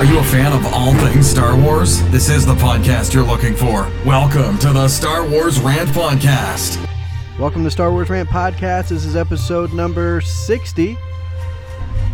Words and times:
Are 0.00 0.06
you 0.06 0.18
a 0.18 0.24
fan 0.24 0.50
of 0.54 0.64
all 0.72 0.94
things 0.94 1.28
Star 1.28 1.54
Wars? 1.54 2.00
This 2.10 2.30
is 2.30 2.46
the 2.46 2.54
podcast 2.54 3.12
you're 3.12 3.22
looking 3.22 3.54
for. 3.54 3.86
Welcome 4.06 4.56
to 4.60 4.72
the 4.72 4.88
Star 4.88 5.28
Wars 5.28 5.60
Rant 5.60 5.90
Podcast. 5.90 6.82
Welcome 7.38 7.64
to 7.64 7.70
Star 7.70 7.92
Wars 7.92 8.08
Rant 8.08 8.26
Podcast. 8.26 8.88
This 8.88 9.04
is 9.04 9.14
episode 9.14 9.74
number 9.74 10.22
60. 10.22 10.96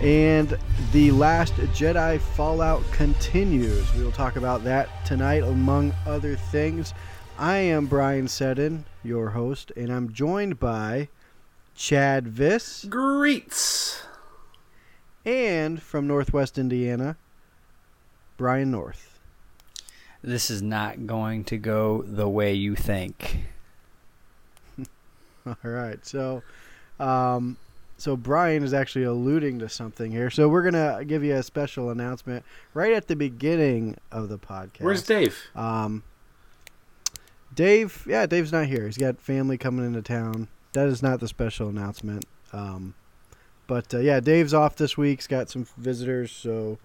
And 0.03 0.59
the 0.91 1.12
Last 1.12 1.54
Jedi 1.54 2.19
Fallout 2.19 2.83
continues. 2.91 3.94
We 3.94 4.03
will 4.03 4.10
talk 4.10 4.34
about 4.34 4.64
that 4.64 4.88
tonight, 5.06 5.44
among 5.44 5.94
other 6.06 6.34
things. 6.34 6.92
I 7.38 7.58
am 7.58 7.87
Brian 7.87 8.26
Seddon, 8.26 8.84
your 9.04 9.30
host, 9.30 9.71
and 9.76 9.92
I'm 9.92 10.12
joined 10.12 10.58
by 10.58 11.08
Chad 11.76 12.24
Viss 12.26 12.90
Greets. 12.90 14.03
and 15.24 15.80
from 15.80 16.09
Northwest 16.09 16.59
Indiana, 16.59 17.16
Brian 18.37 18.70
North. 18.70 19.18
This 20.22 20.50
is 20.50 20.62
not 20.62 21.06
going 21.06 21.44
to 21.44 21.56
go 21.56 22.02
the 22.02 22.28
way 22.28 22.52
you 22.52 22.74
think. 22.74 23.44
All 25.46 25.56
right. 25.62 26.04
So, 26.04 26.42
um, 26.98 27.56
so 27.98 28.16
Brian 28.16 28.62
is 28.62 28.74
actually 28.74 29.04
alluding 29.04 29.58
to 29.60 29.68
something 29.68 30.10
here. 30.10 30.30
So 30.30 30.48
we're 30.48 30.62
gonna 30.62 31.04
give 31.04 31.24
you 31.24 31.34
a 31.34 31.42
special 31.42 31.91
announcement 31.91 32.44
right 32.74 32.92
at 32.92 33.08
the 33.08 33.16
beginning 33.16 33.96
of 34.12 34.28
the 34.28 34.38
podcast. 34.38 34.80
Where's 34.80 35.02
Dave? 35.02 35.38
Um, 35.55 36.02
Dave, 37.55 38.05
yeah, 38.06 38.27
Dave's 38.27 38.52
not 38.52 38.66
here. 38.66 38.84
He's 38.84 38.98
got 38.98 39.18
family 39.18 39.56
coming 39.56 39.86
into 39.86 40.02
town. 40.02 40.48
That 40.74 40.88
is 40.88 41.02
not 41.02 41.20
the 41.20 41.28
special 41.28 41.68
announcement. 41.68 42.27
Um, 42.52 42.94
but 43.66 43.92
uh, 43.94 43.98
yeah, 43.98 44.20
Dave's 44.20 44.52
off 44.52 44.77
this 44.77 44.98
week. 44.98 45.20
He's 45.20 45.27
got 45.27 45.48
some 45.48 45.66
visitors, 45.78 46.30
so 46.30 46.78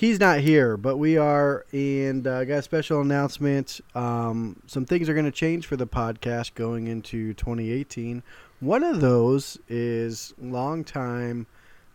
he's 0.00 0.18
not 0.18 0.38
here. 0.38 0.78
But 0.78 0.96
we 0.96 1.18
are, 1.18 1.66
and 1.72 2.26
uh, 2.26 2.44
got 2.44 2.58
a 2.58 2.62
special 2.62 3.02
announcement. 3.02 3.82
Um, 3.94 4.62
some 4.66 4.86
things 4.86 5.10
are 5.10 5.14
going 5.14 5.26
to 5.26 5.30
change 5.30 5.66
for 5.66 5.76
the 5.76 5.86
podcast 5.86 6.54
going 6.54 6.86
into 6.86 7.34
2018. 7.34 8.22
One 8.60 8.82
of 8.82 9.02
those 9.02 9.58
is 9.68 10.32
longtime 10.40 11.46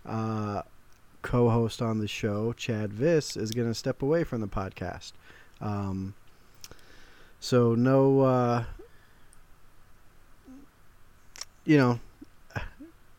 uh, 0.05 0.61
co-host 1.23 1.81
on 1.81 1.97
the 1.97 2.07
show, 2.07 2.53
Chad 2.53 2.91
Viss, 2.91 3.35
is 3.37 3.49
going 3.51 3.67
to 3.67 3.73
step 3.73 4.03
away 4.03 4.23
from 4.23 4.39
the 4.39 4.47
podcast. 4.47 5.13
Um, 5.59 6.13
so 7.39 7.73
no, 7.73 8.21
uh, 8.21 8.63
you 11.65 11.77
know, 11.77 11.99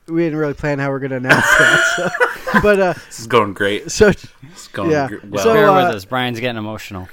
we 0.09 0.23
didn't 0.23 0.39
really 0.39 0.55
plan 0.55 0.79
how 0.79 0.91
we're 0.91 0.99
going 1.01 1.11
to 1.11 1.17
announce 1.17 1.45
that. 1.59 2.13
So, 2.47 2.61
but 2.63 2.79
uh, 2.79 2.93
This 2.93 3.19
is 3.21 3.27
going 3.27 3.55
great. 3.55 3.91
so 3.91 4.09
It's 4.09 4.69
going 4.69 4.91
Yeah. 4.93 5.09
gr- 5.09 5.17
well. 5.29 5.43
So, 5.43 5.53
Bear 5.55 5.69
uh, 5.69 5.75
with 5.89 5.97
us. 5.97 6.05
Brian's 6.05 6.39
getting 6.39 6.57
emotional. 6.59 7.09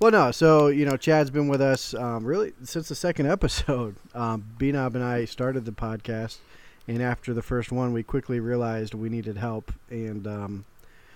Well, 0.00 0.10
no. 0.12 0.30
So 0.32 0.68
you 0.68 0.84
know, 0.84 0.96
Chad's 0.98 1.30
been 1.30 1.48
with 1.48 1.60
us 1.62 1.94
um, 1.94 2.24
really 2.24 2.52
since 2.62 2.88
the 2.88 2.94
second 2.94 3.26
episode. 3.26 3.96
Um, 4.14 4.44
B 4.58 4.70
Knob 4.70 4.94
and 4.94 5.02
I 5.04 5.24
started 5.24 5.64
the 5.64 5.72
podcast, 5.72 6.36
and 6.86 7.02
after 7.02 7.32
the 7.32 7.42
first 7.42 7.72
one, 7.72 7.92
we 7.92 8.02
quickly 8.02 8.38
realized 8.38 8.92
we 8.94 9.08
needed 9.08 9.38
help, 9.38 9.72
and 9.90 10.26
um, 10.26 10.64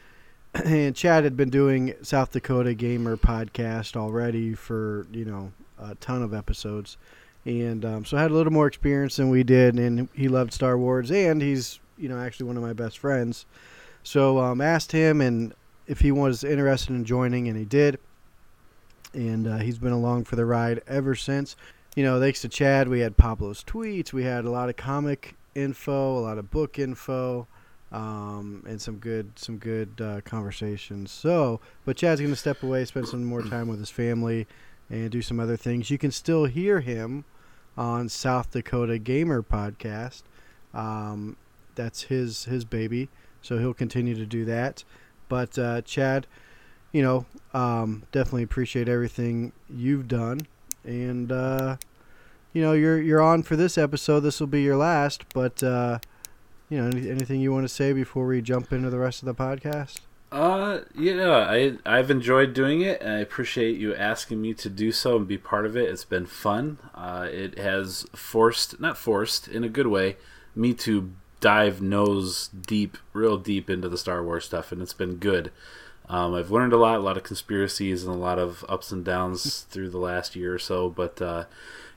and 0.55 0.97
Chad 0.97 1.25
had 1.25 1.37
been 1.37 1.51
doing 1.51 1.95
South 2.03 2.33
Dakota 2.33 2.75
Gamer 2.75 3.17
podcast 3.17 3.95
already 3.97 4.55
for 4.55 5.07
you 5.13 5.25
know 5.27 5.53
a 5.79 5.95
ton 5.97 6.23
of 6.23 6.33
episodes, 6.35 6.97
and 7.45 7.85
um, 7.85 8.05
so 8.05 8.17
had 8.17 8.31
a 8.31 8.35
little 8.35 8.53
more 8.53 8.67
experience 8.67 9.17
than 9.17 9.31
we 9.31 9.43
did, 9.43 9.77
and 9.79 10.09
he 10.15 10.29
loved 10.29 10.53
Star 10.53 10.79
Wars, 10.79 11.11
and 11.11 11.43
he's 11.43 11.81
you 11.97 12.09
know 12.09 12.19
actually 12.19 12.47
one 12.47 12.57
of 12.57 12.63
my 12.63 12.73
best 12.73 12.99
friends. 12.99 13.47
So 14.03 14.39
um, 14.39 14.61
asked 14.61 14.93
him 14.93 15.21
and 15.21 15.55
if 15.87 16.01
he 16.01 16.11
was 16.11 16.43
interested 16.43 16.91
in 16.91 17.05
joining, 17.05 17.49
and 17.49 17.57
he 17.57 17.65
did 17.65 17.99
and 19.15 19.47
uh, 19.47 19.59
he's 19.59 19.79
been 19.79 19.93
along 19.93 20.25
for 20.25 20.37
the 20.37 20.45
ride 20.45 20.83
ever 20.87 21.15
since. 21.15 21.57
You 21.95 22.05
know, 22.05 22.19
thanks 22.19 22.41
to 22.43 22.49
Chad, 22.49 22.89
we 22.89 23.01
had 23.01 23.17
Pablo's 23.17 23.63
tweets, 23.63 24.13
we 24.13 24.25
had 24.25 24.45
a 24.45 24.51
lot 24.51 24.69
of 24.69 24.77
comic 24.77 25.37
info, 25.55 26.19
a 26.19 26.21
lot 26.21 26.39
of 26.39 26.51
book 26.51 26.79
info, 26.79 27.47
um, 27.91 28.65
and 28.67 28.81
some 28.81 28.97
good 28.97 29.39
some 29.39 29.59
good 29.59 30.01
uh, 30.01 30.21
conversations. 30.23 31.11
So, 31.11 31.61
but 31.85 31.97
Chad's 31.97 32.21
going 32.21 32.33
to 32.33 32.37
step 32.37 32.63
away, 32.63 32.85
spend 32.87 33.09
some 33.09 33.25
more 33.25 33.43
time 33.43 33.69
with 33.69 33.79
his 33.79 33.91
family, 33.91 34.47
and 34.89 35.11
do 35.11 35.21
some 35.21 35.39
other 35.39 35.57
things. 35.57 35.91
You 35.91 35.99
can 35.99 36.11
still 36.11 36.47
hear 36.47 36.81
him 36.81 37.25
on 37.77 38.09
South 38.09 38.51
Dakota 38.51 38.99
Gamer 38.99 39.43
podcast. 39.43 40.23
Um, 40.75 41.37
that's 41.75 42.03
his 42.05 42.45
his 42.45 42.65
baby, 42.65 43.09
so 43.41 43.59
he'll 43.59 43.75
continue 43.75 44.15
to 44.15 44.27
do 44.27 44.45
that. 44.45 44.85
But 45.29 45.59
uh, 45.59 45.83
Chad, 45.83 46.27
you 46.93 47.03
know, 47.03 47.27
um, 47.55 48.05
definitely 48.13 48.43
appreciate 48.43 48.89
everything 48.89 49.53
you've 49.69 50.09
done, 50.09 50.41
and 50.85 51.33
uh, 51.33 51.77
you 52.53 52.63
know, 52.63 52.73
you're 52.73 53.01
you're 53.01 53.23
on 53.23 53.43
for 53.43 53.57
this 53.57 53.79
episode. 53.79 54.21
This 54.21 54.41
will 54.41 54.47
be 54.47 54.63
your 54.63 54.77
last, 54.77 55.25
but 55.33 55.63
uh, 55.63 55.99
you 56.69 56.79
know, 56.79 56.87
any, 56.89 57.11
anything 57.11 57.41
you 57.41 57.53
want 57.53 57.65
to 57.65 57.69
say 57.69 57.93
before 57.93 58.27
we 58.27 58.43
jump 58.43 58.73
into 58.73 58.91
the 58.91 58.99
rest 58.99 59.23
of 59.23 59.27
the 59.27 59.35
podcast? 59.35 60.01
Uh, 60.33 60.81
know, 61.15 61.35
I 61.35 61.75
I've 61.85 62.11
enjoyed 62.11 62.55
doing 62.55 62.81
it, 62.81 63.03
and 63.03 63.13
I 63.13 63.19
appreciate 63.19 63.77
you 63.77 63.95
asking 63.95 64.41
me 64.41 64.55
to 64.55 64.71
do 64.71 64.91
so 64.91 65.17
and 65.19 65.29
be 65.29 65.37
part 65.37 65.67
of 65.67 65.77
it. 65.77 65.91
It's 65.91 66.07
been 66.07 66.25
fun. 66.25 66.79
Uh, 66.95 67.29
it 67.31 67.59
has 67.59 68.07
forced, 68.17 68.81
not 68.81 68.97
forced, 68.97 69.47
in 69.47 69.63
a 69.63 69.69
good 69.69 69.89
way, 69.89 70.17
me 70.55 70.73
to 70.75 71.13
dive 71.41 71.83
nose 71.83 72.49
deep, 72.49 72.97
real 73.13 73.37
deep 73.37 73.69
into 73.69 73.91
the 73.91 73.99
Star 73.99 74.25
Wars 74.25 74.47
stuff, 74.47 74.73
and 74.73 74.81
it's 74.81 74.95
been 74.95 75.17
good. 75.17 75.53
Um, 76.09 76.35
I've 76.35 76.51
learned 76.51 76.73
a 76.73 76.79
lot, 76.79 76.97
a 76.97 77.03
lot 77.03 77.19
of 77.19 77.25
conspiracies, 77.25 78.03
and 78.03 78.15
a 78.15 78.19
lot 78.19 78.39
of 78.39 78.65
ups 78.71 78.91
and 78.91 79.05
downs 79.05 79.67
through 79.69 79.91
the 79.91 79.99
last 79.99 80.35
year 80.35 80.55
or 80.55 80.59
so. 80.59 80.89
But 80.89 81.21
uh, 81.21 81.45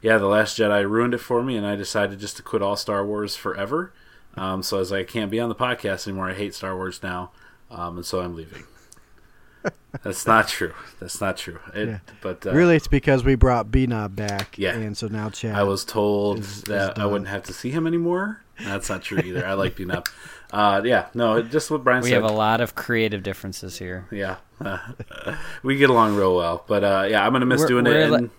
yeah, 0.01 0.17
the 0.17 0.27
Last 0.27 0.57
Jedi 0.57 0.87
ruined 0.89 1.13
it 1.13 1.19
for 1.19 1.41
me, 1.41 1.55
and 1.55 1.65
I 1.65 1.77
decided 1.77 2.19
just 2.19 2.35
to 2.35 2.43
quit 2.43 2.61
all 2.61 2.75
Star 2.75 3.05
Wars 3.05 3.37
forever. 3.37 3.93
Um, 4.35 4.61
so 4.61 4.79
as 4.79 4.91
I 4.91 5.03
can't 5.03 5.31
be 5.31 5.39
on 5.39 5.47
the 5.47 5.55
podcast 5.55 6.05
anymore, 6.05 6.29
I 6.29 6.33
hate 6.33 6.53
Star 6.53 6.75
Wars 6.75 7.01
now, 7.01 7.31
um, 7.71 7.97
and 7.97 8.05
so 8.05 8.21
I'm 8.21 8.35
leaving. 8.35 8.63
That's 10.03 10.27
not 10.27 10.47
true. 10.47 10.73
That's 10.99 11.19
not 11.21 11.37
true. 11.37 11.59
It, 11.73 11.87
Yeah. 11.87 11.99
But 12.21 12.45
uh, 12.45 12.51
really, 12.53 12.75
it's 12.75 12.87
because 12.87 13.23
we 13.23 13.35
brought 13.35 13.71
B 13.71 13.87
Knob 13.87 14.15
back, 14.15 14.57
Yeah. 14.57 14.73
and 14.75 14.95
so 14.95 15.07
now 15.07 15.29
Chad. 15.29 15.55
I 15.55 15.63
was 15.63 15.83
told 15.85 16.39
is- 16.39 16.57
is 16.57 16.61
that 16.63 16.99
I 16.99 17.05
wouldn't 17.05 17.29
have 17.29 17.43
to 17.43 17.53
see 17.53 17.71
him 17.71 17.87
anymore. 17.87 18.41
That's 18.63 18.89
not 18.89 19.01
true 19.01 19.19
either. 19.19 19.45
I 19.45 19.53
like 19.53 19.75
being 19.75 19.91
up. 19.91 20.07
Uh, 20.51 20.81
yeah, 20.85 21.07
no, 21.13 21.41
just 21.41 21.69
what 21.71 21.83
Brian 21.83 22.03
We 22.03 22.09
said. 22.09 22.21
have 22.21 22.31
a 22.31 22.33
lot 22.33 22.61
of 22.61 22.75
creative 22.75 23.23
differences 23.23 23.77
here. 23.79 24.07
Yeah, 24.11 24.37
we 25.63 25.75
get 25.77 25.89
along 25.89 26.15
real 26.15 26.35
well. 26.35 26.63
But 26.67 26.83
uh, 26.83 27.07
yeah, 27.09 27.25
I'm 27.25 27.33
gonna 27.33 27.45
miss 27.45 27.59
We're- 27.61 27.67
doing 27.69 27.85
we're 27.85 27.99
it. 28.01 28.11
li- 28.11 28.29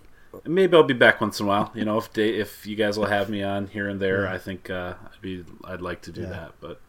And 0.45 0.55
maybe 0.55 0.75
I'll 0.77 0.83
be 0.85 0.95
back 0.95 1.21
once 1.21 1.41
in 1.41 1.47
a 1.47 1.49
while. 1.49 1.71
You 1.75 1.85
know, 1.85 1.99
if 1.99 2.13
they, 2.13 2.31
if 2.31 2.67
you 2.67 2.77
guys 2.77 2.99
will 2.99 3.07
have 3.07 3.29
me 3.29 3.43
on 3.43 3.67
here 3.67 3.89
and 3.89 4.01
there, 4.01 4.27
I 4.29 4.39
think 4.39 4.71
uh, 4.71 4.95
I'd 5.05 5.21
be 5.21 5.45
I'd 5.65 5.81
like 5.83 6.03
to 6.03 6.13
do 6.13 6.23
Yeah. 6.23 6.29
that. 6.29 6.53
But 6.61 6.81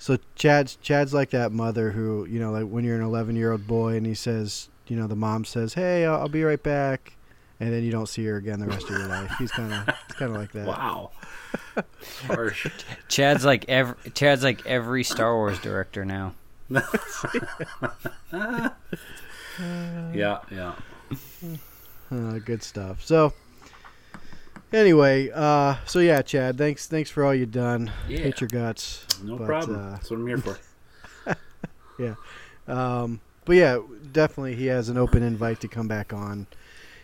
So 0.00 0.16
Chad's 0.34 0.76
Chad's 0.76 1.12
like 1.12 1.30
that 1.30 1.52
mother 1.52 1.90
who 1.90 2.24
you 2.24 2.40
know, 2.40 2.52
like 2.52 2.64
when 2.64 2.84
you're 2.84 2.96
an 2.96 3.02
11 3.02 3.36
year 3.36 3.52
old 3.52 3.66
boy 3.66 3.96
and 3.96 4.06
he 4.06 4.14
says, 4.14 4.68
you 4.88 4.96
know, 4.96 5.06
the 5.06 5.14
mom 5.14 5.44
says, 5.44 5.74
"Hey, 5.74 6.06
I'll, 6.06 6.22
I'll 6.22 6.28
be 6.28 6.42
right 6.42 6.62
back," 6.62 7.12
and 7.60 7.70
then 7.70 7.84
you 7.84 7.92
don't 7.92 8.08
see 8.08 8.24
her 8.24 8.36
again 8.36 8.60
the 8.60 8.66
rest 8.66 8.84
of 8.84 8.90
your 8.90 9.06
life. 9.06 9.30
He's 9.38 9.52
kind 9.52 9.72
of 9.72 9.86
kind 10.08 10.34
of 10.34 10.40
like 10.40 10.52
that. 10.52 10.66
wow, 10.66 11.10
harsh. 12.26 12.66
Chad's 13.08 13.44
like 13.44 13.66
every 13.68 13.94
Chad's 14.14 14.42
like 14.42 14.66
every 14.66 15.04
Star 15.04 15.36
Wars 15.36 15.58
director 15.60 16.04
now. 16.04 16.34
Yeah, 20.14 20.38
yeah. 20.50 20.74
Uh, 22.10 22.38
good 22.38 22.62
stuff. 22.62 23.04
So 23.04 23.34
anyway, 24.72 25.30
uh, 25.34 25.76
so 25.86 25.98
yeah, 25.98 26.22
Chad, 26.22 26.58
thanks 26.58 26.86
thanks 26.86 27.10
for 27.10 27.24
all 27.24 27.34
you've 27.34 27.50
done. 27.52 27.90
Yeah. 28.08 28.18
Hate 28.20 28.40
your 28.40 28.48
guts. 28.48 29.06
No 29.22 29.36
But, 29.36 29.46
problem. 29.46 29.76
uh, 29.86 29.90
That's 29.92 30.10
what 30.10 30.20
I'm 30.20 30.26
here 30.26 30.38
for. 30.38 30.58
Yeah. 31.98 32.14
Um, 32.66 33.20
but 33.44 33.56
yeah, 33.56 33.78
definitely 34.12 34.54
he 34.56 34.66
has 34.66 34.88
an 34.88 34.96
open 34.96 35.22
invite 35.22 35.60
to 35.60 35.68
come 35.68 35.86
back 35.86 36.12
on 36.14 36.46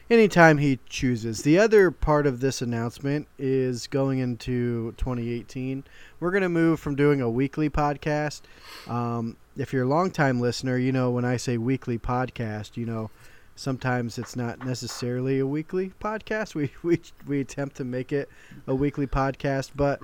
anytime 0.09 0.57
he 0.59 0.79
chooses. 0.89 1.43
The 1.43 1.59
other 1.59 1.91
part 1.91 2.27
of 2.27 2.41
this 2.41 2.63
announcement 2.63 3.27
is 3.39 3.87
going 3.89 4.21
into 4.21 4.93
2018. 4.97 5.85
We're 6.19 6.31
going 6.31 6.43
to 6.45 6.49
move 6.49 6.81
from 6.81 6.95
doing 6.95 7.21
a 7.21 7.29
weekly 7.29 7.69
podcast. 7.69 8.41
Um, 8.89 9.37
if 9.59 9.73
you're 9.75 9.85
a 9.85 9.89
longtime 9.89 10.41
listener, 10.41 10.79
you 10.79 10.93
know 10.93 11.11
when 11.11 11.27
I 11.27 11.37
say 11.37 11.59
weekly 11.59 11.99
podcast, 11.99 12.77
you 12.79 12.87
know 12.87 13.11
sometimes 13.57 14.19
it's 14.19 14.37
not 14.37 14.65
necessarily 14.65 15.41
a 15.41 15.47
weekly 15.47 15.93
podcast. 16.01 16.55
We 16.55 16.71
we 16.83 17.01
we 17.27 17.41
attempt 17.41 17.77
to 17.77 17.85
make 17.85 18.13
it 18.13 18.29
a 18.67 18.75
weekly 18.75 19.07
podcast, 19.07 19.73
but 19.75 20.01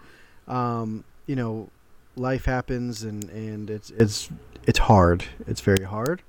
um, 0.48 1.04
you 1.26 1.36
know 1.36 1.68
life 2.16 2.44
happens 2.44 3.04
and 3.04 3.24
and 3.30 3.70
it's 3.70 3.90
it's 3.90 4.28
it's 4.64 4.78
hard. 4.78 5.24
It's 5.46 5.60
very 5.60 5.84
hard 5.84 6.22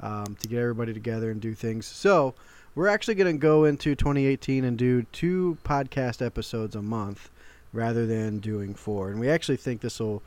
um, 0.00 0.36
to 0.40 0.48
get 0.48 0.60
everybody 0.60 0.92
together 0.92 1.30
and 1.30 1.40
do 1.40 1.54
things. 1.54 1.86
So 1.86 2.34
we're 2.74 2.88
actually 2.88 3.14
going 3.14 3.34
to 3.34 3.38
go 3.38 3.64
into 3.64 3.94
2018 3.94 4.64
and 4.64 4.76
do 4.76 5.02
two 5.12 5.56
podcast 5.64 6.24
episodes 6.24 6.74
a 6.74 6.82
month 6.82 7.30
rather 7.72 8.06
than 8.06 8.38
doing 8.38 8.74
four. 8.74 9.10
And 9.10 9.20
we 9.20 9.28
actually 9.28 9.56
think 9.56 9.80
this 9.80 10.00
will 10.00 10.22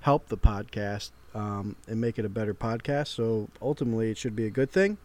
help 0.00 0.28
the 0.28 0.36
podcast 0.36 1.10
um, 1.34 1.76
and 1.86 2.00
make 2.00 2.18
it 2.18 2.24
a 2.24 2.28
better 2.28 2.54
podcast. 2.54 3.08
So 3.08 3.48
ultimately, 3.62 4.10
it 4.10 4.18
should 4.18 4.36
be 4.36 4.46
a 4.46 4.50
good 4.50 4.70
thing. 4.70 4.98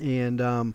And 0.00 0.40
um, 0.40 0.74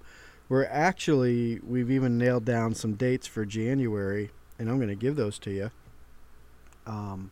we're 0.50 0.66
actually 0.66 1.60
we've 1.66 1.92
even 1.92 2.18
nailed 2.18 2.46
down 2.46 2.76
some 2.76 2.94
dates 2.94 3.28
for 3.28 3.46
January, 3.46 4.32
and 4.60 4.70
I'm 4.70 4.78
going 4.78 4.90
to 4.90 4.96
give 4.96 5.16
those 5.16 5.40
to 5.40 5.52
you. 5.52 5.72
Um, 6.86 7.32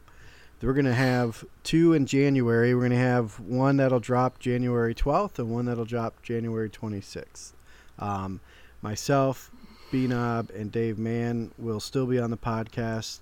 we're 0.62 0.74
going 0.74 0.86
to 0.86 0.94
have 0.94 1.44
two 1.64 1.94
in 1.94 2.06
January. 2.06 2.76
We're 2.76 2.82
going 2.82 2.92
to 2.92 2.98
have 2.98 3.40
one 3.40 3.78
that'll 3.78 4.00
drop 4.00 4.38
January 4.38 4.94
12th 4.94 5.40
and 5.40 5.50
one 5.50 5.66
that'll 5.66 5.86
drop 5.86 6.22
January 6.22 6.70
26th. 6.70 7.54
Um, 7.98 8.42
myself, 8.82 9.50
B 9.92 10.06
Knob, 10.06 10.52
and 10.52 10.72
Dave 10.72 11.00
Mann 11.00 11.52
will 11.58 11.80
still 11.80 12.06
be 12.06 12.20
on 12.20 12.30
the 12.30 12.38
podcast 12.38 13.20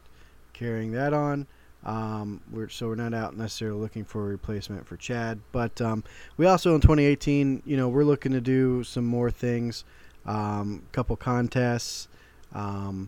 carrying 0.52 0.92
that 0.92 1.14
on. 1.14 1.48
Um, 1.86 2.42
we're, 2.52 2.70
so 2.70 2.88
we're 2.88 2.96
not 2.96 3.14
out 3.14 3.38
necessarily 3.38 3.80
looking 3.80 4.04
for 4.04 4.26
a 4.26 4.28
replacement 4.28 4.86
for 4.86 4.98
Chad, 4.98 5.40
but 5.52 5.80
um, 5.80 6.04
we 6.36 6.46
also 6.46 6.76
in 6.76 6.82
2018, 6.82 7.64
you 7.66 7.78
know, 7.78 7.88
we're 7.88 8.04
looking 8.04 8.34
to 8.34 8.42
do 8.42 8.84
some 8.84 9.06
more 9.06 9.32
things, 9.32 9.86
a 10.26 10.32
um, 10.32 10.84
couple 10.92 11.16
contests, 11.16 12.10
um, 12.54 13.08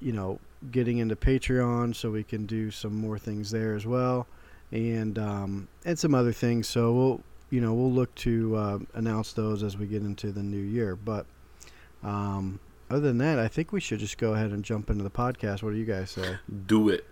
you 0.00 0.12
know, 0.12 0.38
getting 0.70 0.98
into 0.98 1.16
Patreon 1.16 1.94
so 1.94 2.10
we 2.10 2.22
can 2.22 2.46
do 2.46 2.70
some 2.70 2.94
more 2.94 3.18
things 3.18 3.50
there 3.50 3.74
as 3.74 3.86
well, 3.86 4.26
and 4.70 5.18
um, 5.18 5.68
and 5.84 5.98
some 5.98 6.14
other 6.14 6.32
things. 6.32 6.68
So 6.68 6.92
we'll 6.92 7.20
you 7.50 7.60
know 7.60 7.74
we'll 7.74 7.92
look 7.92 8.14
to 8.16 8.56
uh, 8.56 8.78
announce 8.94 9.32
those 9.32 9.62
as 9.62 9.76
we 9.76 9.86
get 9.86 10.02
into 10.02 10.32
the 10.32 10.42
new 10.42 10.62
year. 10.62 10.96
But 10.96 11.26
um, 12.02 12.60
other 12.90 13.00
than 13.00 13.18
that, 13.18 13.38
I 13.38 13.48
think 13.48 13.72
we 13.72 13.80
should 13.80 13.98
just 13.98 14.18
go 14.18 14.34
ahead 14.34 14.50
and 14.50 14.64
jump 14.64 14.90
into 14.90 15.04
the 15.04 15.10
podcast. 15.10 15.62
What 15.62 15.70
do 15.70 15.76
you 15.76 15.84
guys 15.84 16.10
say? 16.10 16.36
Do 16.66 16.88
it. 16.88 17.04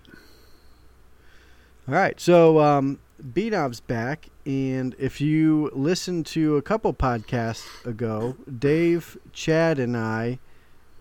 All 1.87 1.95
right, 1.95 2.19
so 2.19 2.61
um, 2.61 2.99
B 3.35 3.51
Knob's 3.51 3.81
back, 3.81 4.29
and 4.47 4.95
if 4.99 5.21
you 5.21 5.71
listened 5.75 6.25
to 6.27 6.57
a 6.57 6.63
couple 6.63 6.95
podcasts 6.95 7.85
ago, 7.85 8.37
Dave, 8.59 9.19
Chad, 9.33 9.79
and 9.79 9.97
I 9.97 10.39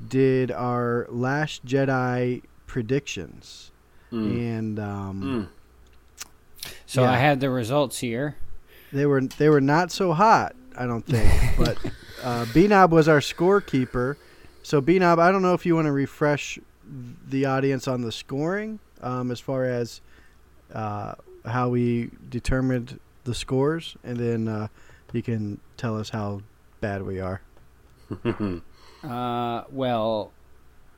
did 0.06 0.52
our 0.52 1.08
Last 1.10 1.66
Jedi 1.66 2.42
predictions, 2.68 3.72
Mm. 4.12 4.58
and 4.58 4.80
um, 4.80 5.22
Mm. 5.24 6.72
So 6.86 7.02
Yeah. 7.02 7.12
I 7.12 7.18
had 7.18 7.40
the 7.40 7.50
results 7.50 8.00
here. 8.00 8.36
they 8.92 9.06
were 9.08 9.22
they 9.22 9.50
were 9.50 9.62
not 9.62 9.92
so 9.92 10.14
hot, 10.14 10.56
I 10.78 10.86
don't 10.86 11.06
think. 11.06 11.32
but 11.58 11.78
uh, 12.22 12.46
B 12.54 12.68
Knob 12.68 12.92
was 12.92 13.08
our 13.08 13.20
scorekeeper. 13.22 14.18
So 14.62 14.82
B 14.82 15.00
Knob, 15.00 15.18
I 15.18 15.32
don't 15.32 15.42
know 15.42 15.54
if 15.56 15.66
you 15.66 15.76
want 15.76 15.88
to 15.88 15.92
refresh 15.92 16.60
the 17.28 17.46
audience 17.46 17.88
on 17.88 18.02
the 18.02 18.12
scoring 18.12 18.80
um, 19.02 19.32
as 19.32 19.40
far 19.40 19.66
as 19.66 20.00
uh, 20.74 21.14
how 21.46 21.70
we 21.70 22.10
determined 22.30 23.00
the 23.24 23.34
scores, 23.34 23.96
and 24.04 24.18
then 24.18 24.48
uh, 24.48 24.68
you 25.14 25.22
can 25.24 25.60
tell 25.78 25.98
us 25.98 26.10
how 26.10 26.42
bad 26.82 27.04
we 27.04 27.20
are. 27.20 27.42
Uh, 29.04 29.66
well, 29.70 30.32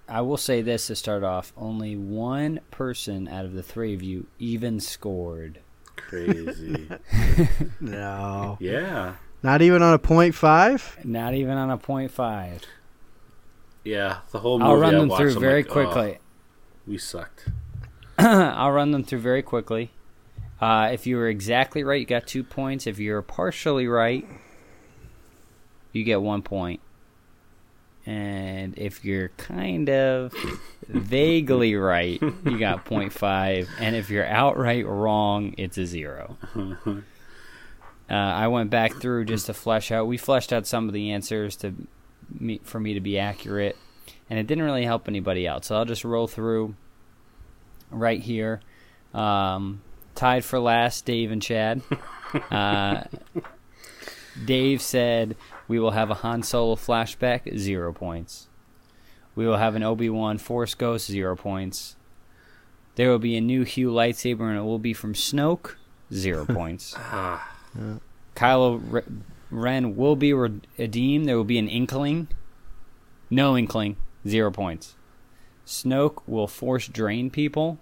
I 0.08 0.22
will 0.22 0.38
say 0.38 0.62
this 0.62 0.86
to 0.88 0.96
start 0.96 1.24
off: 1.24 1.52
only 1.58 1.96
one 1.96 2.60
person 2.70 3.28
out 3.28 3.46
of 3.46 3.54
the 3.54 3.64
three 3.64 3.96
of 3.96 4.04
you 4.04 4.28
even 4.38 4.80
scored. 4.80 5.60
Crazy. 5.96 6.88
No, 7.80 8.58
yeah. 8.60 9.16
not 9.42 9.64
even 9.64 9.82
on 9.82 9.96
a 9.96 9.98
point 10.00 10.36
five. 10.36 11.00
Not 11.04 11.34
even 11.34 11.58
on 11.58 11.72
a 11.72 11.78
point 11.80 12.12
five. 12.12 12.62
Yeah. 13.84 14.20
The 14.32 14.40
whole 14.40 14.60
movie 14.60 14.70
I'll 14.70 14.78
run 14.78 14.96
I 14.96 15.00
them 15.00 15.08
watched, 15.10 15.22
through 15.22 15.34
I'm 15.34 15.40
very 15.40 15.64
like, 15.64 15.72
oh, 15.72 15.74
quickly. 15.74 16.20
we 16.86 16.98
sucked. 17.00 17.50
I'll 18.18 18.72
run 18.72 18.92
them 18.92 19.04
through 19.04 19.20
very 19.20 19.42
quickly. 19.42 19.92
Uh, 20.62 20.90
if 20.94 21.06
you 21.06 21.18
were 21.18 21.28
exactly 21.28 21.84
right, 21.84 22.00
you 22.00 22.06
got 22.06 22.28
two 22.28 22.44
points. 22.44 22.88
If 22.88 22.98
you're 23.00 23.22
partially 23.22 23.88
right, 23.88 24.26
you 25.92 26.04
get 26.04 26.22
one 26.22 26.42
point. 26.42 26.80
And 28.06 28.78
if 28.78 29.04
you're 29.04 29.30
kind 29.30 29.90
of 29.90 30.34
vaguely 30.88 31.76
right, 31.76 32.22
you 32.22 32.60
got 32.60 32.86
0.5. 32.86 33.68
And 33.80 33.96
if 33.96 34.10
you're 34.10 34.26
outright 34.26 34.86
wrong, 34.86 35.56
it's 35.58 35.78
a 35.78 35.86
zero. 35.86 36.38
Uh, 38.08 38.14
I 38.14 38.48
went 38.48 38.70
back 38.70 38.94
through 38.94 39.26
just 39.26 39.48
to 39.48 39.54
flesh 39.54 39.92
out. 39.92 40.06
We 40.08 40.18
fleshed 40.18 40.54
out 40.54 40.68
some 40.68 40.88
of 40.88 40.94
the 40.94 41.12
answers 41.12 41.56
to 41.58 41.74
me, 42.40 42.60
for 42.64 42.80
me 42.80 42.94
to 42.94 43.00
be 43.00 43.18
accurate, 43.18 43.76
and 44.30 44.38
it 44.38 44.46
didn't 44.46 44.64
really 44.64 44.86
help 44.86 45.08
anybody 45.08 45.48
out. 45.48 45.66
So 45.66 45.76
I'll 45.76 45.86
just 45.86 46.06
roll 46.06 46.28
through 46.28 46.76
right 47.92 48.22
here. 48.22 48.62
Um, 49.14 49.82
tied 50.14 50.44
for 50.44 50.60
last, 50.60 51.06
Dave 51.06 51.32
and 51.32 51.42
Chad. 51.42 51.82
Uh, 52.52 53.06
Dave 54.44 54.82
said 54.82 55.38
we 55.70 55.80
will 55.80 55.92
have 55.92 56.10
a 56.10 56.16
Han 56.16 56.44
Solo 56.44 56.76
flashback, 56.76 57.58
zero 57.58 57.94
points. 57.94 58.50
We 59.36 59.48
will 59.48 59.56
have 59.56 59.76
an 59.76 59.84
Obi 59.84 60.10
Wan 60.10 60.38
Force 60.38 60.74
Ghost, 60.74 61.08
zero 61.08 61.38
points. 61.38 61.96
There 62.96 63.10
will 63.10 63.20
be 63.20 63.38
a 63.38 63.42
new 63.42 63.64
Hue 63.64 63.90
lightsaber, 63.90 64.50
and 64.50 64.58
it 64.58 64.64
will 64.64 64.80
be 64.80 64.94
from 64.94 65.14
Snoke, 65.14 65.76
zero 66.12 66.46
points. 66.50 66.94
Ah. 66.98 67.50
Kylo 68.36 69.04
Ren 69.50 69.96
will 69.96 70.16
be 70.16 70.34
redeemed. 70.34 71.28
There 71.28 71.38
will 71.38 71.44
be 71.44 71.60
an 71.60 71.70
Inkling, 71.70 72.28
no 73.30 73.56
Inkling, 73.56 73.96
zero 74.28 74.52
points. 74.52 74.96
Snoke 75.66 76.22
will 76.28 76.48
force 76.48 76.88
drain 76.88 77.30
people, 77.30 77.80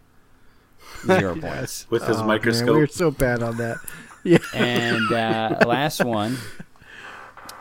zero 1.06 1.35
points. 1.39 1.85
With 1.89 2.03
his 2.07 2.18
Oh, 2.18 2.19
man, 2.21 2.27
microscope. 2.27 2.75
we're 2.75 2.88
so 2.88 3.12
bad 3.12 3.44
on 3.44 3.57
that. 3.57 3.77
Yeah. 4.25 4.38
And 4.53 5.12
uh, 5.12 5.57
last 5.68 6.01
one, 6.01 6.38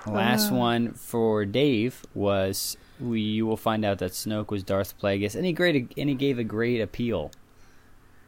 last 0.06 0.52
one 0.52 0.92
for 0.92 1.44
Dave 1.44 2.04
was 2.14 2.76
we 3.00 3.20
you 3.20 3.46
will 3.46 3.56
find 3.56 3.84
out 3.84 3.98
that 3.98 4.12
Snoke 4.12 4.50
was 4.50 4.62
Darth 4.62 4.96
Plagueis, 5.00 5.34
and 5.34 5.44
he 5.44 5.52
great 5.52 5.92
and 5.96 6.08
he 6.08 6.14
gave 6.14 6.38
a 6.38 6.44
great 6.44 6.80
appeal 6.80 7.32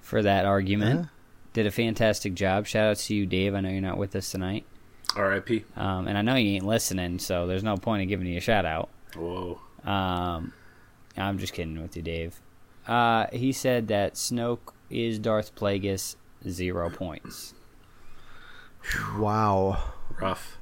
for 0.00 0.20
that 0.22 0.44
argument. 0.46 1.00
Huh? 1.02 1.06
Did 1.52 1.66
a 1.66 1.70
fantastic 1.70 2.34
job. 2.34 2.66
Shout 2.66 2.88
out 2.90 2.96
to 2.96 3.14
you, 3.14 3.24
Dave. 3.26 3.54
I 3.54 3.60
know 3.60 3.68
you're 3.68 3.80
not 3.80 3.98
with 3.98 4.16
us 4.16 4.32
tonight, 4.32 4.64
R.I.P. 5.14 5.64
um, 5.76 6.08
and 6.08 6.18
I 6.18 6.22
know 6.22 6.34
you 6.34 6.54
ain't 6.56 6.66
listening, 6.66 7.20
so 7.20 7.46
there's 7.46 7.62
no 7.62 7.76
point 7.76 8.02
in 8.02 8.08
giving 8.08 8.26
you 8.26 8.38
a 8.38 8.40
shout 8.40 8.64
out. 8.66 8.88
Whoa. 9.16 9.60
Um, 9.84 10.52
I'm 11.16 11.38
just 11.38 11.52
kidding 11.52 11.80
with 11.80 11.96
you, 11.96 12.02
Dave. 12.02 12.40
Uh, 12.86 13.26
he 13.32 13.52
said 13.52 13.88
that 13.88 14.14
Snoke 14.14 14.72
is 14.90 15.18
Darth 15.18 15.54
Plagueis, 15.54 16.16
zero 16.48 16.90
points. 16.90 17.54
Wow. 19.16 19.82
Rough. 20.20 20.58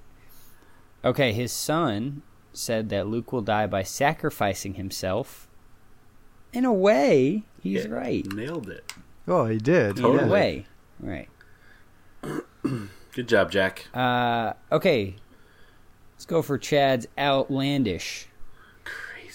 Okay, 1.04 1.32
his 1.32 1.52
son 1.52 2.22
said 2.52 2.88
that 2.90 3.06
Luke 3.08 3.32
will 3.32 3.40
die 3.42 3.66
by 3.66 3.82
sacrificing 3.82 4.74
himself. 4.74 5.48
In 6.52 6.64
a 6.64 6.72
way, 6.72 7.44
he's 7.60 7.86
Yeah, 7.86 7.90
right. 7.90 8.26
Nailed 8.32 8.68
it. 8.68 8.92
Oh, 9.26 9.46
he 9.46 9.58
did. 9.58 9.96
Totally. 9.96 10.12
In 10.12 10.16
a 10.16 10.18
Totally. 10.20 10.30
way, 10.30 10.66
right. 11.00 11.28
Good 13.12 13.28
job, 13.28 13.50
Jack. 13.50 13.88
Uh, 13.94 14.52
okay, 14.70 15.16
let's 16.14 16.26
go 16.26 16.40
for 16.42 16.58
Chad's 16.58 17.06
outlandish. 17.18 18.28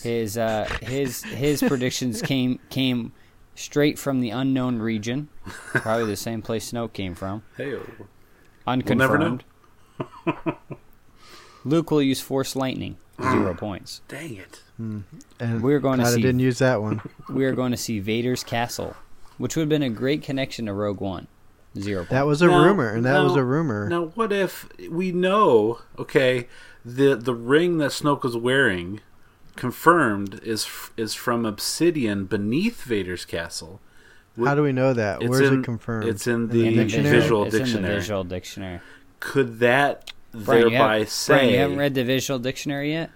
Crazy. 0.01 0.09
His 0.09 0.37
uh, 0.37 0.65
his 0.81 1.23
his 1.23 1.61
predictions 1.63 2.21
came 2.21 2.59
came 2.69 3.13
straight 3.55 3.97
from 3.97 4.19
the 4.21 4.29
unknown 4.29 4.79
region, 4.79 5.29
probably 5.73 6.05
the 6.05 6.15
same 6.15 6.41
place 6.41 6.71
Snoke 6.71 6.93
came 6.93 7.15
from. 7.15 7.43
Hey. 7.57 7.77
Unconfirmed. 8.67 9.43
never 9.97 10.07
know. 10.25 10.55
Luke 11.65 11.91
will 11.91 12.01
use 12.01 12.21
Force 12.21 12.55
Lightning. 12.55 12.97
Zero 13.19 13.55
points. 13.55 14.01
Dang 14.07 14.35
it. 14.35 14.61
And 14.77 15.63
We're 15.63 15.79
going 15.79 15.97
to 15.97 16.03
glad 16.03 16.11
I 16.11 16.15
see- 16.15 16.21
didn't 16.21 16.39
use 16.39 16.59
that 16.59 16.81
one. 16.81 17.01
We 17.29 17.45
are 17.45 17.53
going 17.53 17.71
to 17.71 17.77
see 17.77 17.99
Vader's 17.99 18.43
castle, 18.43 18.95
which 19.37 19.55
would 19.55 19.63
have 19.63 19.69
been 19.69 19.81
a 19.83 19.89
great 19.89 20.21
connection 20.21 20.67
to 20.67 20.73
Rogue 20.73 21.01
One. 21.01 21.27
Zero 21.77 22.01
points. 22.01 22.11
That 22.11 22.25
was 22.27 22.41
a 22.43 22.47
Now- 22.47 22.63
rumor, 22.63 22.89
and 22.93 23.03
that 23.05 23.23
was 23.23 23.35
a 23.35 23.43
rumor. 23.43 23.89
Now, 23.89 24.05
what 24.15 24.31
if 24.31 24.69
we 24.89 25.11
know? 25.11 25.79
Okay, 25.97 26.47
the 26.85 27.15
the 27.15 27.33
ring 27.33 27.77
that 27.79 27.91
Snoke 27.91 28.23
was 28.23 28.37
wearing, 28.37 29.01
confirmed, 29.57 30.39
is 30.43 30.67
is 30.95 31.13
from 31.13 31.45
obsidian 31.45 32.25
beneath 32.25 32.83
Vader's 32.83 33.25
castle. 33.25 33.79
How 34.43 34.53
do 34.55 34.61
we 34.61 34.71
know 34.71 34.93
that? 34.93 35.21
It's 35.21 35.29
Where's 35.29 35.49
in- 35.49 35.61
it 35.61 35.63
confirmed? 35.65 36.07
it's 36.07 36.27
in 36.27 36.33
In 36.43 36.47
the 36.49 36.67
In 36.67 36.75
the 36.77 36.83
dictionary? 36.83 37.19
visual 37.19 37.43
it's 37.45 37.55
in 37.55 37.59
the 37.61 37.65
dictionary. 37.65 37.95
visual 37.95 38.23
dictionary. 38.23 38.79
Could 39.19 39.59
that 39.59 40.11
Brian, 40.31 40.63
you, 40.63 40.69
thereby 40.69 40.99
have, 40.99 41.09
say? 41.09 41.33
Brian, 41.33 41.49
you 41.49 41.57
haven't 41.59 41.77
read 41.77 41.95
the 41.95 42.03
visual 42.03 42.39
dictionary 42.39 42.91
yet? 42.91 43.09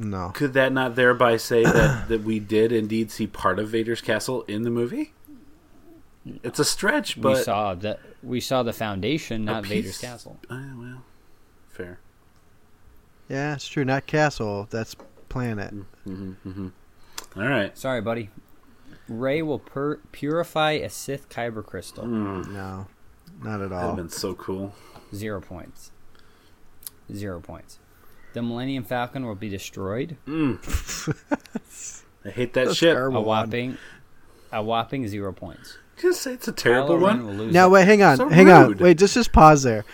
No. 0.00 0.30
Could 0.34 0.54
that 0.54 0.72
not 0.72 0.96
thereby 0.96 1.36
say 1.36 1.62
that 1.62 2.08
that 2.08 2.22
we 2.24 2.40
did 2.40 2.72
indeed 2.72 3.10
see 3.12 3.28
part 3.28 3.58
of 3.60 3.68
Vader's 3.68 4.00
castle 4.00 4.42
in 4.48 4.62
the 4.62 4.70
movie? 4.70 5.12
It's 6.42 6.58
a 6.58 6.64
stretch, 6.64 7.20
but 7.20 7.36
we 7.36 7.42
saw 7.44 7.74
the 7.76 7.98
we 8.22 8.40
saw 8.40 8.64
the 8.64 8.72
foundation, 8.72 9.42
a 9.48 9.52
not 9.52 9.66
Vader's 9.66 9.98
castle. 9.98 10.36
Uh, 10.50 10.60
well, 10.76 11.02
fair. 11.68 12.00
Yeah, 13.28 13.54
it's 13.54 13.68
true. 13.68 13.84
Not 13.84 14.06
castle. 14.06 14.66
That's 14.70 14.96
planet. 15.36 15.74
hmm 16.04 16.32
hmm 16.42 16.68
All 17.36 17.46
right. 17.46 17.76
Sorry, 17.76 18.00
buddy. 18.00 18.30
Rey 19.08 19.42
will 19.42 19.58
pur- 19.60 20.00
purify 20.12 20.72
a 20.72 20.90
Sith 20.90 21.28
kyber 21.28 21.64
crystal. 21.64 22.04
Mm. 22.04 22.48
No. 22.52 22.86
not 23.42 23.60
at 23.60 23.70
That'd 23.70 23.72
all. 23.72 23.86
have 23.88 23.96
been 23.96 24.08
so 24.10 24.34
cool. 24.34 24.74
Zero 25.14 25.40
points. 25.40 25.92
Zero 27.14 27.40
points. 27.40 27.78
The 28.32 28.42
Millennium 28.42 28.84
Falcon 28.84 29.24
will 29.24 29.34
be 29.36 29.48
destroyed. 29.48 30.16
I 30.26 30.58
hate 32.30 32.52
that 32.54 32.66
That's 32.66 32.76
ship. 32.76 32.94
terrible. 32.94 33.18
A 33.18 33.22
one. 33.22 33.46
whopping, 33.46 33.78
a 34.52 34.62
whopping 34.62 35.06
zero 35.08 35.32
points. 35.32 35.78
Just 35.98 36.22
say 36.22 36.32
it's 36.34 36.48
a 36.48 36.52
terrible 36.52 36.96
Kylo 36.96 37.00
one. 37.02 37.26
will 37.26 37.32
lose 37.34 37.54
Now 37.54 37.68
it. 37.68 37.70
wait, 37.70 37.84
hang 37.86 38.02
on, 38.02 38.16
So 38.16 38.28
hang 38.28 38.50
on, 38.50 38.76
wait, 38.78 38.98
just 38.98 39.14
just 39.14 39.32
pause 39.32 39.62
there. 39.62 39.84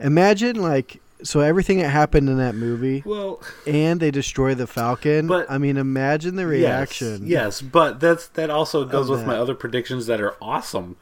Imagine 0.00 0.56
like 0.60 1.00
so 1.22 1.40
everything 1.40 1.78
that 1.78 1.88
happened 1.88 2.28
in 2.28 2.38
that 2.38 2.54
movie, 2.54 3.02
Well, 3.06 3.40
and 3.66 4.00
they 4.00 4.10
destroy 4.10 4.54
the 4.54 4.66
Falcon. 4.66 5.26
But- 5.26 5.50
I 5.50 5.58
mean, 5.58 5.76
imagine 5.76 6.36
the 6.36 6.46
reaction. 6.46 7.22
Yes, 7.26 7.30
yes, 7.30 7.62
but 7.62 8.00
that's 8.00 8.28
that 8.28 8.50
also 8.50 8.84
goes 8.84 9.08
Of 9.10 9.18
with 9.18 9.26
my 9.26 9.36
other 9.36 9.54
predictions 9.54 10.06
that 10.06 10.20
are 10.20 10.34
awesome. 10.42 10.96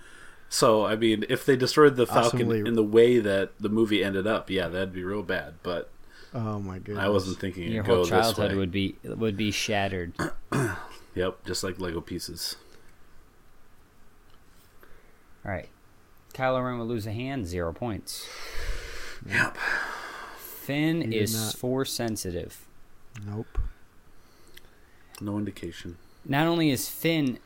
So 0.49 0.85
I 0.87 0.95
mean, 0.97 1.25
if 1.29 1.45
they 1.45 1.57
destroyed 1.57 1.97
the 1.97 2.07
Falcon 2.07 2.41
Awesomely- 2.49 2.61
in 2.69 2.75
the 2.75 2.85
way 2.85 3.19
that 3.19 3.51
the 3.59 3.69
movie 3.69 4.05
ended 4.05 4.27
up, 4.27 4.51
yeah, 4.51 4.69
that'd 4.69 4.93
be 4.93 5.03
real 5.05 5.23
bad. 5.23 5.55
But 5.63 5.91
Oh 6.33 6.59
my 6.61 6.79
goodness. 6.79 7.03
I 7.05 7.09
wasn't 7.09 7.39
thinking 7.39 7.65
Your 7.71 7.83
it'd 7.83 7.87
go 7.87 7.95
whole 7.95 8.03
this 8.05 8.11
childhood 8.11 8.53
way. 8.53 8.57
would 8.59 8.71
be 8.73 8.97
would 9.05 9.37
be 9.37 9.51
shattered. 9.51 10.13
Yep, 11.17 11.45
just 11.47 11.63
like 11.63 11.79
Lego 11.79 12.01
pieces. 12.01 12.57
All 15.47 15.53
right. 15.53 15.69
Kylo 16.33 16.65
Ren 16.65 16.79
will 16.79 16.87
lose 16.87 17.07
a 17.07 17.13
hand, 17.13 17.47
zero 17.47 17.73
points. 17.73 18.27
Yep. 19.29 19.57
Finn 20.65 21.13
He 21.13 21.19
is 21.19 21.35
not. 21.35 21.55
force 21.55 21.93
sensitive. 21.93 22.65
Nope. 23.27 23.59
No 25.21 25.39
indication. 25.39 25.97
Not 26.25 26.47
only 26.47 26.71
is 26.71 26.89
Finn 26.89 27.39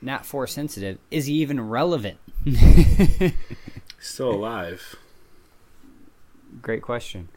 not 0.00 0.26
force 0.26 0.52
sensitive, 0.52 0.98
is 1.10 1.26
he 1.26 1.34
even 1.34 1.60
relevant? 1.68 2.18
Still 4.00 4.30
alive. 4.32 4.96
Great 6.60 6.82
question. 6.82 7.28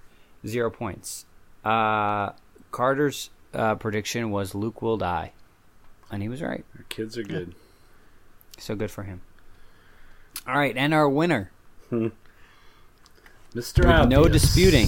Zero 0.46 0.70
points. 0.70 1.26
Uh, 1.64 2.32
Carter's 2.72 3.30
uh, 3.54 3.76
prediction 3.76 4.32
was 4.32 4.54
Luke 4.56 4.82
will 4.82 4.98
die, 4.98 5.32
and 6.12 6.22
he 6.22 6.30
was 6.30 6.42
right. 6.42 6.64
Our 6.78 6.84
kids 6.90 7.18
are 7.18 7.24
good. 7.24 7.56
So 8.58 8.76
good 8.76 8.92
for 8.92 9.04
him. 9.04 9.22
All 10.48 10.56
right, 10.58 10.76
and 10.78 10.94
our 10.94 11.10
winner, 11.10 11.52
Mr. 13.58 14.02
with 14.02 14.10
no 14.10 14.28
disputing, 14.28 14.88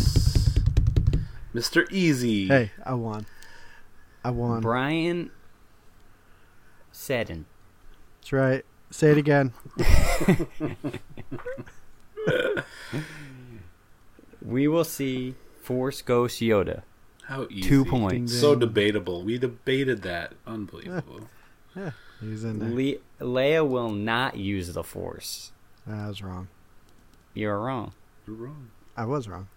Mr. 1.56 1.92
Easy. 1.92 2.48
Hey, 2.48 2.72
I 2.86 2.94
won. 2.94 3.26
I 4.24 4.30
won. 4.30 4.62
Brian 4.62 5.32
Seddon. 6.92 7.48
That's 8.22 8.32
right. 8.32 8.66
Say 8.92 9.12
it 9.12 9.18
again. 9.18 9.54
We 14.42 14.68
will 14.68 14.84
see 14.84 15.36
Force 15.62 16.02
Ghost 16.02 16.42
Yoda. 16.42 16.84
How 17.26 17.48
easy. 17.50 17.68
Two 17.68 17.86
points. 17.86 18.34
So 18.34 18.56
debatable. 18.56 19.24
We 19.24 19.38
debated 19.38 20.02
that. 20.04 20.34
Unbelievable. 20.48 21.28
yeah 21.76 21.92
He's 22.20 22.44
in 22.44 22.60
there. 22.60 22.70
Le- 22.70 23.26
Leia 23.26 23.68
will 23.68 23.92
not 23.92 24.38
use 24.38 24.74
the 24.74 24.84
Force. 24.84 25.52
I 25.88 26.08
was 26.08 26.22
wrong. 26.22 26.48
You're 27.34 27.60
wrong. 27.60 27.94
You're 28.30 28.38
wrong. 28.38 28.70
I 28.96 29.06
was 29.06 29.28
wrong. 29.28 29.48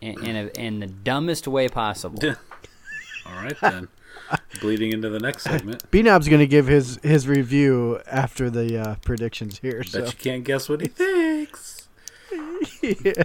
In, 0.00 0.22
in, 0.24 0.36
a, 0.36 0.46
in 0.60 0.80
the 0.80 0.86
dumbest 0.86 1.46
way 1.48 1.68
possible. 1.68 2.20
All 3.26 3.34
right 3.36 3.56
then. 3.60 3.88
Bleeding 4.60 4.92
into 4.92 5.08
the 5.08 5.18
next 5.20 5.44
segment. 5.44 5.82
B 5.90 6.02
Knob's 6.02 6.28
gonna 6.28 6.46
give 6.46 6.66
his 6.66 6.98
his 7.02 7.26
review 7.26 8.00
after 8.10 8.50
the 8.50 8.78
uh, 8.78 8.94
predictions 9.04 9.58
here. 9.60 9.78
Bet 9.78 9.86
So 9.88 10.04
you 10.04 10.12
can't 10.12 10.44
guess 10.44 10.68
what 10.68 10.80
he 10.82 10.88
thinks. 10.88 11.88
yeah. 12.82 13.22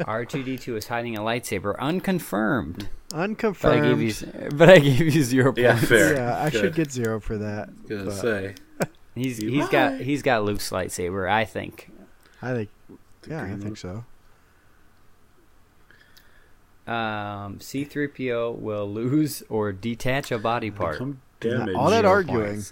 R2D2 0.00 0.76
is 0.78 0.86
hiding 0.88 1.16
a 1.16 1.20
lightsaber, 1.20 1.78
unconfirmed. 1.78 2.88
But 3.10 3.16
I 3.18 3.22
unconfirmed. 3.24 3.98
gave 4.00 4.00
you, 4.22 4.48
but 4.56 4.70
I 4.70 4.78
gave 4.78 5.14
you 5.14 5.22
zero 5.22 5.52
Yeah, 5.56 5.72
points. 5.74 5.88
fair. 5.88 6.14
Yeah, 6.14 6.42
I 6.42 6.48
Good. 6.50 6.60
should 6.60 6.74
get 6.74 6.90
zero 6.92 7.20
for 7.20 7.36
that. 7.38 7.68
Gonna 7.88 8.10
say. 8.12 8.54
He's 9.14 9.42
You 9.42 9.50
he's 9.50 9.68
got 9.68 9.92
lied. 9.92 10.00
he's 10.02 10.22
got 10.22 10.44
Luke's 10.44 10.70
lightsaber. 10.70 11.28
I 11.30 11.44
think. 11.44 11.90
I 12.40 12.52
think. 12.54 12.70
The 13.22 13.30
Yeah, 13.30 13.42
I 13.44 13.56
think 13.56 13.76
so. 13.76 14.04
Um, 16.86 17.58
C3PO 17.58 18.58
will 18.58 18.90
lose 18.90 19.42
or 19.48 19.70
detach 19.72 20.32
a 20.32 20.38
body 20.38 20.70
part. 20.70 20.94
Become 20.94 21.20
damaged. 21.40 21.76
all 21.76 21.90
that 21.90 22.04
arguing. 22.04 22.62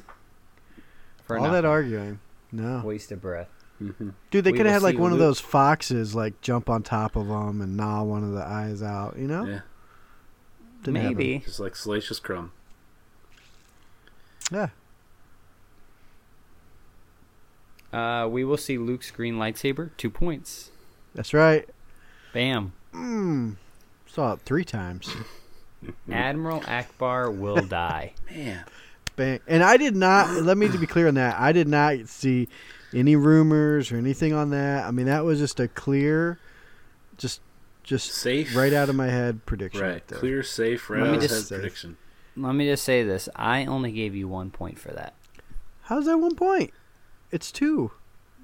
For 1.24 1.36
All 1.36 1.44
nothing. 1.44 1.52
that 1.62 1.64
arguing. 1.64 2.20
No. 2.50 2.80
waste 2.84 3.12
of 3.12 3.20
breath. 3.20 3.48
Mhm. 3.80 4.14
Dude, 4.30 4.44
they 4.44 4.52
could 4.52 4.66
have 4.66 4.72
had 4.76 4.82
like 4.82 4.94
see 4.96 5.00
one 5.00 5.12
of 5.12 5.18
those 5.18 5.38
foxes 5.38 6.14
like 6.14 6.40
jump 6.40 6.68
on 6.68 6.82
top 6.82 7.14
of 7.14 7.28
them 7.28 7.60
and 7.60 7.76
gnaw 7.76 8.02
one 8.02 8.24
of 8.24 8.32
the 8.32 8.42
eyes 8.44 8.82
out. 8.82 9.16
You 9.18 9.28
know? 9.28 9.44
Yeah. 9.44 9.60
Didn't 10.82 10.96
happen. 11.02 11.16
Maybe. 11.16 11.38
Just 11.44 11.60
like 11.60 11.76
Salacious 11.76 12.18
Crumb. 12.18 12.50
Yeah. 14.50 14.68
Uh, 17.92 18.28
we 18.30 18.44
will 18.44 18.56
see 18.56 18.76
Luke's 18.78 19.10
green 19.10 19.36
lightsaber. 19.36 19.90
Two 19.96 20.10
points. 20.10 20.70
That's 21.14 21.32
right. 21.32 21.68
Bam. 22.32 22.72
Mm. 22.94 23.56
Saw 24.06 24.34
it 24.34 24.40
three 24.40 24.64
times. 24.64 25.10
Admiral 26.10 26.60
Ackbar 26.62 27.36
will 27.36 27.56
die. 27.66 28.12
Man. 28.30 28.64
Bang. 29.16 29.40
And 29.46 29.62
I 29.62 29.76
did 29.76 29.96
not. 29.96 30.30
let 30.42 30.56
me 30.58 30.68
to 30.68 30.78
be 30.78 30.86
clear 30.86 31.08
on 31.08 31.14
that. 31.14 31.38
I 31.38 31.52
did 31.52 31.68
not 31.68 32.08
see 32.08 32.48
any 32.94 33.16
rumors 33.16 33.90
or 33.92 33.96
anything 33.96 34.32
on 34.32 34.50
that. 34.50 34.84
I 34.84 34.90
mean, 34.90 35.06
that 35.06 35.24
was 35.24 35.38
just 35.38 35.58
a 35.60 35.68
clear, 35.68 36.38
just, 37.16 37.40
just 37.82 38.12
Safe. 38.12 38.54
right 38.54 38.72
out 38.72 38.88
of 38.88 38.94
my 38.96 39.08
head 39.08 39.44
prediction. 39.46 39.82
Right. 39.82 40.06
there. 40.08 40.18
Clear, 40.18 40.42
safe, 40.42 40.88
right 40.90 41.02
me 41.02 41.08
out 41.08 41.14
of 41.16 41.20
just- 41.22 41.48
head 41.50 41.58
prediction. 41.60 41.96
Let 42.36 42.54
me 42.54 42.66
just 42.66 42.84
say 42.84 43.02
this: 43.02 43.28
I 43.34 43.64
only 43.64 43.90
gave 43.90 44.14
you 44.14 44.28
one 44.28 44.50
point 44.52 44.78
for 44.78 44.92
that. 44.92 45.14
How's 45.82 46.04
that 46.06 46.18
one 46.18 46.36
point? 46.36 46.72
It's 47.30 47.52
two. 47.52 47.90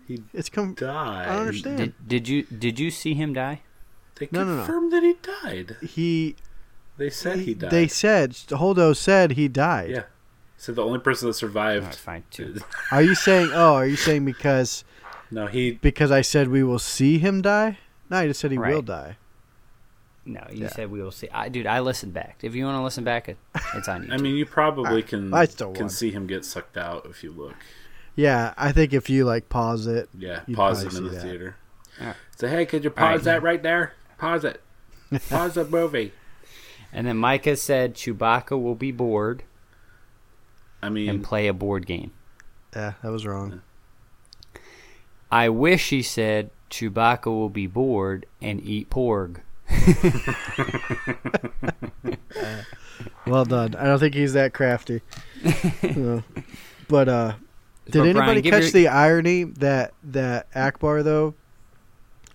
He 0.06 0.22
It's 0.32 0.50
come. 0.50 0.74
died. 0.74 1.28
I 1.28 1.32
don't 1.32 1.40
understand. 1.48 1.78
Did, 1.78 2.08
did 2.08 2.28
you 2.28 2.42
did 2.44 2.78
you 2.78 2.90
see 2.90 3.14
him 3.14 3.32
die? 3.32 3.62
They 4.16 4.28
No, 4.30 4.44
no, 4.44 4.56
no. 4.56 4.64
confirmed 4.64 4.92
that 4.92 5.02
he 5.02 5.14
died. 5.42 5.76
He. 5.82 6.36
They 6.96 7.10
said 7.10 7.40
he 7.40 7.54
died. 7.54 7.70
They 7.70 7.88
said 7.88 8.30
Holdo 8.32 8.94
said 8.94 9.32
he 9.32 9.48
died. 9.48 9.90
Yeah. 9.90 10.02
Said 10.56 10.76
the 10.76 10.84
only 10.84 11.00
person 11.00 11.28
that 11.28 11.34
survived. 11.34 11.84
right, 11.86 11.94
fine. 11.94 12.24
Two. 12.30 12.60
Are 12.92 13.02
you 13.02 13.14
saying? 13.14 13.50
Oh, 13.52 13.74
are 13.74 13.86
you 13.86 13.96
saying 13.96 14.24
because 14.24 14.84
No, 15.30 15.46
he. 15.46 15.72
because 15.72 16.10
I 16.12 16.20
said 16.20 16.48
we 16.48 16.62
will 16.62 16.78
see 16.78 17.18
him 17.18 17.42
die? 17.42 17.78
No, 18.08 18.18
I 18.18 18.28
just 18.28 18.40
said 18.40 18.52
he 18.52 18.58
will 18.58 18.82
die. 18.82 19.16
No, 20.26 20.46
you 20.50 20.62
Yeah. 20.62 20.68
said 20.68 20.90
we 20.90 21.02
will 21.02 21.10
see. 21.10 21.28
I, 21.30 21.48
dude, 21.48 21.66
I 21.66 21.80
listened 21.80 22.14
back. 22.14 22.38
If 22.42 22.54
you 22.54 22.64
want 22.64 22.76
to 22.78 22.82
listen 22.82 23.04
back, 23.04 23.28
it, 23.28 23.36
it's 23.74 23.88
on 23.88 24.04
you. 24.04 24.08
I 24.12 24.16
mean, 24.16 24.36
you 24.36 24.46
probably 24.46 25.02
can 25.02 25.34
I 25.34 25.46
still 25.46 25.72
can 25.72 25.88
see 25.88 26.10
him 26.12 26.26
get 26.26 26.44
sucked 26.44 26.76
out 26.78 27.06
if 27.10 27.22
you 27.24 27.32
look. 27.32 27.56
Yeah, 28.16 28.54
I 28.56 28.72
think 28.72 28.92
if 28.92 29.10
you 29.10 29.24
like 29.24 29.48
pause 29.48 29.86
it, 29.86 30.08
Yeah, 30.16 30.40
pause 30.52 30.82
probably 30.84 30.98
him 30.98 31.04
in 31.06 31.10
the 31.10 31.16
that. 31.18 31.22
theater. 31.22 31.56
Alright. 32.00 32.16
Say, 32.36 32.48
hey, 32.48 32.66
could 32.66 32.84
you 32.84 32.90
pause 32.90 33.04
Alright. 33.06 33.22
that 33.24 33.42
right 33.42 33.62
there? 33.62 33.94
Pause 34.18 34.44
it. 34.44 34.60
Pause 35.30 35.54
the 35.54 35.64
movie. 35.64 36.12
and 36.92 37.06
then 37.06 37.16
Micah 37.16 37.56
said 37.56 37.94
Chewbacca 37.94 38.60
will 38.60 38.74
be 38.74 38.92
bored 38.92 39.42
I 40.82 40.88
mean, 40.90 41.08
and 41.08 41.24
play 41.24 41.46
a 41.48 41.54
board 41.54 41.86
game. 41.86 42.12
yeah, 42.74 42.94
that 43.02 43.10
was 43.10 43.26
wrong. 43.26 43.62
I 45.30 45.48
wish 45.48 45.90
he 45.90 46.02
said 46.02 46.50
Chewbacca 46.70 47.26
will 47.26 47.48
be 47.48 47.66
bored 47.66 48.26
and 48.40 48.60
eat 48.64 48.90
porg. 48.90 49.40
Well 53.26 53.46
done. 53.46 53.74
I 53.74 53.84
don't 53.84 53.98
think 53.98 54.14
he's 54.14 54.34
that 54.34 54.52
crafty. 54.52 55.00
No. 55.96 56.22
But 56.88 57.08
uh 57.08 57.34
did 57.86 57.92
But, 58.00 58.00
anybody 58.08 58.40
give 58.42 58.52
catch 58.52 58.62
your- 58.64 58.70
the 58.72 58.88
irony 58.88 59.44
that 59.44 59.92
that 60.04 60.50
Ackbar 60.52 61.02
though 61.04 61.34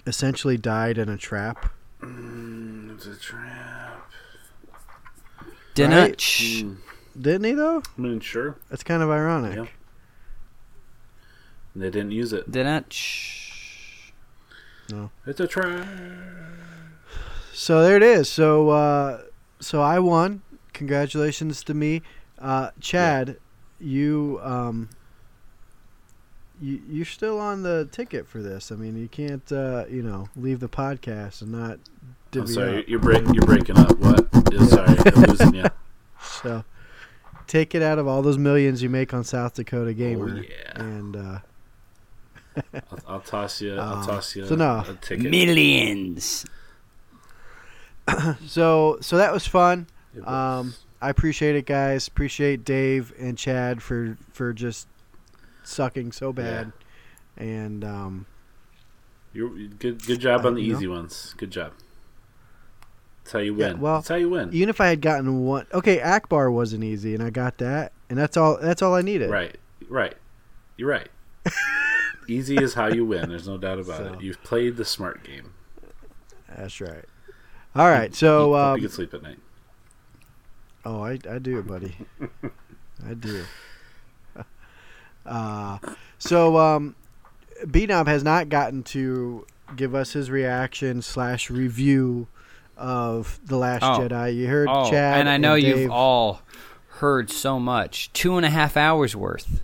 essentially 0.05 0.57
died 0.57 0.97
in 0.97 1.09
a 1.09 1.17
trap? 1.17 1.71
mm, 2.01 2.93
it's 2.95 3.05
a 3.05 3.15
trap. 3.15 4.09
Dinach. 5.75 6.17
Mm, 6.17 6.77
Didn't 7.19 7.43
he 7.45 7.51
though? 7.53 7.81
I 7.97 8.01
mean, 8.01 8.19
sure. 8.19 8.55
That's 8.69 8.83
kind 8.83 9.01
of 9.03 9.09
ironic. 9.09 9.55
Yeah. 9.55 9.65
They 11.75 11.89
didn't 11.89 12.11
use 12.11 12.33
it. 12.33 12.49
Didn't. 12.51 12.95
No. 14.91 15.11
It's 15.25 15.39
a 15.39 15.47
trap. 15.47 15.85
So 17.53 17.81
there 17.83 17.95
it 17.97 18.03
is. 18.03 18.27
So 18.29 18.69
uh 18.69 19.21
so 19.59 19.81
I 19.81 19.99
won. 19.99 20.41
Congratulations 20.73 21.63
to 21.65 21.73
me. 21.73 22.01
Uh 22.39 22.71
Chad, 22.79 23.37
you 23.79 24.39
um 24.43 24.89
you 26.61 26.81
you're 26.89 27.05
still 27.05 27.39
on 27.39 27.63
the 27.63 27.87
ticket 27.91 28.27
for 28.27 28.41
this. 28.41 28.71
I 28.71 28.75
mean, 28.75 28.97
you 28.97 29.07
can't 29.07 29.49
uh, 29.51 29.85
you 29.89 30.01
know, 30.03 30.29
leave 30.35 30.59
the 30.59 30.69
podcast 30.69 31.41
and 31.41 31.51
not 31.51 31.79
I'm 32.33 32.45
sorry, 32.47 32.79
up. 32.79 32.87
you're 32.87 32.99
break, 32.99 33.23
you're 33.33 33.45
breaking 33.45 33.77
up. 33.79 33.97
What? 33.99 34.27
Yeah, 34.51 34.65
sorry, 34.65 34.95
I'm 35.05 35.21
losing 35.23 35.55
you. 35.55 35.65
So 36.21 36.63
take 37.47 37.73
it 37.75 37.81
out 37.81 37.97
of 37.97 38.07
all 38.07 38.21
those 38.21 38.37
millions 38.37 38.83
you 38.83 38.89
make 38.89 39.13
on 39.13 39.23
South 39.23 39.53
Dakota 39.55 39.91
Oh 39.91 39.93
Gamer. 39.93 40.43
yeah. 40.43 40.71
And 40.81 41.15
uh 41.15 41.39
I'll, 42.73 42.99
I'll 43.07 43.19
toss 43.21 43.61
you. 43.61 43.75
I'll 43.77 43.99
Um, 43.99 44.05
toss 44.05 44.35
you 44.35 44.45
so 44.45 44.55
no. 44.55 44.83
a 44.87 44.93
ticket. 45.01 45.31
Millions. 45.31 46.45
So 48.47 48.97
so 49.01 49.17
that 49.17 49.31
was 49.31 49.45
fun. 49.47 49.87
It 50.15 50.27
Um, 50.27 50.73
I 51.01 51.09
appreciate 51.09 51.55
it, 51.55 51.65
guys. 51.65 52.07
Appreciate 52.07 52.65
Dave 52.65 53.13
and 53.19 53.37
Chad 53.37 53.81
for 53.81 54.17
for 54.31 54.51
just 54.53 54.87
sucking 55.69 56.11
so 56.11 56.33
bad. 56.33 56.71
And 57.37 57.83
um, 57.83 58.25
You're 59.33 59.49
good. 59.49 60.05
Good 60.05 60.19
job 60.19 60.45
on 60.45 60.55
the 60.55 60.61
you 60.61 60.73
know. 60.73 60.77
easy 60.79 60.87
ones. 60.87 61.33
Good 61.37 61.51
job. 61.51 61.73
That's 63.23 63.33
how 63.33 63.39
you 63.39 63.55
Yeah, 63.55 63.67
win. 63.73 63.79
well, 63.81 63.95
That's 63.95 64.07
how 64.09 64.15
you 64.15 64.29
win. 64.29 64.49
even 64.53 64.69
if 64.69 64.81
I 64.81 64.87
had 64.87 65.01
gotten 65.01 65.45
one, 65.45 65.67
okay, 65.73 65.99
Ackbar 65.99 66.51
wasn't 66.51 66.83
easy, 66.83 67.13
and 67.13 67.23
I 67.23 67.29
got 67.29 67.57
that, 67.59 67.91
and 68.09 68.17
that's 68.17 68.35
all. 68.37 68.57
That's 68.57 68.81
all 68.81 68.95
I 68.95 69.01
needed. 69.01 69.29
Right. 69.29 69.55
Right. 69.87 70.15
You're 70.77 70.89
right. 70.89 71.09
easy 72.27 72.57
is 72.57 72.73
how 72.73 72.87
you 72.87 73.05
win. 73.05 73.29
There's 73.29 73.47
no 73.47 73.57
doubt 73.57 73.79
about 73.79 73.97
So. 73.97 74.13
it. 74.13 74.21
You've 74.21 74.41
played 74.43 74.77
the 74.77 74.85
smart 74.85 75.23
game. 75.23 75.53
That's 76.55 76.81
right. 76.81 77.05
All 77.75 77.87
right. 77.89 78.13
So 78.15 78.55
um, 78.55 78.77
you 78.77 78.87
can 78.87 78.91
sleep 78.91 79.13
at 79.13 79.21
night. 79.21 79.37
Oh, 80.85 81.01
I, 81.03 81.19
I 81.29 81.37
do, 81.39 81.61
buddy. 81.61 81.95
I 83.07 83.13
do. 83.13 83.43
Uh, 85.29 85.77
so, 86.17 86.57
um, 86.57 86.95
B-Knob 87.69 88.07
has 88.07 88.23
not 88.23 88.49
gotten 88.49 88.83
to 88.83 89.45
give 89.75 89.93
us 89.93 90.13
his 90.13 90.29
reaction 90.31 91.01
slash 91.01 91.49
review 91.49 92.27
of 92.77 93.39
The 93.45 93.57
Last 93.57 93.83
Oh. 93.83 93.99
Jedi. 93.99 94.35
You 94.35 94.47
heard 94.47 94.67
Oh, 94.69 94.89
Chad 94.89 95.19
and 95.19 95.29
I 95.29 95.37
know 95.37 95.59
Dave. 95.59 95.77
you've 95.77 95.91
all 95.91 96.41
heard 96.99 97.29
so 97.29 97.59
much. 97.59 98.11
Two 98.13 98.37
and 98.37 98.45
a 98.45 98.49
half 98.49 98.75
hours 98.77 99.15
worth. 99.15 99.61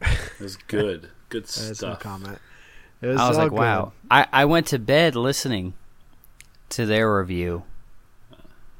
It 0.00 0.40
was 0.40 0.56
good. 0.56 1.10
Good 1.28 1.44
That's 1.44 1.68
no 1.68 1.72
stuff. 1.74 2.00
comment. 2.00 2.38
It 3.00 3.06
was 3.08 3.20
I 3.20 3.28
was 3.28 3.36
like, 3.38 3.50
good. 3.50 3.58
wow. 3.58 3.92
I, 4.10 4.26
I 4.32 4.44
went 4.46 4.66
to 4.68 4.78
bed 4.78 5.14
listening 5.14 5.74
to 6.70 6.86
their 6.86 7.16
review. 7.18 7.62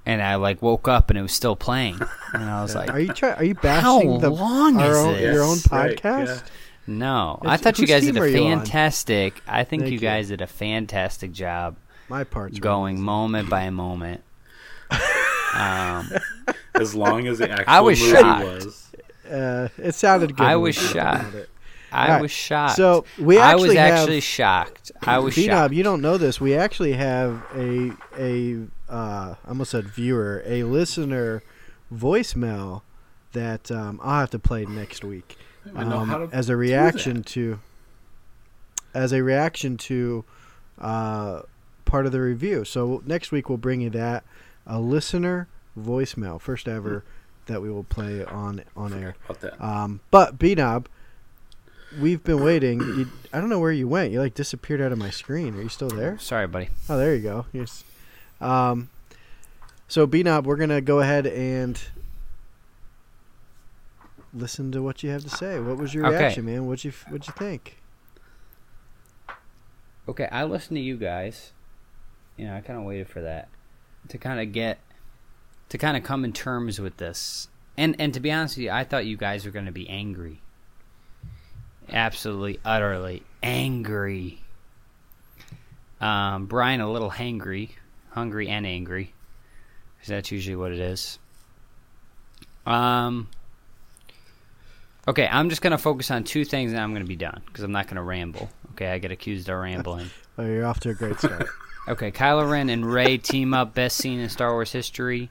And 0.06 0.20
I 0.22 0.34
like 0.34 0.60
woke 0.60 0.86
up 0.86 1.08
and 1.10 1.18
it 1.18 1.22
was 1.22 1.32
still 1.32 1.56
playing. 1.56 1.98
And 2.34 2.44
I 2.44 2.62
was 2.62 2.74
like, 2.76 2.90
Are 2.90 3.00
you 3.00 3.12
try, 3.12 3.32
Are 3.32 3.44
you 3.44 3.54
How 3.54 3.62
bashing 4.00 4.18
the 4.20 4.30
long 4.30 4.76
our 4.80 4.90
is 4.90 4.96
own, 4.98 5.12
this? 5.14 5.22
your 5.22 5.42
own 5.42 5.56
Yes, 5.56 5.72
right, 5.72 5.96
podcast? 6.02 6.26
yeah. 6.26 6.40
no. 6.86 7.38
I 7.42 7.56
thought 7.56 7.78
you 7.78 7.86
guys 7.86 8.04
did 8.04 8.16
a 8.16 8.20
are 8.20 8.26
you 8.26 8.44
on? 8.44 8.58
fantastic. 8.58 9.40
I 9.48 9.64
think 9.64 9.84
you 9.86 9.92
you. 9.92 9.98
guys 9.98 10.28
did 10.28 10.42
a 10.42 10.46
fantastic 10.46 11.32
job 11.32 11.76
My 12.10 12.24
part's 12.24 12.58
going 12.58 12.96
wrong. 12.96 13.04
moment 13.04 13.48
by 13.48 13.70
moment. 13.70 14.22
Um, 15.56 16.10
As 16.74 16.96
long 16.96 17.28
as 17.28 17.38
the 17.38 17.48
actual 17.48 17.64
I 17.68 17.80
was 17.80 18.00
movie 18.00 18.12
shocked. 18.12 18.44
was. 18.44 18.90
Uh, 19.30 19.68
it 19.78 19.94
sounded 19.94 20.36
good. 20.36 20.44
I 20.44 20.56
was 20.56 20.74
shocked. 20.74 21.32
About 21.94 22.02
it. 22.02 22.02
I 22.02 22.06
Alright, 22.08 22.22
was 22.22 22.30
shocked. 22.30 22.76
So 22.76 23.04
we 23.18 23.38
I 23.38 23.52
actually 23.52 23.68
was 23.68 23.78
have, 23.78 23.92
actually 23.94 24.20
shocked. 24.20 24.92
I 25.02 25.18
was 25.18 25.34
B-Knob, 25.34 25.70
shocked. 25.70 25.74
you 25.74 25.82
don't 25.82 26.02
know 26.02 26.18
this. 26.18 26.40
We 26.40 26.54
actually 26.54 26.92
have 26.94 27.42
a 27.54 27.92
a 28.18 28.66
uh, 28.88 29.34
I 29.44 29.48
almost 29.48 29.70
said 29.70 29.86
viewer, 29.86 30.42
a 30.44 30.64
listener 30.64 31.42
voicemail 31.92 32.82
that 33.32 33.70
um, 33.70 34.00
I'll 34.02 34.20
have 34.20 34.30
to 34.30 34.38
play 34.38 34.64
next 34.64 35.04
week 35.04 35.36
um, 35.74 36.28
as 36.32 36.48
a 36.48 36.56
reaction 36.56 37.22
to 37.22 37.58
as 38.94 39.12
a 39.12 39.22
reaction 39.22 39.76
to 39.76 40.24
uh, 40.80 41.42
part 41.84 42.06
of 42.06 42.12
the 42.12 42.20
review. 42.20 42.64
So 42.64 43.02
next 43.06 43.32
week 43.32 43.48
we'll 43.48 43.58
bring 43.58 43.80
you 43.80 43.90
that 43.90 44.24
a 44.66 44.80
listener 44.80 45.48
voicemail, 45.78 46.40
first 46.40 46.68
ever 46.68 47.04
that 47.46 47.60
we 47.60 47.70
will 47.70 47.84
play 47.84 48.24
on 48.24 48.62
on 48.76 48.92
air. 48.94 49.16
about 49.24 49.40
that. 49.40 49.62
Um, 49.62 50.00
but 50.10 50.38
B 50.38 50.54
Knob, 50.54 50.88
we've 52.00 52.22
been 52.22 52.42
waiting. 52.42 52.80
You, 52.80 53.08
I 53.32 53.40
don't 53.40 53.48
know 53.48 53.58
where 53.58 53.72
you 53.72 53.86
went. 53.88 54.12
You 54.12 54.20
like 54.20 54.34
disappeared 54.34 54.80
out 54.80 54.92
of 54.92 54.98
my 54.98 55.10
screen. 55.10 55.54
Are 55.54 55.62
you 55.62 55.68
still 55.68 55.88
there? 55.88 56.18
Sorry, 56.18 56.46
buddy. 56.46 56.68
Oh, 56.88 56.96
there 56.96 57.14
you 57.14 57.22
go. 57.22 57.46
Yes. 57.52 57.84
Um, 58.40 58.88
so 59.88 60.06
B 60.06 60.22
Knob, 60.22 60.46
we're 60.46 60.56
gonna 60.56 60.80
go 60.80 61.00
ahead 61.00 61.26
and 61.26 61.80
listen 64.32 64.72
to 64.72 64.82
what 64.82 65.02
you 65.02 65.10
have 65.10 65.22
to 65.22 65.30
say. 65.30 65.58
What 65.60 65.76
was 65.78 65.94
your 65.94 66.06
Okay. 66.06 66.16
reaction, 66.18 66.44
man? 66.46 66.66
What'd 66.66 66.84
you 66.84 66.92
What'd 67.08 67.26
you 67.26 67.34
think? 67.36 67.78
Okay, 70.08 70.28
I 70.30 70.44
listened 70.44 70.76
to 70.76 70.82
you 70.82 70.96
guys. 70.96 71.52
You 72.36 72.46
know, 72.46 72.56
I 72.56 72.60
kind 72.60 72.78
of 72.78 72.84
waited 72.84 73.08
for 73.08 73.20
that 73.22 73.48
to 74.08 74.18
kind 74.18 74.40
of 74.40 74.52
get 74.52 74.78
to 75.70 75.78
kind 75.78 75.96
of 75.96 76.02
come 76.02 76.24
in 76.24 76.32
terms 76.32 76.80
with 76.80 76.96
this. 76.98 77.48
And 77.76 77.96
and 77.98 78.12
to 78.14 78.20
be 78.20 78.30
honest 78.30 78.56
with 78.56 78.64
you, 78.64 78.70
I 78.70 78.84
thought 78.84 79.06
you 79.06 79.16
guys 79.16 79.44
were 79.44 79.50
going 79.50 79.66
to 79.66 79.72
be 79.72 79.88
angry. 79.88 80.40
Absolutely, 81.90 82.58
utterly 82.64 83.22
angry. 83.42 84.40
Um, 86.00 86.46
Brian 86.46 86.80
a 86.80 86.90
little 86.90 87.10
hangry, 87.10 87.70
hungry 88.10 88.48
and 88.48 88.66
angry. 88.66 89.12
'cause 90.00 90.08
that's 90.08 90.30
usually 90.30 90.56
what 90.56 90.70
it 90.72 90.78
is. 90.80 91.18
Um. 92.66 93.28
Okay, 95.08 95.26
I'm 95.30 95.48
just 95.50 95.60
gonna 95.62 95.78
focus 95.78 96.10
on 96.10 96.24
two 96.24 96.44
things, 96.44 96.72
and 96.72 96.80
I'm 96.80 96.92
gonna 96.92 97.04
be 97.04 97.16
done 97.16 97.42
because 97.46 97.62
I'm 97.64 97.72
not 97.72 97.88
gonna 97.88 98.02
ramble. 98.02 98.50
Okay, 98.72 98.90
I 98.90 98.98
get 98.98 99.10
accused 99.12 99.48
of 99.48 99.58
rambling. 99.58 100.10
Oh, 100.36 100.44
you're 100.44 100.66
off 100.66 100.80
to 100.80 100.90
a 100.90 100.94
great 100.94 101.18
start. 101.18 101.46
Okay, 101.88 102.10
Kylo 102.10 102.50
Ren 102.50 102.68
and 102.70 102.84
Rey 102.84 103.18
team 103.18 103.52
up, 103.54 103.72
best 103.74 103.98
scene 103.98 104.18
in 104.18 104.28
Star 104.30 104.50
Wars 104.52 104.72
history. 104.72 105.28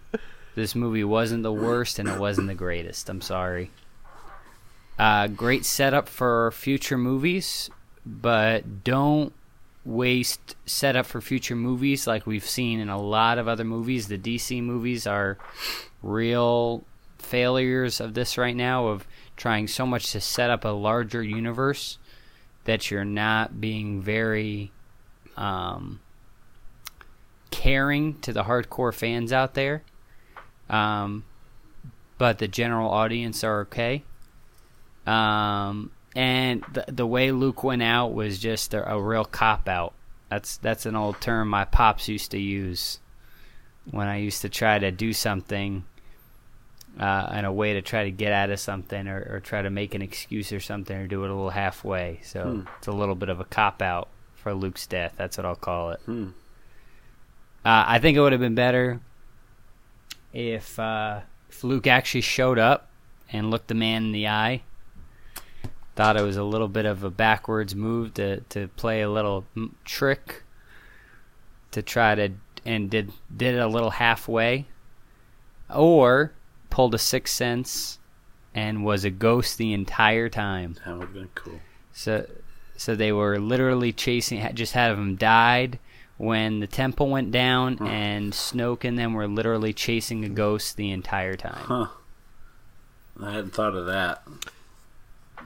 This 0.56 0.76
movie 0.76 1.04
wasn't 1.04 1.42
the 1.44 1.52
worst, 1.52 1.98
and 2.00 2.08
it 2.08 2.18
wasn't 2.20 2.48
the 2.48 2.54
greatest. 2.56 3.10
I'm 3.10 3.20
sorry. 3.22 3.72
Uh, 5.04 5.28
great 5.28 5.66
setup 5.66 6.08
for 6.08 6.50
future 6.52 6.98
movies, 6.98 7.70
but 8.06 8.86
don't 8.86 9.34
waste 9.84 10.56
setup 10.66 11.06
for 11.06 11.20
future 11.20 11.58
movies 11.58 12.08
like 12.08 12.26
we've 12.26 12.48
seen 12.48 12.80
in 12.80 12.88
a 12.88 12.98
lot 12.98 13.38
of 13.38 13.46
other 13.46 13.66
movies. 13.66 14.08
The 14.08 14.18
DC 14.18 14.64
movies 14.64 15.06
are 15.06 15.38
real 16.02 16.86
failures 17.18 18.00
of 18.00 18.14
this 18.14 18.38
right 18.38 18.56
now 18.56 18.88
of 18.88 19.06
trying 19.36 19.68
so 19.68 19.86
much 19.86 20.10
to 20.14 20.22
set 20.22 20.50
up 20.50 20.64
a 20.64 20.70
larger 20.70 21.22
universe 21.22 21.98
that 22.64 22.90
you're 22.90 23.04
not 23.04 23.60
being 23.60 24.02
very 24.02 24.72
um, 25.36 26.00
caring 27.52 28.18
to 28.22 28.32
the 28.32 28.44
hardcore 28.44 28.94
fans 28.94 29.34
out 29.34 29.54
there. 29.54 29.84
Um, 30.70 31.26
but 32.18 32.38
the 32.38 32.48
general 32.48 32.90
audience 32.90 33.44
are 33.44 33.60
okay. 33.64 34.04
Um, 35.06 35.92
and 36.16 36.64
the 36.72 36.86
the 36.88 37.08
way 37.08 37.32
Luke 37.32 37.64
went 37.64 37.84
out 37.84 38.14
was 38.14 38.40
just 38.40 38.74
a, 38.74 38.94
a 38.94 39.02
real 39.02 39.26
cop 39.26 39.68
out. 39.68 39.94
That's 40.30 40.58
that's 40.58 40.86
an 40.86 40.96
old 40.96 41.20
term 41.22 41.48
my 41.50 41.66
pops 41.66 42.08
used 42.08 42.32
to 42.32 42.40
use 42.40 43.00
when 43.92 44.08
I 44.08 44.18
used 44.18 44.42
to 44.44 44.50
try 44.50 44.80
to 44.80 44.92
do 44.92 45.12
something 45.14 45.84
uh, 47.00 47.34
in 47.38 47.44
a 47.46 47.52
way 47.52 47.74
to 47.74 47.82
try 47.82 48.06
to 48.06 48.12
get 48.12 48.32
out 48.32 48.50
of 48.50 48.60
something 48.60 49.08
or, 49.08 49.28
or 49.30 49.40
try 49.40 49.62
to 49.62 49.70
make 49.70 49.94
an 49.96 50.02
excuse 50.02 50.52
or 50.54 50.60
something 50.60 50.96
or 50.96 51.08
do 51.08 51.24
it 51.24 51.30
a 51.30 51.34
little 51.34 51.50
halfway. 51.50 52.20
So 52.24 52.44
Hmm. 52.44 52.62
it's 52.78 52.88
a 52.88 52.92
little 52.92 53.16
bit 53.16 53.30
of 53.30 53.40
a 53.40 53.44
cop 53.46 53.82
out 53.82 54.08
for 54.36 54.54
Luke's 54.54 54.88
death. 54.88 55.14
That's 55.18 55.38
what 55.38 55.46
I'll 55.46 55.56
call 55.56 55.92
it. 55.92 56.00
Hmm. 56.06 56.28
Uh, 57.66 57.84
I 57.88 58.00
think 58.00 58.16
it 58.18 58.22
would 58.22 58.32
have 58.34 58.42
been 58.42 58.56
better 58.56 59.00
if 60.34 60.78
uh, 60.80 61.22
if 61.50 61.64
Luke 61.64 61.88
actually 61.88 62.22
showed 62.22 62.60
up 62.60 62.90
and 63.32 63.50
looked 63.52 63.68
the 63.68 63.76
man 63.76 64.06
in 64.06 64.12
the 64.12 64.28
eye. 64.28 64.62
Thought 65.96 66.18
it 66.18 66.24
was 66.24 66.38
a 66.38 66.44
little 66.44 66.68
bit 66.68 66.86
of 66.86 67.04
a 67.04 67.10
backwards 67.12 67.76
move 67.76 68.16
to, 68.16 68.40
to 68.42 68.68
play 68.70 69.02
a 69.02 69.10
little 69.10 69.46
trick 69.86 70.44
to 71.72 71.82
try 71.82 72.16
to 72.16 72.30
and 72.66 72.90
did 72.90 73.12
did 73.36 73.56
it 73.56 73.60
a 73.60 73.68
little 73.68 73.92
halfway, 73.92 74.66
or 75.70 76.32
pulled 76.70 76.96
a 76.96 77.00
sixth 77.00 77.36
sense 77.36 78.00
and 78.56 78.84
was 78.86 79.04
a 79.04 79.10
ghost 79.10 79.58
the 79.58 79.74
entire 79.74 80.30
time. 80.30 80.78
That 80.86 80.94
would 80.98 81.02
have 81.02 81.14
been 81.14 81.30
cool. 81.36 81.60
So, 81.92 82.28
so 82.78 82.96
they 82.96 83.12
were 83.12 83.40
literally 83.40 83.92
chasing. 83.92 84.48
Just 84.56 84.74
had 84.74 84.92
them 84.92 85.16
died 85.16 85.78
when 86.18 86.60
the 86.60 86.68
temple 86.68 87.10
went 87.10 87.32
down, 87.32 87.78
Huh. 87.78 87.86
and 87.86 88.34
Snoke 88.34 88.84
and 88.84 88.98
them 88.98 89.14
were 89.14 89.28
literally 89.28 89.74
chasing 89.74 90.24
a 90.24 90.30
ghost 90.30 90.78
the 90.78 90.92
entire 90.92 91.36
time. 91.36 91.64
Huh. 91.66 91.88
I 93.22 93.32
hadn't 93.34 93.54
thought 93.54 93.76
of 93.76 93.86
that. 93.88 94.24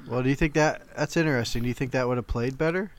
Well, 0.07 0.23
do 0.23 0.29
you 0.29 0.35
think 0.35 0.53
that 0.53 0.81
that's 0.95 1.17
interesting? 1.17 1.63
Do 1.63 1.67
you 1.67 1.73
think 1.73 1.91
that 1.91 2.07
would 2.07 2.17
have 2.17 2.27
played 2.27 2.57
better? 2.57 2.91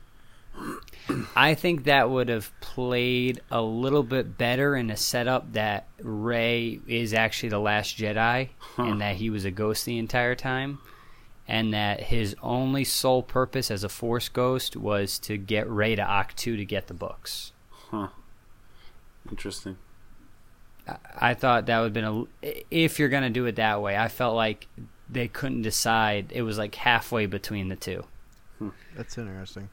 I 1.35 1.55
think 1.55 1.85
that 1.85 2.09
would 2.09 2.29
have 2.29 2.51
played 2.59 3.39
a 3.49 3.61
little 3.61 4.03
bit 4.03 4.37
better 4.37 4.75
in 4.75 4.89
a 4.91 4.97
setup 4.97 5.53
that 5.53 5.87
Rey 6.01 6.79
is 6.87 7.13
actually 7.13 7.49
the 7.49 7.59
last 7.59 7.97
Jedi, 7.97 8.49
Huh. 8.59 8.83
and 8.83 9.01
that 9.01 9.15
he 9.15 9.29
was 9.29 9.45
a 9.45 9.51
ghost 9.51 9.85
the 9.85 9.97
entire 9.97 10.35
time. 10.35 10.79
And 11.47 11.73
that 11.73 12.01
his 12.01 12.35
only 12.43 12.83
sole 12.83 13.23
purpose 13.23 13.71
as 13.71 13.83
a 13.83 13.89
Force 13.89 14.29
ghost 14.29 14.75
was 14.75 15.17
to 15.19 15.35
get 15.37 15.67
Rey 15.67 15.95
to 15.95 16.03
Ahch-To 16.03 16.55
to 16.57 16.65
get 16.65 16.87
the 16.87 16.93
books. 16.93 17.53
Huh. 17.71 18.09
Interesting. 19.31 19.77
I 21.19 21.33
thought 21.33 21.65
that 21.67 21.79
would 21.79 21.85
have 21.85 21.93
been 21.93 22.27
a. 22.43 22.63
If 22.69 22.99
you're 22.99 23.09
gonna 23.09 23.29
do 23.31 23.45
it 23.45 23.55
that 23.55 23.81
way, 23.81 23.97
I 23.97 24.07
felt 24.09 24.35
like 24.35 24.67
they 25.09 25.27
couldn't 25.27 25.63
decide. 25.63 26.31
It 26.31 26.43
was 26.43 26.57
like 26.57 26.75
halfway 26.75 27.25
between 27.25 27.69
the 27.69 27.75
two. 27.75 28.05
That's 28.95 29.17
interesting. 29.17 29.69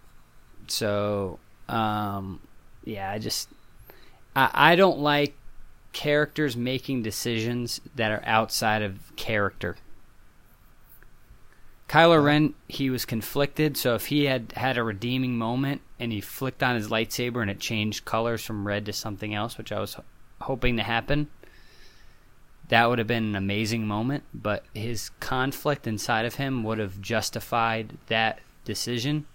So, 0.68 1.38
um, 1.68 2.40
yeah, 2.84 3.10
I 3.10 3.18
just 3.18 3.48
I, 4.34 4.50
I 4.52 4.76
don't 4.76 4.98
like 4.98 5.34
characters 5.92 6.56
making 6.56 7.02
decisions 7.02 7.80
that 7.94 8.10
are 8.10 8.22
outside 8.26 8.82
of 8.82 9.14
character. 9.16 9.76
Kylo 11.88 12.22
Ren, 12.22 12.54
he 12.68 12.90
was 12.90 13.04
conflicted, 13.04 13.76
so 13.76 13.94
if 13.94 14.06
he 14.06 14.24
had 14.24 14.52
had 14.56 14.76
a 14.76 14.82
redeeming 14.82 15.38
moment 15.38 15.82
and 16.00 16.12
he 16.12 16.20
flicked 16.20 16.62
on 16.62 16.74
his 16.74 16.88
lightsaber 16.88 17.40
and 17.40 17.50
it 17.50 17.60
changed 17.60 18.04
colors 18.04 18.44
from 18.44 18.66
red 18.66 18.86
to 18.86 18.92
something 18.92 19.34
else, 19.34 19.56
which 19.56 19.70
I 19.70 19.78
was 19.80 19.94
h- 19.96 20.04
hoping 20.40 20.76
to 20.78 20.82
happen, 20.82 21.28
that 22.68 22.88
would 22.88 22.98
have 22.98 23.06
been 23.06 23.24
an 23.24 23.36
amazing 23.36 23.86
moment. 23.86 24.24
But 24.34 24.64
his 24.74 25.10
conflict 25.20 25.86
inside 25.86 26.24
of 26.24 26.36
him 26.36 26.64
would 26.64 26.78
have 26.78 27.00
justified 27.00 27.98
that 28.08 28.40
decision. 28.64 29.26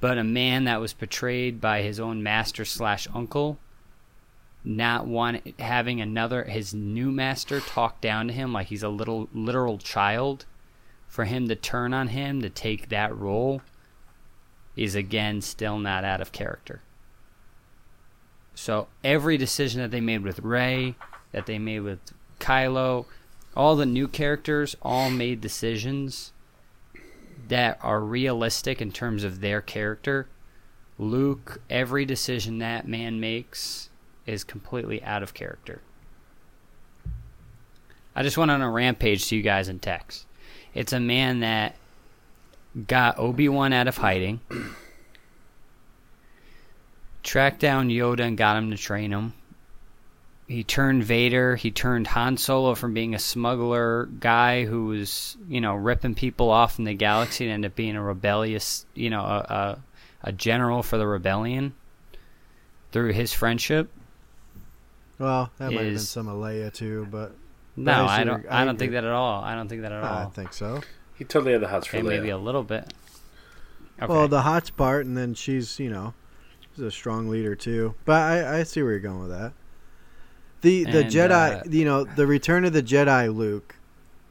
But 0.00 0.18
a 0.18 0.24
man 0.24 0.64
that 0.64 0.80
was 0.80 0.92
portrayed 0.92 1.60
by 1.60 1.82
his 1.82 1.98
own 1.98 2.22
master 2.22 2.64
slash 2.64 3.08
uncle, 3.14 3.58
not 4.62 5.06
want 5.06 5.58
having 5.60 6.00
another 6.00 6.44
his 6.44 6.74
new 6.74 7.10
master 7.10 7.60
talk 7.60 8.00
down 8.00 8.28
to 8.28 8.32
him 8.32 8.52
like 8.52 8.68
he's 8.68 8.82
a 8.82 8.88
little 8.88 9.28
literal 9.32 9.78
child, 9.78 10.46
for 11.08 11.24
him 11.24 11.48
to 11.48 11.54
turn 11.54 11.94
on 11.94 12.08
him 12.08 12.42
to 12.42 12.50
take 12.50 12.88
that 12.88 13.16
role, 13.16 13.62
is 14.76 14.94
again 14.94 15.40
still 15.40 15.78
not 15.78 16.04
out 16.04 16.20
of 16.20 16.32
character. 16.32 16.82
So 18.54 18.88
every 19.02 19.36
decision 19.36 19.80
that 19.80 19.90
they 19.90 20.00
made 20.00 20.22
with 20.22 20.40
Rey, 20.40 20.96
that 21.34 21.46
they 21.46 21.58
made 21.58 21.80
with 21.80 21.98
Kylo, 22.38 23.06
all 23.56 23.74
the 23.74 23.84
new 23.84 24.06
characters 24.06 24.76
all 24.82 25.10
made 25.10 25.40
decisions 25.40 26.32
that 27.48 27.76
are 27.82 28.00
realistic 28.00 28.80
in 28.80 28.92
terms 28.92 29.24
of 29.24 29.40
their 29.40 29.60
character. 29.60 30.28
Luke, 30.96 31.60
every 31.68 32.04
decision 32.04 32.58
that 32.58 32.86
man 32.86 33.18
makes 33.18 33.90
is 34.26 34.44
completely 34.44 35.02
out 35.02 35.24
of 35.24 35.34
character. 35.34 35.82
I 38.14 38.22
just 38.22 38.38
went 38.38 38.52
on 38.52 38.62
a 38.62 38.70
rampage 38.70 39.28
to 39.28 39.36
you 39.36 39.42
guys 39.42 39.68
in 39.68 39.80
text. 39.80 40.26
It's 40.72 40.92
a 40.92 41.00
man 41.00 41.40
that 41.40 41.74
got 42.86 43.18
Obi 43.18 43.48
Wan 43.48 43.72
out 43.72 43.88
of 43.88 43.96
hiding, 43.96 44.40
tracked 47.24 47.58
down 47.58 47.88
Yoda 47.88 48.20
and 48.20 48.38
got 48.38 48.56
him 48.56 48.70
to 48.70 48.76
train 48.76 49.10
him. 49.10 49.32
He 50.46 50.62
turned 50.62 51.04
Vader. 51.04 51.56
He 51.56 51.70
turned 51.70 52.06
Han 52.08 52.36
Solo 52.36 52.74
from 52.74 52.92
being 52.92 53.14
a 53.14 53.18
smuggler 53.18 54.06
guy 54.20 54.64
who 54.66 54.86
was, 54.86 55.36
you 55.48 55.60
know, 55.60 55.74
ripping 55.74 56.14
people 56.14 56.50
off 56.50 56.78
in 56.78 56.84
the 56.84 56.92
galaxy 56.94 57.44
and 57.44 57.54
ended 57.54 57.70
up 57.70 57.76
being 57.76 57.96
a 57.96 58.02
rebellious, 58.02 58.84
you 58.94 59.08
know, 59.08 59.22
a, 59.22 59.38
a, 59.48 59.78
a 60.24 60.32
general 60.32 60.82
for 60.82 60.98
the 60.98 61.06
rebellion 61.06 61.72
through 62.92 63.12
his 63.12 63.32
friendship. 63.32 63.90
Well, 65.18 65.50
that 65.58 65.72
might 65.72 65.84
have 65.84 65.92
been 65.94 65.98
some 65.98 66.28
of 66.28 66.36
Leia 66.36 66.72
too, 66.72 67.08
but 67.10 67.34
No, 67.76 68.04
I 68.04 68.20
I 68.20 68.24
don't. 68.24 68.44
I 68.50 68.62
I 68.62 68.64
don't 68.64 68.78
think 68.78 68.92
that 68.92 69.04
at 69.04 69.12
all. 69.12 69.42
I 69.42 69.54
don't 69.54 69.68
think 69.68 69.82
that 69.82 69.92
at 69.92 70.02
all. 70.02 70.12
I 70.12 70.24
all. 70.24 70.30
think 70.30 70.52
so. 70.52 70.82
He 71.14 71.24
totally 71.24 71.52
had 71.52 71.62
the 71.62 71.68
hots 71.68 71.86
for 71.86 71.96
Okay, 71.96 72.06
maybe 72.06 72.28
a 72.28 72.38
little 72.38 72.64
bit. 72.64 72.92
Okay. 74.02 74.12
Well, 74.12 74.28
the 74.28 74.42
hot's 74.42 74.70
part, 74.70 75.06
and 75.06 75.16
then 75.16 75.34
she's 75.34 75.78
you 75.78 75.88
know, 75.88 76.12
she's 76.74 76.84
a 76.84 76.90
strong 76.90 77.28
leader 77.28 77.54
too. 77.54 77.94
But 78.04 78.20
I, 78.20 78.58
I 78.58 78.62
see 78.64 78.82
where 78.82 78.90
you're 78.90 79.00
going 79.00 79.20
with 79.20 79.30
that. 79.30 79.52
The 80.64 80.84
the 80.84 81.00
And, 81.00 81.10
Jedi, 81.12 81.60
uh, 81.60 81.62
you 81.70 81.84
know, 81.84 82.04
the 82.04 82.26
Return 82.26 82.64
of 82.64 82.72
the 82.72 82.82
Jedi 82.82 83.34
Luke 83.34 83.76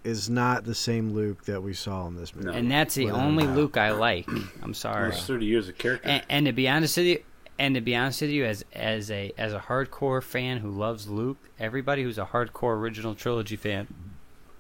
is 0.03 0.29
not 0.29 0.65
the 0.65 0.75
same 0.75 1.13
Luke 1.13 1.45
that 1.45 1.61
we 1.63 1.73
saw 1.73 2.07
in 2.07 2.15
this 2.15 2.35
movie. 2.35 2.47
No. 2.47 2.53
and 2.53 2.69
that's 2.69 2.95
the 2.95 3.05
Without 3.05 3.21
only 3.23 3.45
doubt. 3.45 3.55
Luke 3.55 3.77
I 3.77 3.91
like. 3.91 4.27
I'm 4.61 4.73
sorry. 4.85 5.05
Almost 5.05 5.27
thirty 5.27 5.45
years 5.45 5.69
of 5.69 5.77
character. 5.77 6.09
And, 6.09 6.23
and 6.29 6.45
to 6.47 6.51
be 6.51 6.67
honest 6.67 6.97
with 6.97 7.05
you, 7.05 7.23
and 7.59 7.75
to 7.75 7.81
be 7.81 7.95
honest 7.95 8.21
with 8.21 8.31
you, 8.31 8.45
as 8.45 8.65
as 8.73 9.09
a 9.11 9.31
as 9.37 9.53
a 9.53 9.59
hardcore 9.59 10.21
fan 10.23 10.57
who 10.57 10.69
loves 10.69 11.07
Luke, 11.07 11.37
everybody 11.59 12.03
who's 12.03 12.17
a 12.17 12.25
hardcore 12.25 12.75
original 12.75 13.15
trilogy 13.15 13.55
fan 13.55 13.87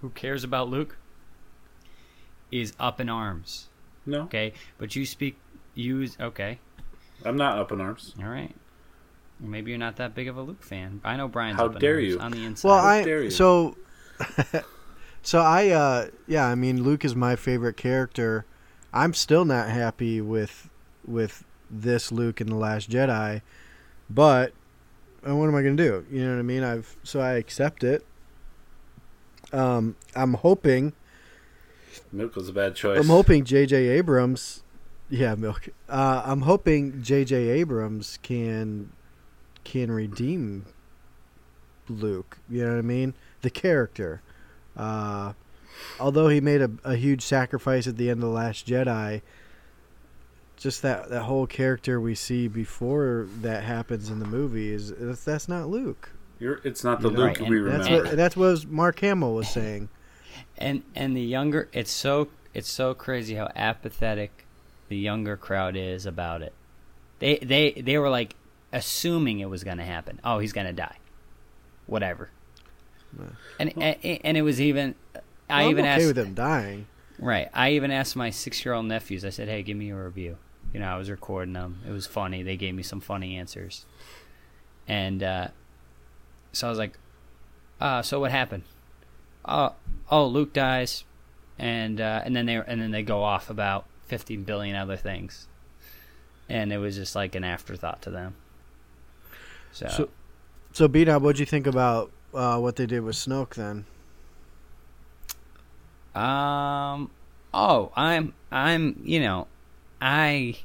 who 0.01 0.09
cares 0.11 0.43
about 0.43 0.69
Luke 0.69 0.95
is 2.51 2.73
up 2.79 3.01
in 3.01 3.09
arms. 3.09 3.69
no, 4.05 4.21
Okay, 4.21 4.53
but 4.77 4.95
you 4.95 5.05
speak 5.05 5.37
use 5.73 6.15
okay. 6.19 6.59
I'm 7.25 7.35
not 7.37 7.57
up 7.57 7.71
in 7.71 7.81
arms. 7.81 8.13
All 8.21 8.29
right. 8.29 8.53
Maybe 9.39 9.71
you're 9.71 9.77
not 9.79 9.97
that 9.97 10.15
big 10.15 10.27
of 10.27 10.37
a 10.37 10.41
Luke 10.41 10.63
fan. 10.63 11.01
I 11.03 11.17
know 11.17 11.27
Brian's 11.27 11.57
How 11.57 11.65
up 11.65 11.79
dare 11.79 11.99
you. 11.99 12.19
on 12.19 12.31
the 12.31 12.43
inside. 12.45 12.67
well, 12.67 12.81
How 12.81 13.03
dare 13.03 13.19
I 13.19 13.23
you. 13.23 13.29
so 13.29 13.75
so 15.21 15.39
I 15.41 15.69
uh 15.69 16.07
yeah, 16.27 16.45
I 16.47 16.55
mean 16.55 16.83
Luke 16.83 17.03
is 17.03 17.15
my 17.15 17.35
favorite 17.35 17.77
character. 17.77 18.45
I'm 18.93 19.13
still 19.13 19.43
not 19.45 19.69
happy 19.69 20.21
with 20.21 20.69
with 21.05 21.43
this 21.69 22.11
Luke 22.11 22.39
in 22.39 22.47
the 22.47 22.55
Last 22.55 22.89
Jedi, 22.89 23.41
but 24.09 24.53
uh, 25.27 25.35
what 25.35 25.47
am 25.47 25.55
I 25.55 25.61
going 25.63 25.75
to 25.77 25.83
do? 25.83 26.05
You 26.11 26.23
know 26.25 26.33
what 26.33 26.39
I 26.39 26.43
mean? 26.43 26.63
I've 26.63 26.95
so 27.03 27.19
I 27.19 27.33
accept 27.33 27.83
it. 27.83 28.05
Um, 29.51 29.95
I'm 30.15 30.35
hoping 30.35 30.93
Milk 32.11 32.35
was 32.35 32.49
a 32.49 32.53
bad 32.53 32.75
choice. 32.75 32.99
I'm 32.99 33.07
hoping 33.07 33.43
J.J. 33.43 33.75
Abrams, 33.89 34.63
yeah, 35.09 35.35
milk. 35.35 35.69
Uh, 35.87 36.23
I'm 36.25 36.41
hoping 36.41 37.01
J.J. 37.03 37.35
Abrams 37.49 38.17
can 38.23 38.91
can 39.63 39.91
redeem 39.91 40.65
Luke. 41.89 42.37
You 42.49 42.65
know 42.65 42.71
what 42.71 42.79
I 42.79 42.81
mean? 42.81 43.13
The 43.41 43.49
character. 43.49 44.21
Uh, 44.75 45.33
although 45.99 46.27
he 46.27 46.41
made 46.41 46.61
a, 46.61 46.71
a 46.83 46.95
huge 46.95 47.21
sacrifice 47.21 47.87
at 47.87 47.97
the 47.97 48.09
end 48.09 48.17
of 48.23 48.29
the 48.29 48.35
Last 48.35 48.67
Jedi, 48.67 49.21
just 50.57 50.81
that 50.81 51.09
that 51.09 51.23
whole 51.23 51.45
character 51.45 51.99
we 51.99 52.15
see 52.15 52.47
before 52.47 53.27
that 53.41 53.63
happens 53.63 54.09
in 54.09 54.19
the 54.19 54.25
movie 54.25 54.71
is 54.71 54.93
that's, 54.97 55.23
that's 55.23 55.49
not 55.49 55.67
Luke. 55.67 56.11
You're, 56.39 56.61
it's 56.63 56.83
not 56.83 57.01
the 57.01 57.09
You 57.09 57.15
know, 57.15 57.19
Luke 57.21 57.39
Right, 57.39 57.49
we 57.49 57.57
and 57.59 57.67
That's 57.67 57.85
remember. 57.89 58.09
what 58.09 58.17
that's 58.17 58.35
what 58.37 58.65
Mark 58.67 58.99
Hamill 58.99 59.33
was 59.33 59.49
saying. 59.49 59.89
and 60.57 60.83
and 60.95 61.15
the 61.15 61.21
younger 61.21 61.69
it's 61.73 61.91
so 61.91 62.29
it's 62.53 62.71
so 62.71 62.93
crazy 62.93 63.35
how 63.35 63.49
apathetic 63.55 64.45
the 64.89 64.97
younger 64.97 65.35
crowd 65.37 65.75
is 65.75 66.05
about 66.05 66.41
it 66.41 66.53
they 67.19 67.37
they 67.37 67.71
they 67.71 67.97
were 67.97 68.09
like 68.09 68.35
assuming 68.73 69.39
it 69.39 69.49
was 69.49 69.63
going 69.63 69.77
to 69.77 69.85
happen. 69.85 70.19
Oh 70.25 70.39
he's 70.39 70.51
going 70.51 70.67
to 70.67 70.73
die. 70.73 70.97
Whatever. 71.85 72.29
And, 73.59 73.71
and 73.77 73.95
and 74.03 74.35
it 74.37 74.41
was 74.41 74.59
even 74.59 74.95
i 75.49 75.61
Well, 75.61 75.65
I'm 75.65 75.69
even 75.69 75.85
okay 75.85 75.89
asked 75.93 76.07
with 76.07 76.17
him 76.17 76.33
dying. 76.33 76.87
right. 77.19 77.49
I 77.53 77.71
even 77.71 77.91
asked 77.91 78.15
my 78.15 78.31
6-year-old 78.31 78.85
nephews. 78.87 79.23
I 79.23 79.29
said 79.29 79.47
hey 79.47 79.63
give 79.63 79.77
me 79.77 79.91
a 79.91 79.95
review. 79.95 80.37
You 80.73 80.79
know 80.79 80.87
i 80.87 80.97
was 80.97 81.09
recording 81.09 81.53
them. 81.53 81.79
It 81.87 81.91
was 81.91 82.07
funny. 82.07 82.41
They 82.43 82.57
gave 82.57 82.73
me 82.73 82.83
some 82.83 82.99
funny 82.99 83.37
answers. 83.37 83.85
And 84.87 85.21
uh 85.23 85.47
so 86.51 86.67
i 86.67 86.69
was 86.69 86.79
like 86.79 86.97
uh 87.79 88.01
so 88.01 88.19
what 88.19 88.31
happened? 88.31 88.63
Oh, 89.45 89.73
oh, 90.09 90.25
Luke 90.27 90.53
dies, 90.53 91.03
and 91.59 91.99
uh, 91.99 92.21
and 92.23 92.33
then 92.33 92.45
they 92.45 92.55
and 92.55 92.81
then 92.81 92.91
they 92.91 93.03
go 93.03 93.23
off 93.23 93.49
about 93.49 93.85
fifty 94.07 94.37
billion 94.37 94.73
other 94.77 94.95
things, 94.95 95.47
and 96.47 96.71
it 96.71 96.77
was 96.77 96.95
just 96.95 97.13
like 97.13 97.35
an 97.35 97.43
afterthought 97.43 98.01
to 98.03 98.09
them. 98.09 98.35
So, 99.73 99.87
So, 99.87 100.09
so 100.71 100.87
B 100.87 101.03
Dub, 101.03 101.21
what'd 101.21 101.39
you 101.39 101.45
think 101.45 101.67
about 101.67 102.11
uh, 102.33 102.57
what 102.59 102.75
they 102.77 102.85
did 102.85 103.01
with 103.01 103.15
Snoke 103.15 103.55
then? 103.55 103.85
um, 106.15 107.09
oh, 107.53 107.91
I'm 107.95 108.33
I'm 108.51 109.01
you 109.03 109.19
know, 109.19 109.47
I 110.01 110.57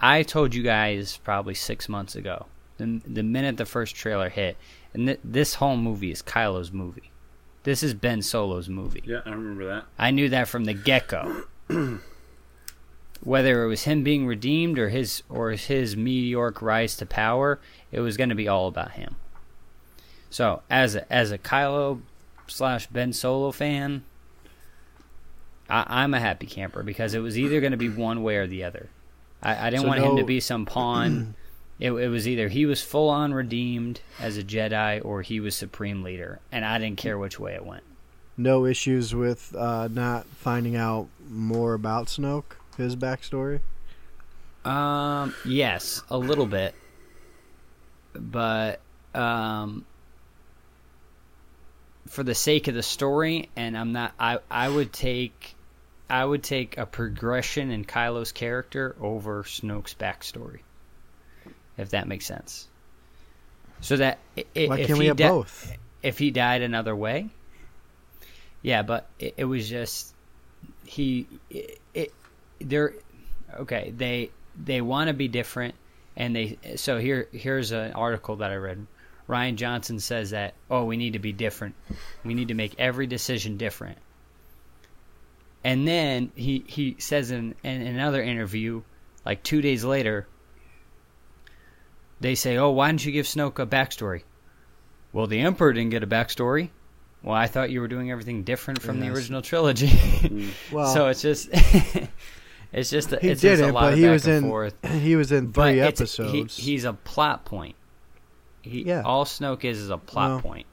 I 0.00 0.22
told 0.22 0.54
you 0.54 0.62
guys 0.62 1.18
probably 1.18 1.54
six 1.54 1.88
months 1.88 2.16
ago. 2.16 2.46
The 2.78 3.00
the 3.06 3.22
minute 3.22 3.56
the 3.56 3.66
first 3.66 3.94
trailer 3.94 4.28
hit, 4.28 4.56
and 4.94 5.06
th- 5.08 5.20
this 5.22 5.54
whole 5.54 5.76
movie 5.76 6.10
is 6.10 6.22
Kylo's 6.22 6.72
movie. 6.72 7.10
This 7.64 7.82
is 7.82 7.92
Ben 7.92 8.22
Solo's 8.22 8.68
movie. 8.68 9.02
Yeah, 9.04 9.20
I 9.26 9.30
remember 9.30 9.66
that. 9.66 9.84
I 9.98 10.10
knew 10.10 10.28
that 10.30 10.48
from 10.48 10.64
the 10.64 10.74
get 10.74 11.08
go. 11.08 11.44
Whether 13.22 13.64
it 13.64 13.68
was 13.68 13.82
him 13.82 14.04
being 14.04 14.26
redeemed 14.26 14.78
or 14.78 14.90
his 14.90 15.22
or 15.28 15.50
his 15.50 15.96
meteoric 15.96 16.62
rise 16.62 16.96
to 16.96 17.06
power, 17.06 17.60
it 17.90 18.00
was 18.00 18.16
going 18.16 18.28
to 18.28 18.34
be 18.34 18.48
all 18.48 18.68
about 18.68 18.92
him. 18.92 19.16
So, 20.30 20.62
as 20.70 20.94
a, 20.94 21.10
as 21.12 21.30
a 21.30 21.38
Kylo 21.38 22.02
slash 22.46 22.86
Ben 22.86 23.12
Solo 23.12 23.50
fan, 23.50 24.04
I, 25.68 25.84
I'm 25.88 26.14
a 26.14 26.20
happy 26.20 26.46
camper 26.46 26.82
because 26.82 27.14
it 27.14 27.20
was 27.20 27.38
either 27.38 27.60
going 27.60 27.72
to 27.72 27.78
be 27.78 27.88
one 27.88 28.22
way 28.22 28.36
or 28.36 28.46
the 28.46 28.64
other. 28.64 28.88
I, 29.42 29.66
I 29.66 29.70
didn't 29.70 29.82
So 29.82 29.88
want 29.88 30.00
him 30.00 30.16
to 30.16 30.24
be 30.24 30.40
some 30.40 30.66
pawn. 30.66 31.34
it, 31.80 31.92
it 31.92 32.08
was 32.08 32.26
either 32.28 32.48
he 32.48 32.66
was 32.66 32.82
full 32.82 33.08
on 33.08 33.32
redeemed 33.32 34.00
as 34.20 34.36
a 34.36 34.42
Jedi 34.42 35.04
or 35.04 35.22
he 35.22 35.40
was 35.40 35.54
supreme 35.54 36.02
leader, 36.02 36.40
and 36.50 36.64
I 36.64 36.78
didn't 36.78 36.98
care 36.98 37.18
which 37.18 37.38
way 37.38 37.54
it 37.54 37.64
went. 37.64 37.84
No 38.36 38.66
issues 38.66 39.14
with 39.14 39.54
uh, 39.56 39.88
not 39.88 40.26
finding 40.26 40.76
out 40.76 41.08
more 41.28 41.74
about 41.74 42.06
Snoke, 42.06 42.57
his 42.78 42.96
backstory. 42.96 43.60
Um, 44.64 45.34
yes, 45.44 46.02
a 46.10 46.16
little 46.18 46.46
bit, 46.46 46.74
but 48.14 48.80
um, 49.14 49.84
for 52.08 52.22
the 52.22 52.34
sake 52.34 52.68
of 52.68 52.74
the 52.74 52.82
story, 52.82 53.48
and 53.56 53.76
I'm 53.76 53.92
not, 53.92 54.12
I 54.18 54.38
I 54.50 54.68
would 54.68 54.92
take 54.92 55.54
I 56.10 56.24
would 56.24 56.42
take 56.42 56.76
a 56.78 56.86
progression 56.86 57.70
in 57.70 57.84
Kylo's 57.84 58.32
character 58.32 58.96
over 59.00 59.42
Snoke's 59.44 59.94
backstory, 59.94 60.60
if 61.76 61.90
that 61.90 62.08
makes 62.08 62.26
sense. 62.26 62.66
So 63.80 63.96
that 63.96 64.18
i- 64.36 64.44
i- 64.56 64.66
Why 64.66 64.78
if 64.80 64.86
can't 64.88 64.98
we 64.98 65.06
have 65.06 65.16
di- 65.16 65.28
both? 65.28 65.72
if 66.02 66.18
he 66.18 66.30
died 66.30 66.62
another 66.62 66.96
way, 66.96 67.28
yeah, 68.62 68.82
but 68.82 69.06
it, 69.18 69.34
it 69.38 69.44
was 69.44 69.68
just 69.68 70.14
he 70.84 71.26
it, 71.50 71.78
it 71.94 72.12
they're 72.60 72.94
okay. 73.54 73.92
They 73.96 74.30
they 74.62 74.80
want 74.80 75.08
to 75.08 75.14
be 75.14 75.28
different, 75.28 75.74
and 76.16 76.34
they 76.34 76.58
so 76.76 76.98
here 76.98 77.28
here's 77.32 77.72
an 77.72 77.92
article 77.92 78.36
that 78.36 78.50
I 78.50 78.56
read. 78.56 78.86
Rian 79.28 79.56
Johnson 79.56 80.00
says 80.00 80.30
that 80.30 80.54
oh 80.70 80.84
we 80.84 80.96
need 80.96 81.12
to 81.12 81.18
be 81.18 81.32
different, 81.32 81.74
we 82.24 82.34
need 82.34 82.48
to 82.48 82.54
make 82.54 82.74
every 82.78 83.06
decision 83.06 83.56
different. 83.56 83.98
And 85.64 85.86
then 85.86 86.32
he 86.34 86.64
he 86.66 86.96
says 86.98 87.30
in, 87.30 87.54
in 87.62 87.82
another 87.82 88.22
interview, 88.22 88.82
like 89.26 89.42
two 89.42 89.60
days 89.60 89.84
later, 89.84 90.26
they 92.20 92.34
say, 92.34 92.56
"Oh, 92.56 92.70
why 92.70 92.88
didn't 92.88 93.04
you 93.04 93.12
give 93.12 93.26
Snoke 93.26 93.58
a 93.58 93.66
backstory?" 93.66 94.22
Well, 95.12 95.26
the 95.26 95.40
Emperor 95.40 95.72
didn't 95.72 95.90
get 95.90 96.02
a 96.02 96.06
backstory. 96.06 96.70
Well, 97.22 97.34
I 97.34 97.46
thought 97.46 97.70
you 97.70 97.80
were 97.80 97.88
doing 97.88 98.10
everything 98.10 98.44
different 98.44 98.80
from 98.80 99.00
the 99.00 99.08
original 99.08 99.42
trilogy. 99.42 99.88
Mm. 99.88 100.50
Well, 100.72 100.92
so 100.94 101.08
it's 101.08 101.22
just, 101.22 101.48
it's 102.72 102.90
just, 102.90 103.12
a, 103.12 103.18
he 103.20 103.28
it's 103.30 103.40
just 103.42 103.54
a 103.60 103.64
didn't, 103.64 103.74
lot 103.74 103.80
but 103.82 103.92
of 103.94 103.98
he 103.98 104.04
back 104.04 104.12
was 104.12 104.26
and 104.26 104.36
in 104.44 104.50
forth. 104.50 104.74
he 104.90 105.16
was 105.16 105.32
in 105.32 105.46
But 105.48 105.62
three 105.70 105.80
it's- 105.80 106.00
episodes. 106.00 106.56
He, 106.56 106.62
he's 106.72 106.84
a 106.84 106.92
plot 106.92 107.44
point. 107.44 107.76
He, 108.62 108.82
Yeah. 108.82 109.02
All 109.04 109.24
Snoke 109.24 109.64
is 109.64 109.78
is 109.78 109.90
a 109.90 109.98
plot 109.98 110.30
Well, 110.30 110.40
point. 110.42 110.66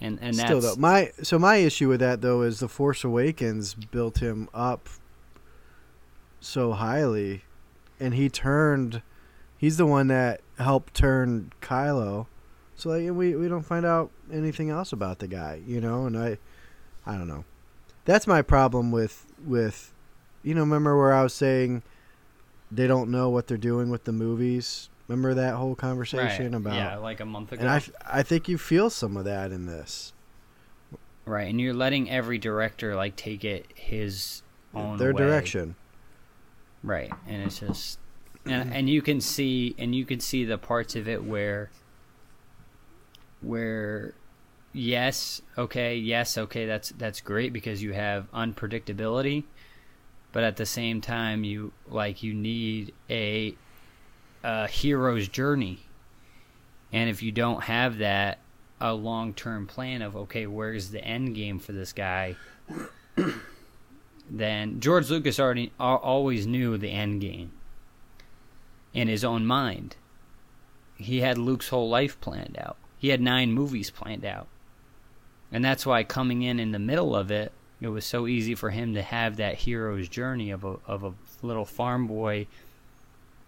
And 0.00 0.18
and 0.22 0.34
Still 0.34 0.60
that's 0.60 0.76
though, 0.76 0.80
my 0.80 1.10
so 1.22 1.38
my 1.38 1.56
issue 1.56 1.88
with 1.88 2.00
that 2.00 2.20
though 2.22 2.40
is 2.42 2.60
the 2.60 2.68
Force 2.68 3.04
Awakens 3.04 3.74
built 3.74 4.18
him 4.22 4.48
up 4.54 4.88
so 6.40 6.72
highly, 6.72 7.44
and 7.98 8.14
he 8.14 8.28
turned. 8.28 9.02
He's 9.58 9.76
the 9.76 9.84
one 9.84 10.06
that 10.08 10.40
helped 10.58 10.94
turn 10.94 11.52
Kylo. 11.60 12.26
So 12.76 12.88
like, 12.90 13.10
we 13.14 13.36
we 13.36 13.46
don't 13.48 13.62
find 13.64 13.84
out 13.84 14.10
anything 14.32 14.70
else 14.70 14.90
about 14.92 15.18
the 15.18 15.26
guy, 15.28 15.60
you 15.66 15.82
know. 15.82 16.06
And 16.06 16.16
I, 16.16 16.38
I 17.04 17.16
don't 17.16 17.28
know. 17.28 17.44
That's 18.06 18.26
my 18.26 18.40
problem 18.40 18.90
with 18.90 19.26
with, 19.44 19.92
you 20.42 20.54
know. 20.54 20.62
Remember 20.62 20.96
where 20.96 21.12
I 21.12 21.22
was 21.22 21.34
saying 21.34 21.82
they 22.70 22.86
don't 22.86 23.10
know 23.10 23.30
what 23.30 23.46
they're 23.46 23.56
doing 23.56 23.90
with 23.90 24.04
the 24.04 24.12
movies. 24.12 24.88
Remember 25.08 25.34
that 25.34 25.54
whole 25.54 25.74
conversation 25.74 26.52
right. 26.52 26.54
about 26.54 26.74
yeah, 26.74 26.96
like 26.96 27.18
a 27.18 27.24
month 27.24 27.50
ago. 27.50 27.62
and 27.62 27.68
I, 27.68 27.82
I 28.06 28.22
think 28.22 28.48
you 28.48 28.56
feel 28.56 28.90
some 28.90 29.16
of 29.16 29.24
that 29.24 29.50
in 29.50 29.66
this. 29.66 30.12
right, 31.24 31.48
and 31.48 31.60
you're 31.60 31.74
letting 31.74 32.08
every 32.08 32.38
director 32.38 32.94
like 32.94 33.16
take 33.16 33.44
it 33.44 33.66
his 33.74 34.42
own 34.72 34.98
Their 34.98 35.12
way. 35.12 35.18
direction. 35.18 35.74
Right, 36.82 37.12
and 37.26 37.42
it's 37.42 37.58
just, 37.58 37.98
and, 38.46 38.72
and 38.72 38.88
you 38.88 39.02
can 39.02 39.20
see, 39.20 39.74
and 39.78 39.94
you 39.94 40.04
can 40.06 40.20
see 40.20 40.44
the 40.44 40.56
parts 40.58 40.96
of 40.96 41.08
it 41.08 41.24
where, 41.24 41.70
where, 43.42 44.14
yes, 44.72 45.42
okay, 45.58 45.96
yes, 45.96 46.38
okay, 46.38 46.66
that's 46.66 46.90
that's 46.90 47.20
great 47.20 47.52
because 47.52 47.82
you 47.82 47.92
have 47.92 48.30
unpredictability, 48.32 49.44
but 50.32 50.44
at 50.44 50.56
the 50.56 50.66
same 50.66 51.00
time, 51.00 51.44
you 51.44 51.72
like 51.88 52.22
you 52.22 52.34
need 52.34 52.92
a, 53.08 53.54
a 54.44 54.68
hero's 54.68 55.28
journey, 55.28 55.80
and 56.92 57.10
if 57.10 57.22
you 57.22 57.32
don't 57.32 57.64
have 57.64 57.98
that, 57.98 58.38
a 58.80 58.94
long 58.94 59.34
term 59.34 59.66
plan 59.66 60.02
of 60.02 60.16
okay, 60.16 60.46
where's 60.46 60.90
the 60.90 61.04
end 61.04 61.34
game 61.34 61.58
for 61.58 61.72
this 61.72 61.92
guy? 61.92 62.36
then 64.30 64.80
George 64.80 65.10
Lucas 65.10 65.40
already 65.40 65.72
always 65.78 66.46
knew 66.46 66.78
the 66.78 66.90
end 66.90 67.20
game 67.20 67.52
in 68.94 69.08
his 69.08 69.24
own 69.24 69.44
mind. 69.44 69.96
He 70.96 71.20
had 71.20 71.38
Luke's 71.38 71.68
whole 71.68 71.88
life 71.88 72.20
planned 72.20 72.56
out. 72.58 72.76
He 72.98 73.08
had 73.08 73.20
nine 73.20 73.52
movies 73.52 73.90
planned 73.90 74.24
out, 74.24 74.46
and 75.50 75.64
that's 75.64 75.86
why 75.86 76.04
coming 76.04 76.42
in 76.42 76.60
in 76.60 76.72
the 76.72 76.78
middle 76.78 77.16
of 77.16 77.30
it, 77.30 77.52
it 77.80 77.88
was 77.88 78.04
so 78.04 78.26
easy 78.26 78.54
for 78.54 78.70
him 78.70 78.94
to 78.94 79.02
have 79.02 79.36
that 79.36 79.56
hero's 79.56 80.08
journey 80.08 80.50
of 80.50 80.64
a 80.64 80.76
of 80.86 81.04
a 81.04 81.14
little 81.42 81.64
farm 81.64 82.06
boy. 82.06 82.46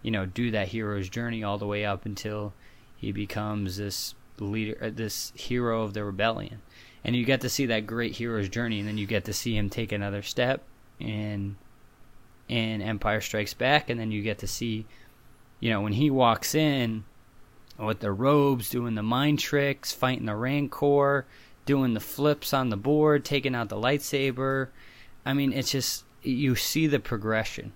You 0.03 0.11
know, 0.11 0.27
do 0.27 0.51
that 0.51 0.69
hero's 0.69 1.09
journey 1.09 1.45
all 1.45 1.59
the 1.59 1.67
way 1.67 1.85
up 1.85 2.07
until 2.07 2.53
he 2.97 3.13
becomes 3.13 3.77
this 3.77 4.15
leader, 4.39 4.77
uh, 4.81 4.91
this 4.93 5.33
hero 5.37 5.83
of 5.83 5.95
the 5.95 6.05
rebellion 6.05 6.61
and 7.05 7.17
you 7.17 7.25
get 7.25 7.41
to 7.41 7.49
see 7.49 7.67
that 7.67 7.87
great 7.87 8.17
hero's 8.17 8.49
journey, 8.49 8.79
and 8.79 8.89
then 8.89 8.99
you 8.99 9.07
get 9.07 9.25
to 9.25 9.33
see 9.33 9.57
him 9.57 9.69
take 9.69 9.93
another 9.93 10.23
step 10.23 10.63
in 10.99 11.57
in 12.49 12.83
Empire 12.83 13.21
Strikes 13.21 13.55
Back, 13.55 13.89
and 13.89 13.99
then 13.99 14.11
you 14.11 14.23
get 14.23 14.39
to 14.39 14.47
see, 14.47 14.85
you 15.59 15.71
know, 15.71 15.81
when 15.81 15.93
he 15.93 16.11
walks 16.11 16.55
in 16.55 17.05
with 17.79 18.01
the 18.01 18.13
robes, 18.13 18.69
doing 18.69 18.95
the 18.95 19.03
mind 19.03 19.39
tricks, 19.39 19.93
fighting 19.93 20.27
the 20.27 20.37
Rancor, 20.37 21.25
doing 21.65 21.95
the 21.95 22.01
flips 22.01 22.53
on 22.53 22.71
the 22.71 22.77
board, 22.77 23.25
taking 23.25 23.55
out 23.55 23.69
the 23.69 23.77
lightsaber. 23.77 24.69
I 25.25 25.33
mean, 25.33 25.53
it's 25.53 25.71
just 25.71 26.05
you 26.23 26.55
see 26.57 26.87
the 26.87 27.01
progression, 27.01 27.73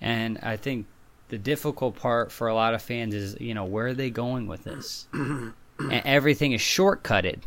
and 0.00 0.38
I 0.42 0.56
think 0.56 0.86
the 1.28 1.38
difficult 1.38 1.96
part 1.96 2.30
for 2.30 2.48
a 2.48 2.54
lot 2.54 2.74
of 2.74 2.82
fans 2.82 3.14
is, 3.14 3.36
you 3.40 3.54
know, 3.54 3.64
where 3.64 3.86
are 3.88 3.94
they 3.94 4.10
going 4.10 4.46
with 4.46 4.64
this? 4.64 5.06
and 5.12 5.52
everything 5.80 6.52
is 6.52 6.60
shortcutted. 6.60 7.40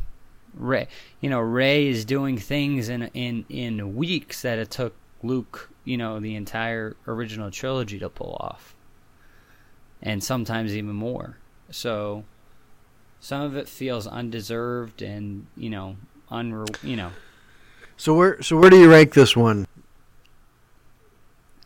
Rey, 0.56 0.88
you 1.20 1.30
know, 1.30 1.40
Rey 1.40 1.88
is 1.88 2.06
doing 2.06 2.38
things 2.38 2.90
in 2.90 3.04
in 3.14 3.46
in 3.50 3.96
weeks 3.96 4.42
that 4.42 4.58
it 4.58 4.72
took 4.72 4.96
Luke, 5.22 5.70
you 5.84 5.98
know, 5.98 6.20
the 6.20 6.36
entire 6.36 6.96
original 7.08 7.52
trilogy 7.52 8.00
to 8.00 8.10
pull 8.10 8.38
off, 8.40 8.76
and 10.02 10.24
sometimes 10.24 10.76
even 10.76 10.96
more. 10.96 11.38
So, 11.72 12.24
some 13.26 13.42
of 13.42 13.58
it 13.58 13.68
feels 13.68 14.06
undeserved 14.06 15.02
and 15.02 15.48
you 15.58 15.68
know, 15.68 15.96
unre- 16.30 16.84
you 16.84 16.96
know. 16.96 17.10
So 17.98 18.14
where 18.14 18.40
so 18.44 18.56
where 18.56 18.70
do 18.70 18.80
you 18.80 18.88
rank 18.88 19.16
this 19.16 19.36
one? 19.36 19.66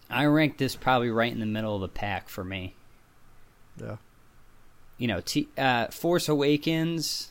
I 0.10 0.24
rank 0.24 0.58
this 0.58 0.78
probably 0.78 1.10
right 1.10 1.30
in 1.30 1.42
the 1.42 1.46
middle 1.46 1.76
of 1.76 1.82
the 1.82 1.90
pack 1.90 2.30
for 2.30 2.46
me. 2.46 2.76
Yeah. 3.76 3.98
You 4.98 5.08
know, 5.08 5.20
T- 5.20 5.50
uh, 5.58 5.88
Force 5.88 6.30
Awakens. 6.30 7.30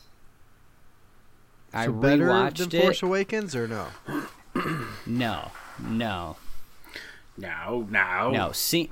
I 1.73 1.85
So 1.85 1.93
better 1.93 2.27
rewatched 2.27 2.69
than 2.69 2.79
it. 2.79 2.83
Force 2.83 3.01
Awakens 3.01 3.55
or 3.55 3.67
no? 3.67 3.87
no, 5.07 5.49
no. 5.79 6.37
no 7.35 7.87
no 7.89 8.31
No, 8.31 8.51
see. 8.51 8.91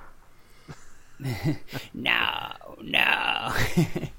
no, 1.94 2.54
no. 2.82 3.54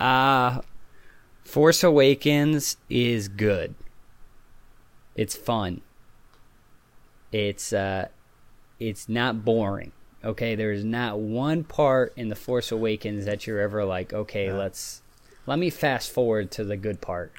uh 0.00 0.60
Force 1.44 1.82
Awakens 1.82 2.76
is 2.90 3.28
good. 3.28 3.74
It's 5.14 5.34
fun. 5.36 5.80
It's 7.32 7.72
uh 7.72 8.08
it's 8.78 9.08
not 9.08 9.44
boring. 9.44 9.92
Okay, 10.24 10.54
there's 10.54 10.84
not 10.84 11.18
one 11.18 11.64
part 11.64 12.12
in 12.16 12.28
the 12.28 12.34
Force 12.36 12.70
Awakens 12.72 13.24
that 13.24 13.46
you're 13.46 13.60
ever 13.60 13.84
like, 13.84 14.12
okay, 14.12 14.46
Yeah. 14.46 14.54
let's 14.56 15.02
let 15.46 15.58
me 15.58 15.70
fast 15.70 16.10
forward 16.10 16.50
to 16.52 16.64
the 16.64 16.76
good 16.76 17.00
part. 17.00 17.32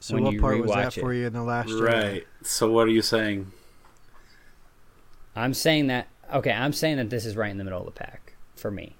So 0.00 0.14
When 0.14 0.24
what 0.24 0.32
you 0.34 0.40
part 0.40 0.60
was 0.60 0.70
that 0.70 0.92
rewatch 0.92 0.98
it. 0.98 1.00
for 1.00 1.12
you 1.12 1.26
in 1.26 1.32
the 1.32 1.42
last 1.42 1.68
Jedi? 1.70 1.82
Right. 1.82 2.26
So 2.42 2.70
what 2.70 2.86
are 2.86 2.90
you 2.92 3.02
saying? 3.02 3.50
I'm 5.34 5.54
saying 5.54 5.88
that 5.88 6.08
okay, 6.32 6.52
I'm 6.52 6.72
saying 6.72 6.98
that 6.98 7.10
this 7.10 7.24
is 7.26 7.36
right 7.36 7.50
in 7.50 7.58
the 7.58 7.64
middle 7.64 7.80
of 7.80 7.86
the 7.86 7.92
pack 7.92 8.34
for 8.56 8.70
me. 8.70 8.96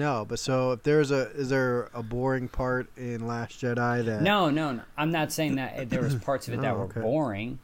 No, 0.00 0.24
but 0.24 0.38
so 0.38 0.72
if 0.72 0.82
there's 0.82 1.10
a 1.10 1.30
is 1.32 1.50
there 1.50 1.90
a 1.92 2.02
boring 2.02 2.48
part 2.48 2.88
in 2.96 3.26
Last 3.26 3.60
Jedi 3.60 4.02
that 4.06 4.22
No, 4.22 4.48
no, 4.48 4.72
no. 4.72 4.82
I'm 4.96 5.12
not 5.12 5.30
saying 5.30 5.56
that 5.56 5.90
there 5.90 6.00
was 6.00 6.14
parts 6.24 6.48
of 6.48 6.54
it 6.54 6.62
that 6.62 6.72
Oh, 6.74 6.78
were 6.78 6.86
boring. 6.86 7.58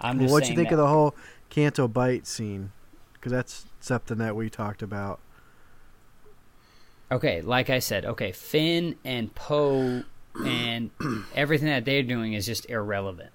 I'm 0.00 0.16
Well, 0.16 0.24
just 0.24 0.32
what'd 0.32 0.48
you 0.48 0.56
think 0.56 0.70
that, 0.70 0.74
of 0.76 0.78
the 0.78 0.86
whole 0.88 1.14
Canto 1.50 1.86
Bight 1.88 2.26
scene? 2.26 2.72
Because 3.12 3.30
that's 3.30 3.66
something 3.80 4.16
that 4.18 4.34
we 4.34 4.48
talked 4.48 4.80
about. 4.80 5.20
Okay, 7.10 7.42
like 7.42 7.68
I 7.68 7.78
said, 7.78 8.06
okay, 8.06 8.32
Finn 8.32 8.96
and 9.04 9.34
Poe 9.34 10.02
and 10.46 10.90
everything 11.34 11.68
that 11.68 11.84
they're 11.84 12.02
doing 12.02 12.32
is 12.32 12.46
just 12.46 12.68
irrelevant. 12.70 13.30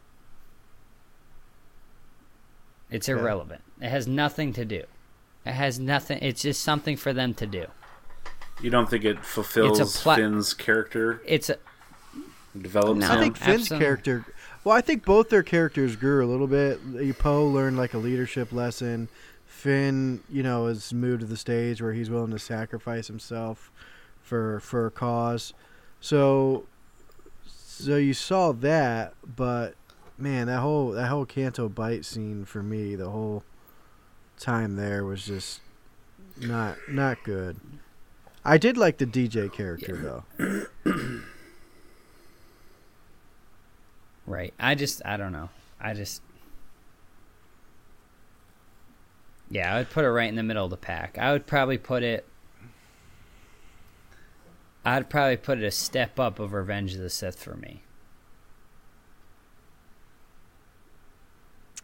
It's 2.89 3.08
Okay. 3.08 3.20
irrelevant. 3.20 3.62
It 3.80 3.89
has 3.89 4.08
nothing 4.08 4.52
to 4.54 4.65
do. 4.65 4.84
It 5.46 5.52
has 5.54 5.80
nothing. 5.80 6.17
It's 6.24 6.41
just 6.41 6.63
something 6.63 6.98
for 6.98 7.13
them 7.13 7.36
to 7.36 7.46
do. 7.46 7.67
You 8.62 8.70
don't 8.70 8.89
think 8.89 9.06
it 9.06 9.24
fulfills 9.24 9.80
It's 9.80 10.00
a 10.00 10.02
pla- 10.02 10.15
Finn's 10.15 10.54
character, 10.54 11.22
It's 11.26 11.50
a, 11.50 11.58
develops 12.60 13.00
No. 13.00 13.12
I 13.12 13.20
think 13.20 13.38
Finn's 13.38 13.62
absolutely. 13.63 13.86
character. 13.86 14.26
Well, 14.63 14.76
I 14.76 14.82
think 14.82 15.06
both 15.06 15.30
their 15.30 15.43
characters 15.43 15.96
grew 15.96 16.26
a 16.26 16.28
little 16.28 16.48
bit. 16.48 17.17
Poe 17.20 17.46
learned 17.48 17.78
like 17.78 17.93
a 17.93 17.98
leadership 17.98 18.52
lesson. 18.52 19.08
Finn, 19.46 20.22
you 20.30 20.43
know, 20.43 20.67
has 20.67 20.93
moved 20.93 21.22
to 21.22 21.26
the 21.26 21.38
stage 21.38 21.82
where 21.82 21.93
he's 21.93 22.10
willing 22.10 22.32
to 22.32 22.39
sacrifice 22.39 23.08
himself 23.08 23.72
for 24.22 24.60
for 24.60 24.86
a 24.88 24.91
cause. 24.91 25.54
So, 26.02 26.65
so 27.46 27.96
you 27.96 28.13
saw 28.13 28.52
that, 28.52 29.13
but 29.36 29.76
man, 30.17 30.48
that 30.48 30.60
whole 30.60 30.91
that 30.91 31.08
whole 31.08 31.26
Canto 31.26 31.70
Bight 31.70 32.06
scene 32.06 32.43
for 32.46 32.62
me, 32.62 32.96
the 32.96 33.10
whole 33.10 33.43
time 34.39 34.76
there 34.76 35.06
was 35.06 35.26
just 35.26 35.62
not 36.39 36.78
not 36.89 37.24
good. 37.24 37.60
I 38.48 38.58
did 38.58 38.78
like 38.78 38.98
the 38.98 39.06
DJ 39.06 39.52
character 39.52 40.24
though. 40.86 40.94
Right. 44.26 44.54
I 44.58 44.74
just 44.74 45.02
I 45.06 45.18
don't 45.18 45.34
know. 45.34 45.50
I 45.82 45.94
just 45.94 46.22
Yeah, 49.50 49.74
I 49.74 49.78
would 49.80 49.90
put 49.90 50.06
it 50.06 50.10
right 50.10 50.30
in 50.30 50.36
the 50.36 50.44
middle 50.44 50.64
of 50.64 50.70
the 50.72 50.78
pack. 50.78 51.18
I 51.18 51.34
would 51.34 51.46
probably 51.46 51.78
put 51.78 52.04
it 52.04 52.26
I'd 54.86 55.10
probably 55.10 55.36
put 55.36 55.58
it 55.58 55.66
a 55.66 55.72
step 55.72 56.18
up 56.18 56.40
of 56.40 56.54
Revenge 56.54 56.94
of 56.94 57.02
the 57.02 57.10
Sith 57.10 57.44
for 57.44 57.56
me. 57.56 57.84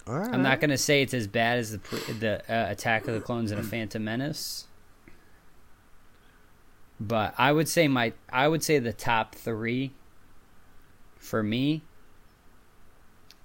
All 0.08 0.18
right. 0.18 0.34
I'm 0.34 0.44
not 0.44 0.62
gonna 0.62 0.78
say 0.78 1.02
it's 1.02 1.14
as 1.14 1.28
bad 1.28 1.60
as 1.60 1.74
the 1.74 1.80
pre- 1.80 2.14
the 2.14 2.40
uh, 2.50 2.72
Attack 2.72 3.10
of 3.10 3.16
the 3.16 3.20
Clones 3.20 3.52
and 3.52 3.60
a 3.60 3.64
Phantom 3.64 4.02
Menace, 4.02 4.68
but 7.08 7.34
I 7.38 7.52
would 7.52 7.68
say 7.68 7.88
my 7.88 8.14
I 8.32 8.48
would 8.48 8.64
say 8.64 8.80
the 8.80 8.94
top 8.94 9.36
three 9.36 9.92
for 11.18 11.44
me 11.44 11.84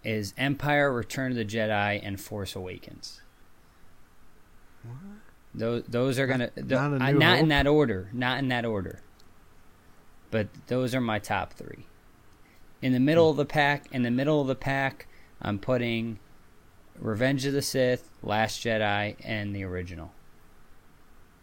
is 0.05 0.33
Empire, 0.37 0.93
Return 0.93 1.33
of 1.33 1.37
the 1.37 1.45
Jedi, 1.45 2.01
and 2.03 2.21
Force 2.21 2.55
Awakens. 2.55 3.21
What? 4.85 4.97
Those 5.55 5.83
those 5.89 6.19
are 6.19 6.27
gonna 6.27 6.51
Not- 6.57 6.93
a 6.93 7.05
uh, 7.05 7.11
not 7.13 7.39
in 7.41 7.49
that 7.49 7.67
order, 7.67 8.09
not 8.13 8.39
in 8.39 8.49
that 8.49 8.65
order. 8.65 9.01
But 10.31 10.49
those 10.67 10.95
are 10.95 11.01
my 11.01 11.19
top 11.19 11.55
three. 11.55 11.87
In 12.83 12.93
the 12.93 13.01
middle 13.01 13.31
of 13.31 13.37
the 13.37 13.47
pack, 13.47 13.87
in 13.91 14.03
the 14.03 14.11
middle 14.11 14.41
of 14.41 14.47
the 14.47 14.55
pack, 14.55 15.09
I'm 15.41 15.59
putting 15.59 16.19
Revenge 16.99 17.47
of 17.47 17.55
the 17.55 17.63
Sith, 17.63 18.11
Last 18.23 18.63
Jedi, 18.63 19.17
and 19.25 19.57
the 19.57 19.65
original. 19.65 20.13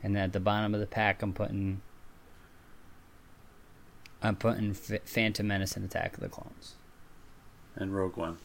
And 0.04 0.16
then 0.16 0.24
at 0.24 0.34
the 0.34 0.40
bottom 0.40 0.74
of 0.74 0.80
the 0.80 0.86
pack, 0.88 1.22
I'm 1.24 1.34
putting 1.34 1.82
I'm 4.26 4.36
putting 4.36 4.72
F- 4.72 5.04
Phantom 5.06 5.48
Menace 5.48 5.76
and 5.76 5.86
Attack 5.86 6.16
of 6.16 6.20
the 6.20 6.30
Clones 6.30 6.76
And 7.76 7.96
Rogue 7.96 8.18
One. 8.18 8.38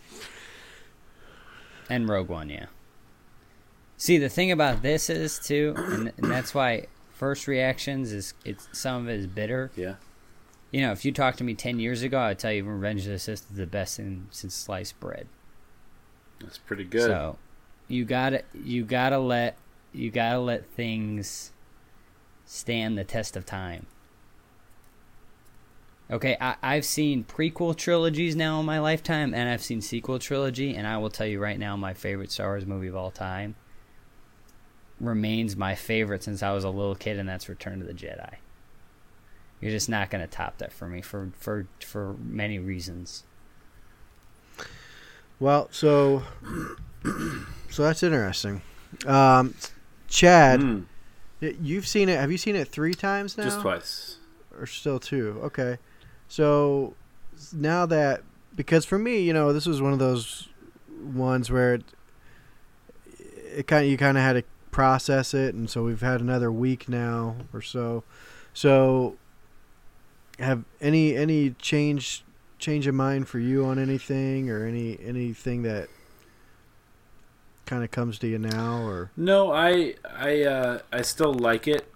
and 1.89 2.09
Rogue 2.09 2.29
One. 2.29 2.49
Yeah. 2.51 2.67
See, 3.97 4.19
the 4.19 4.29
thing 4.29 4.51
about 4.51 4.83
this 4.83 5.11
is 5.11 5.39
too, 5.39 5.75
and, 5.77 6.13
and 6.17 6.31
that's 6.31 6.55
why 6.55 6.87
first 7.13 7.47
reactions 7.47 8.13
is 8.13 8.35
it's 8.45 8.69
some 8.73 9.03
of 9.03 9.09
it 9.09 9.21
is 9.21 9.27
bitter. 9.27 9.71
Yeah. 9.77 9.97
You 10.71 10.83
know, 10.83 10.93
if 10.93 11.05
you 11.05 11.13
talked 11.13 11.39
to 11.39 11.45
me 11.45 11.55
ten 11.55 11.79
years 11.81 12.03
ago, 12.03 12.19
I'd 12.21 12.39
tell 12.39 12.53
you 12.53 12.65
Revenge 12.65 13.05
of 13.07 13.13
the 13.13 13.19
Sith 13.19 13.47
is 13.51 13.57
the 13.57 13.67
best 13.67 13.97
thing 13.97 14.29
since 14.31 14.55
sliced 14.55 14.99
bread. 15.01 15.27
That's 16.41 16.59
pretty 16.59 16.85
good. 16.85 17.03
So 17.03 17.37
you 17.89 18.05
gotta 18.05 18.43
you 18.55 18.85
gotta 18.85 19.19
let 19.19 19.57
you 19.93 20.11
gotta 20.11 20.39
let 20.39 20.65
things 20.65 21.53
stand 22.47 22.97
the 22.97 23.05
test 23.05 23.37
of 23.37 23.45
time. 23.45 23.87
Okay, 26.11 26.37
I, 26.41 26.57
I've 26.63 26.85
seen 26.85 27.23
prequel 27.25 27.77
trilogies 27.77 28.35
now 28.35 28.59
in 28.61 28.67
my 28.67 28.81
lifetime, 28.81 29.33
and 29.33 29.49
I've 29.49 29.63
seen 29.63 29.81
sequel 29.81 30.19
trilogy, 30.19 30.75
and 30.75 30.87
I 30.87 30.99
will 30.99 31.11
tell 31.11 31.27
you 31.27 31.39
right 31.39 31.59
now, 31.59 31.77
my 31.77 31.95
favorite 31.95 32.33
Star 32.33 32.49
Wars 32.49 32.67
movie 32.67 32.89
of 32.89 32.97
all 32.97 33.13
time 33.13 33.55
remains 35.01 35.57
my 35.57 35.75
favorite 35.77 36.25
since 36.25 36.43
I 36.43 36.53
was 36.53 36.65
a 36.65 36.69
little 36.71 36.97
kid, 36.97 37.19
and 37.19 37.29
that's 37.29 37.49
Return 37.49 37.81
of 37.81 37.87
the 37.87 37.95
Jedi. 37.95 38.35
You're 39.61 39.71
just 39.71 39.89
not 39.89 40.11
gonna 40.11 40.27
top 40.27 40.59
that 40.59 40.73
for 40.73 40.89
me 40.89 41.01
for 41.03 41.31
for 41.39 41.67
for 41.85 42.15
many 42.25 42.59
reasons. 42.59 43.25
Well, 45.39 45.69
so 45.71 46.23
so 47.71 47.83
that's 47.83 48.03
interesting. 48.03 48.63
Um, 49.07 49.55
Chad, 50.09 50.61
Mm, 50.61 50.87
you've 51.41 51.87
seen 51.87 52.09
it. 52.09 52.19
Have 52.19 52.33
you 52.33 52.39
seen 52.39 52.57
it 52.57 52.69
three 52.69 52.95
times 52.95 53.37
now? 53.39 53.45
just 53.45 53.61
twice. 53.61 54.17
or 54.59 54.67
still 54.67 54.99
two? 54.99 55.39
Okay. 55.45 55.79
So 56.31 56.95
now 57.53 57.87
that 57.87 58.23
because 58.55 58.85
for 58.85 58.99
me, 58.99 59.21
you 59.21 59.33
know, 59.33 59.53
this 59.53 59.67
was 59.67 59.83
one 59.83 59.93
of 59.93 59.99
those 59.99 60.49
ones 61.03 61.51
where 61.51 61.75
it, 61.75 61.85
it 63.57 63.67
kind 63.67 63.85
of 63.85 63.91
you 63.91 63.99
kind 63.99 64.17
of 64.17 64.23
had 64.23 64.35
to 64.35 64.45
process 64.71 65.35
it, 65.35 65.57
and 65.57 65.69
so 65.69 65.83
we've 65.83 66.01
had 66.01 66.21
another 66.21 66.53
week 66.53 66.89
now 66.89 67.35
or 67.53 67.61
so. 67.61 68.05
So 68.55 69.17
have 70.39 70.65
any 70.81 71.17
any 71.17 71.51
change 71.51 72.25
change 72.61 72.87
of 72.87 72.95
mind 72.95 73.27
for 73.27 73.41
you 73.41 73.65
on 73.65 73.79
anything 73.79 74.51
or 74.51 74.65
any 74.65 74.99
anything 75.05 75.65
that 75.65 75.89
kind 77.67 77.83
of 77.83 77.91
comes 77.91 78.21
to 78.21 78.29
you 78.29 78.39
now 78.39 78.83
or 78.85 79.11
No, 79.17 79.53
I 79.53 79.95
I 80.09 80.45
uh, 80.45 80.79
I 80.93 81.03
still 81.03 81.35
like 81.35 81.67
it. 81.67 81.93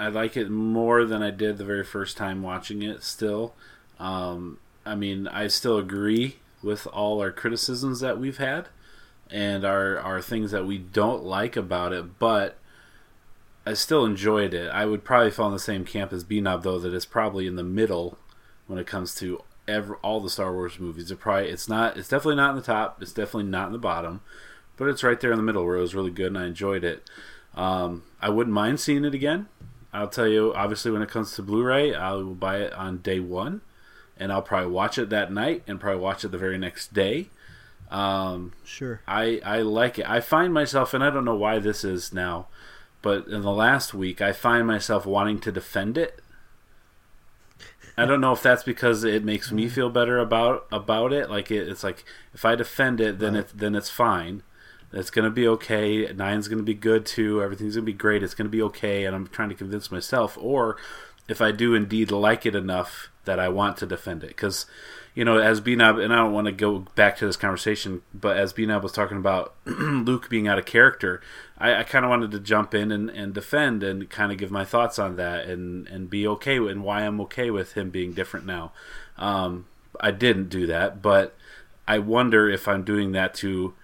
I 0.00 0.08
like 0.08 0.36
it 0.36 0.50
more 0.50 1.04
than 1.04 1.22
I 1.22 1.30
did 1.30 1.58
the 1.58 1.64
very 1.64 1.84
first 1.84 2.16
time 2.16 2.42
watching 2.42 2.82
it. 2.82 3.02
Still, 3.02 3.54
um, 3.98 4.58
I 4.84 4.94
mean, 4.94 5.28
I 5.28 5.48
still 5.48 5.78
agree 5.78 6.36
with 6.62 6.86
all 6.86 7.20
our 7.20 7.30
criticisms 7.30 8.00
that 8.00 8.18
we've 8.18 8.38
had, 8.38 8.68
and 9.30 9.64
our 9.64 9.98
our 9.98 10.20
things 10.20 10.50
that 10.52 10.66
we 10.66 10.78
don't 10.78 11.24
like 11.24 11.56
about 11.56 11.92
it. 11.92 12.18
But 12.18 12.58
I 13.66 13.74
still 13.74 14.04
enjoyed 14.04 14.54
it. 14.54 14.70
I 14.70 14.86
would 14.86 15.04
probably 15.04 15.30
fall 15.30 15.48
in 15.48 15.52
the 15.52 15.58
same 15.58 15.84
camp 15.84 16.12
as 16.12 16.24
Bnob 16.24 16.62
though, 16.62 16.78
that 16.78 16.94
it's 16.94 17.04
probably 17.04 17.46
in 17.46 17.56
the 17.56 17.62
middle 17.62 18.18
when 18.66 18.78
it 18.78 18.86
comes 18.86 19.14
to 19.16 19.42
ever 19.68 19.96
all 19.96 20.20
the 20.20 20.30
Star 20.30 20.52
Wars 20.52 20.80
movies. 20.80 21.10
It 21.10 21.20
probably 21.20 21.50
it's 21.50 21.68
not. 21.68 21.96
It's 21.96 22.08
definitely 22.08 22.36
not 22.36 22.50
in 22.50 22.56
the 22.56 22.62
top. 22.62 23.02
It's 23.02 23.12
definitely 23.12 23.50
not 23.50 23.66
in 23.66 23.72
the 23.72 23.78
bottom 23.78 24.20
but 24.80 24.88
it's 24.88 25.04
right 25.04 25.20
there 25.20 25.30
in 25.30 25.36
the 25.36 25.42
middle 25.42 25.62
where 25.62 25.76
it 25.76 25.82
was 25.82 25.94
really 25.94 26.10
good 26.10 26.28
and 26.28 26.38
I 26.38 26.46
enjoyed 26.46 26.84
it. 26.84 27.06
Um, 27.54 28.02
I 28.22 28.30
wouldn't 28.30 28.54
mind 28.54 28.80
seeing 28.80 29.04
it 29.04 29.12
again. 29.12 29.46
I'll 29.92 30.08
tell 30.08 30.28
you, 30.28 30.54
obviously, 30.54 30.90
when 30.90 31.02
it 31.02 31.08
comes 31.08 31.34
to 31.34 31.42
Blu-ray, 31.42 31.94
I 31.94 32.12
will 32.12 32.34
buy 32.34 32.58
it 32.58 32.72
on 32.74 32.98
day 32.98 33.18
one, 33.20 33.60
and 34.16 34.32
I'll 34.32 34.42
probably 34.42 34.70
watch 34.70 34.98
it 34.98 35.10
that 35.10 35.32
night 35.32 35.62
and 35.66 35.80
probably 35.80 36.00
watch 36.00 36.24
it 36.24 36.30
the 36.30 36.38
very 36.38 36.58
next 36.58 36.92
day. 36.94 37.28
Um, 37.90 38.52
sure 38.64 39.00
I 39.08 39.40
I 39.44 39.62
like 39.62 39.98
it. 39.98 40.08
I 40.08 40.20
find 40.20 40.54
myself, 40.54 40.94
and 40.94 41.02
I 41.02 41.10
don't 41.10 41.24
know 41.24 41.34
why 41.34 41.58
this 41.58 41.82
is 41.84 42.12
now, 42.12 42.46
but 43.02 43.26
in 43.26 43.42
the 43.42 43.50
last 43.52 43.92
week, 43.92 44.20
I 44.20 44.32
find 44.32 44.66
myself 44.66 45.04
wanting 45.06 45.40
to 45.40 45.52
defend 45.52 45.98
it. 45.98 46.20
I 47.96 48.06
don't 48.06 48.20
know 48.20 48.32
if 48.32 48.42
that's 48.42 48.62
because 48.62 49.04
it 49.04 49.24
makes 49.24 49.52
me 49.52 49.68
feel 49.68 49.90
better 49.90 50.18
about 50.18 50.66
about 50.72 51.12
it. 51.12 51.28
Like 51.30 51.50
it, 51.50 51.68
it's 51.68 51.84
like 51.84 52.04
if 52.32 52.44
I 52.44 52.54
defend 52.54 53.00
it, 53.00 53.18
then 53.18 53.34
Right. 53.34 53.40
it 53.44 53.50
then 53.54 53.74
it's 53.74 53.90
fine. 53.90 54.42
It's 54.92 55.10
gonna 55.10 55.30
be 55.30 55.46
okay. 55.48 56.12
Nine's 56.12 56.48
gonna 56.48 56.62
be 56.62 56.74
good 56.74 57.06
too. 57.06 57.42
Everything's 57.42 57.76
gonna 57.76 57.84
be 57.84 57.92
great. 57.92 58.22
It's 58.22 58.34
gonna 58.34 58.48
be 58.48 58.62
okay. 58.62 59.04
And 59.04 59.14
I'm 59.14 59.28
trying 59.28 59.50
to 59.50 59.54
convince 59.54 59.90
myself. 59.90 60.36
Or 60.40 60.76
if 61.28 61.40
I 61.40 61.52
do 61.52 61.74
indeed 61.74 62.10
like 62.10 62.44
it 62.44 62.54
enough 62.54 63.10
that 63.24 63.38
I 63.38 63.48
want 63.48 63.76
to 63.78 63.86
defend 63.86 64.24
it, 64.24 64.28
because 64.28 64.66
you 65.14 65.24
know, 65.24 65.38
as 65.38 65.60
Bnob, 65.60 66.02
and 66.02 66.12
I 66.12 66.16
don't 66.16 66.32
want 66.32 66.46
to 66.46 66.52
go 66.52 66.80
back 66.94 67.16
to 67.16 67.26
this 67.26 67.36
conversation, 67.36 68.02
but 68.14 68.36
as 68.36 68.52
Bnob 68.52 68.82
was 68.82 68.92
talking 68.92 69.16
about 69.16 69.54
Luke 69.64 70.30
being 70.30 70.46
out 70.46 70.58
of 70.58 70.66
character, 70.66 71.20
I, 71.58 71.76
I 71.76 71.82
kind 71.82 72.04
of 72.04 72.10
wanted 72.10 72.30
to 72.30 72.40
jump 72.40 72.74
in 72.74 72.92
and, 72.92 73.10
and 73.10 73.34
defend 73.34 73.82
and 73.82 74.08
kind 74.08 74.30
of 74.30 74.38
give 74.38 74.50
my 74.50 74.64
thoughts 74.64 74.98
on 74.98 75.16
that 75.16 75.46
and, 75.46 75.88
and 75.88 76.08
be 76.08 76.26
okay 76.28 76.60
with, 76.60 76.72
and 76.72 76.84
why 76.84 77.02
I'm 77.02 77.20
okay 77.22 77.50
with 77.50 77.72
him 77.72 77.90
being 77.90 78.12
different 78.12 78.46
now. 78.46 78.72
Um, 79.18 79.66
I 80.00 80.12
didn't 80.12 80.48
do 80.48 80.66
that, 80.68 81.02
but 81.02 81.36
I 81.88 81.98
wonder 81.98 82.48
if 82.48 82.68
I'm 82.68 82.84
doing 82.84 83.12
that 83.12 83.34
to 83.34 83.74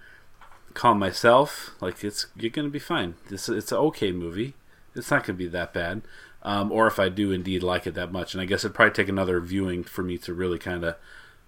calm 0.77 0.99
myself. 0.99 1.71
Like 1.81 2.03
it's 2.03 2.27
you're 2.35 2.51
gonna 2.51 2.69
be 2.69 2.79
fine. 2.79 3.15
This 3.29 3.49
it's 3.49 3.71
an 3.71 3.79
okay 3.79 4.11
movie. 4.11 4.53
It's 4.95 5.11
not 5.11 5.25
gonna 5.25 5.37
be 5.37 5.47
that 5.47 5.73
bad. 5.73 6.03
Um, 6.43 6.71
or 6.71 6.87
if 6.87 6.99
I 6.99 7.09
do 7.09 7.31
indeed 7.31 7.63
like 7.63 7.87
it 7.87 7.95
that 7.95 8.11
much, 8.11 8.33
and 8.33 8.41
I 8.41 8.45
guess 8.45 8.63
it'd 8.63 8.75
probably 8.75 8.93
take 8.93 9.09
another 9.09 9.39
viewing 9.41 9.83
for 9.83 10.03
me 10.03 10.17
to 10.19 10.33
really 10.33 10.59
kind 10.59 10.83
of 10.85 10.95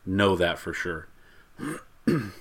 know 0.06 0.36
that 0.36 0.60
for 0.60 0.74
sure. 0.74 1.08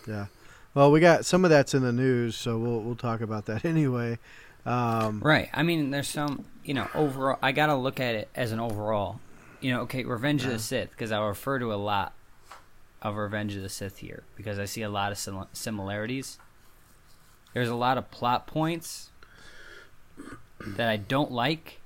Yeah. 0.06 0.26
Well, 0.72 0.90
we 0.90 0.98
got 1.00 1.26
some 1.26 1.44
of 1.44 1.50
that's 1.50 1.74
in 1.74 1.82
the 1.82 1.92
news, 1.92 2.36
so 2.36 2.56
we'll 2.56 2.80
we'll 2.80 2.96
talk 2.96 3.20
about 3.20 3.44
that 3.46 3.64
anyway. 3.66 4.18
Um, 4.64 5.20
Right. 5.20 5.50
I 5.52 5.62
mean, 5.62 5.90
there's 5.90 6.08
some, 6.08 6.46
you 6.64 6.72
know, 6.72 6.88
overall. 6.94 7.38
I 7.42 7.52
gotta 7.52 7.74
look 7.74 8.00
at 8.00 8.14
it 8.14 8.28
as 8.34 8.50
an 8.52 8.60
overall. 8.60 9.20
You 9.60 9.72
know, 9.72 9.80
okay, 9.82 10.04
Revenge 10.04 10.44
of 10.44 10.50
the 10.50 10.58
Sith, 10.58 10.90
because 10.92 11.12
I 11.12 11.18
refer 11.20 11.58
to 11.58 11.74
a 11.74 11.76
lot 11.76 12.14
of 13.02 13.16
Revenge 13.16 13.54
of 13.56 13.62
the 13.62 13.68
Sith 13.68 13.98
here 13.98 14.22
because 14.36 14.58
I 14.58 14.64
see 14.64 14.82
a 14.82 14.88
lot 14.90 15.12
of 15.12 15.18
sim- 15.18 15.46
similarities. 15.52 16.38
There's 17.54 17.68
a 17.68 17.74
lot 17.74 17.98
of 17.98 18.10
plot 18.10 18.46
points 18.46 19.10
that 20.66 20.88
I 20.88 20.96
don't 20.96 21.30
like, 21.32 21.80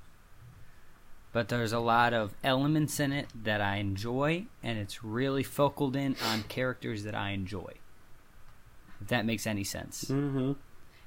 but 1.33 1.49
there's 1.49 1.73
a 1.73 1.79
lot 1.79 2.13
of 2.13 2.33
elements 2.43 2.99
in 3.01 3.13
it 3.13 3.29
that 3.45 3.61
I 3.61 3.77
enjoy, 3.77 4.47
and 4.63 4.79
it's 4.79 5.05
really 5.05 5.43
focused 5.43 5.97
in 5.97 6.17
on 6.27 6.43
characters 6.45 7.05
that 7.05 7.15
I 7.15 7.31
enjoy. 7.31 7.75
If 9.01 9.09
that 9.09 9.27
makes 9.27 9.47
any 9.47 9.65
sense 9.65 10.05
Mm-hmm. 10.05 10.53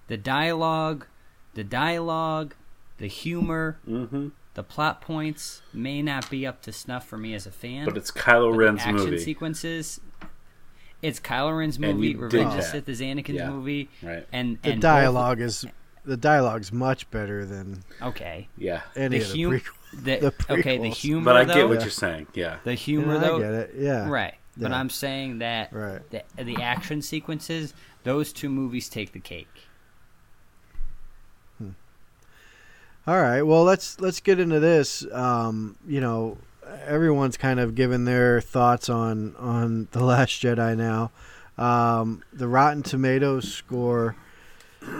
the 0.07 0.17
dialogue, 0.17 1.05
the 1.53 1.63
dialogue, 1.63 2.53
the 2.97 3.07
humor, 3.07 3.77
Mm-hmm. 3.87 4.29
the 4.55 4.63
plot 4.63 5.01
points 5.01 5.61
may 5.73 6.01
not 6.01 6.29
be 6.29 6.45
up 6.45 6.61
to 6.63 6.71
snuff 6.71 7.07
for 7.07 7.17
me 7.17 7.33
as 7.33 7.45
a 7.45 7.51
fan. 7.51 7.85
But 7.85 7.97
it's 7.97 8.11
Kylo 8.11 8.51
but 8.51 8.57
Ren's 8.57 8.79
the 8.79 8.89
action 8.89 9.05
movie. 9.11 9.19
sequences. 9.19 9.99
It's 11.07 11.19
Kylo 11.19 11.57
Ren's 11.57 11.77
movie. 11.79 12.15
Revenge 12.15 12.43
of 12.45 12.51
the 12.51 12.57
that. 12.57 12.63
Sith 12.71 12.89
is 12.89 13.01
Anakin's 13.01 13.35
Yeah. 13.35 13.49
movie, 13.49 13.89
Right. 14.01 14.27
and 14.31 14.57
The 14.61 14.71
and 14.71 14.81
both- 14.81 14.81
dialogue 14.81 15.39
is 15.41 15.65
the 16.05 16.17
dialogue's 16.17 16.71
much 16.71 17.09
better 17.11 17.45
than 17.45 17.83
okay. 18.01 18.47
Yeah. 18.57 18.81
any 18.95 19.19
The 19.19 19.25
of 19.25 19.31
the 19.31 19.41
hum- 19.43 19.51
prequels. 19.51 20.03
the, 20.03 20.17
the 20.47 20.53
okay, 20.59 20.77
the 20.77 20.89
humor 20.89 21.25
But 21.25 21.37
I 21.37 21.43
though, 21.45 21.53
get 21.53 21.69
what 21.69 21.81
you're 21.81 21.89
saying. 21.89 22.27
Yeah. 22.33 22.57
the 22.63 22.73
humor 22.75 23.13
Yeah, 23.15 23.19
though, 23.19 23.35
I 23.37 23.39
get 23.39 23.53
it. 23.53 23.71
Yeah. 23.77 24.09
right? 24.09 24.35
But 24.57 24.71
I'm 24.71 24.89
saying 24.89 25.39
that 25.39 25.73
Right. 25.73 26.01
the, 26.11 26.23
the 26.43 26.61
action 26.61 27.01
sequences, 27.01 27.73
those 28.03 28.31
two 28.31 28.49
movies 28.49 28.87
take 28.87 29.11
the 29.11 29.19
cake. 29.19 29.47
All 33.07 33.21
right. 33.21 33.43
Well, 33.43 33.63
let's 33.63 33.99
let's 33.99 34.19
get 34.19 34.39
into 34.39 34.59
this. 34.59 35.05
Um, 35.11 35.75
you 35.87 36.01
know, 36.01 36.37
everyone's 36.85 37.37
kind 37.37 37.59
of 37.59 37.75
given 37.75 38.05
their 38.05 38.41
thoughts 38.41 38.89
on 38.89 39.35
on 39.37 39.87
the 39.91 40.03
Last 40.03 40.41
Jedi 40.41 40.75
now. 40.77 41.11
Um, 41.57 42.23
the 42.33 42.47
Rotten 42.47 42.83
Tomatoes 42.83 43.51
score. 43.53 44.15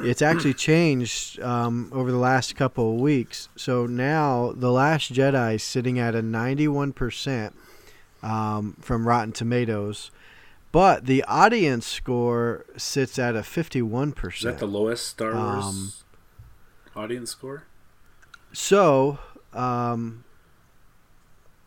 It's 0.02 0.24
actually 0.24 0.56
changed 0.56 1.40
um, 1.42 1.92
over 1.94 2.12
the 2.12 2.18
last 2.18 2.56
couple 2.56 2.94
of 2.96 3.00
weeks. 3.00 3.50
So 3.56 3.86
now 3.86 4.52
the 4.56 4.72
Last 4.72 5.14
Jedi 5.14 5.56
is 5.56 5.64
sitting 5.64 6.00
at 6.00 6.16
a 6.16 6.24
91% 6.24 7.54
um, 8.24 8.76
from 8.82 9.08
Rotten 9.08 9.32
Tomatoes, 9.32 10.10
but 10.72 11.06
the 11.06 11.24
audience 11.26 11.86
score 11.86 12.66
sits 12.76 13.20
at 13.20 13.36
a 13.36 13.42
51%. 13.42 14.34
Is 14.34 14.42
that 14.42 14.58
the 14.58 14.66
lowest 14.66 15.06
Star 15.08 15.36
Wars 15.36 15.66
Um, 15.66 15.92
audience 16.96 17.30
score? 17.30 17.66
So, 18.54 19.20
um, 19.54 20.24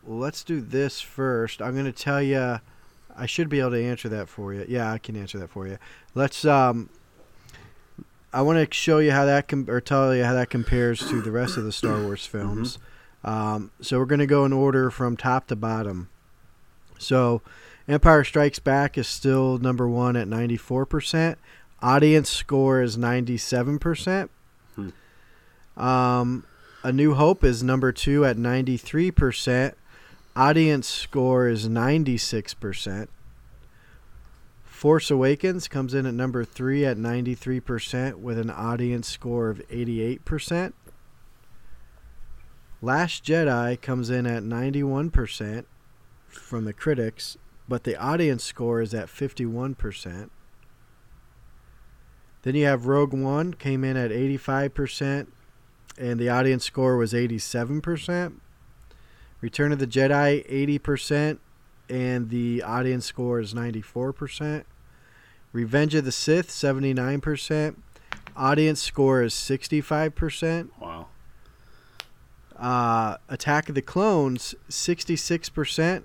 let's 0.05 0.43
do 0.43 0.61
this 0.61 1.01
first. 1.01 1.61
I'm 1.61 1.73
going 1.73 1.85
to 1.85 1.91
tell 1.91 2.21
you. 2.21 2.59
I 3.17 3.25
should 3.25 3.49
be 3.49 3.59
able 3.59 3.71
to 3.71 3.83
answer 3.83 4.07
that 4.09 4.29
for 4.29 4.53
you. 4.53 4.65
Yeah, 4.69 4.91
I 4.93 4.97
can 4.97 5.17
answer 5.17 5.39
that 5.39 5.49
for 5.49 5.67
you. 5.67 5.77
Let's. 6.15 6.45
Um, 6.45 6.89
I 8.31 8.41
want 8.43 8.59
to 8.59 8.73
show 8.73 8.99
you 8.99 9.11
how 9.11 9.25
that 9.25 9.47
com- 9.47 9.65
or 9.67 9.81
tell 9.81 10.15
you 10.15 10.23
how 10.23 10.33
that 10.33 10.49
compares 10.49 10.99
to 11.09 11.21
the 11.21 11.31
rest 11.31 11.57
of 11.57 11.63
the 11.63 11.71
Star 11.71 12.01
Wars 12.01 12.25
films. 12.25 12.77
Um, 13.23 13.71
so 13.81 13.97
we're 13.97 14.05
going 14.05 14.19
to 14.19 14.27
go 14.27 14.45
in 14.45 14.53
order 14.53 14.89
from 14.89 15.17
top 15.17 15.47
to 15.47 15.55
bottom. 15.55 16.09
So, 16.97 17.41
Empire 17.87 18.23
Strikes 18.23 18.59
Back 18.59 18.97
is 18.97 19.07
still 19.07 19.57
number 19.57 19.87
one 19.89 20.15
at 20.15 20.27
94%. 20.27 21.35
Audience 21.81 22.29
score 22.29 22.81
is 22.81 22.97
97%. 22.97 24.29
Um, 25.75 26.45
A 26.83 26.91
New 26.91 27.15
Hope 27.15 27.43
is 27.43 27.63
number 27.63 27.91
two 27.91 28.25
at 28.25 28.37
93%. 28.37 29.73
Audience 30.39 30.87
score 30.87 31.49
is 31.49 31.67
96%. 31.67 33.09
Force 34.63 35.11
Awakens 35.11 35.67
comes 35.67 35.93
in 35.93 36.05
at 36.05 36.13
number 36.13 36.45
three 36.45 36.85
at 36.85 36.95
93% 36.95 38.15
with 38.19 38.39
an 38.39 38.49
audience 38.49 39.09
score 39.09 39.49
of 39.49 39.57
88%. 39.67 40.71
Last 42.81 43.25
Jedi 43.25 43.81
comes 43.81 44.09
in 44.09 44.25
at 44.25 44.43
91% 44.43 45.65
from 46.29 46.63
the 46.63 46.71
critics, 46.71 47.37
but 47.67 47.83
the 47.83 47.97
audience 47.97 48.45
score 48.45 48.81
is 48.81 48.93
at 48.93 49.07
51%. 49.07 50.29
Then 52.43 52.55
you 52.55 52.63
have 52.63 52.85
Rogue 52.85 53.13
One 53.13 53.53
came 53.55 53.83
in 53.83 53.97
at 53.97 54.11
85%, 54.11 55.27
and 55.97 56.17
the 56.17 56.29
audience 56.29 56.63
score 56.63 56.95
was 56.95 57.11
87%. 57.11 58.39
Return 59.41 59.71
of 59.71 59.79
the 59.79 59.87
Jedi 59.87 60.47
80%, 60.79 61.37
and 61.89 62.29
the 62.29 62.61
audience 62.61 63.05
score 63.05 63.39
is 63.39 63.53
94%. 63.53 64.63
Revenge 65.51 65.95
of 65.95 66.05
the 66.05 66.11
Sith 66.11 66.49
79%. 66.49 67.75
Audience 68.35 68.81
score 68.81 69.23
is 69.23 69.33
65%. 69.33 70.69
Wow. 70.79 71.07
Uh, 72.57 73.17
Attack 73.29 73.69
of 73.69 73.75
the 73.75 73.81
Clones 73.81 74.53
66%, 74.69 76.03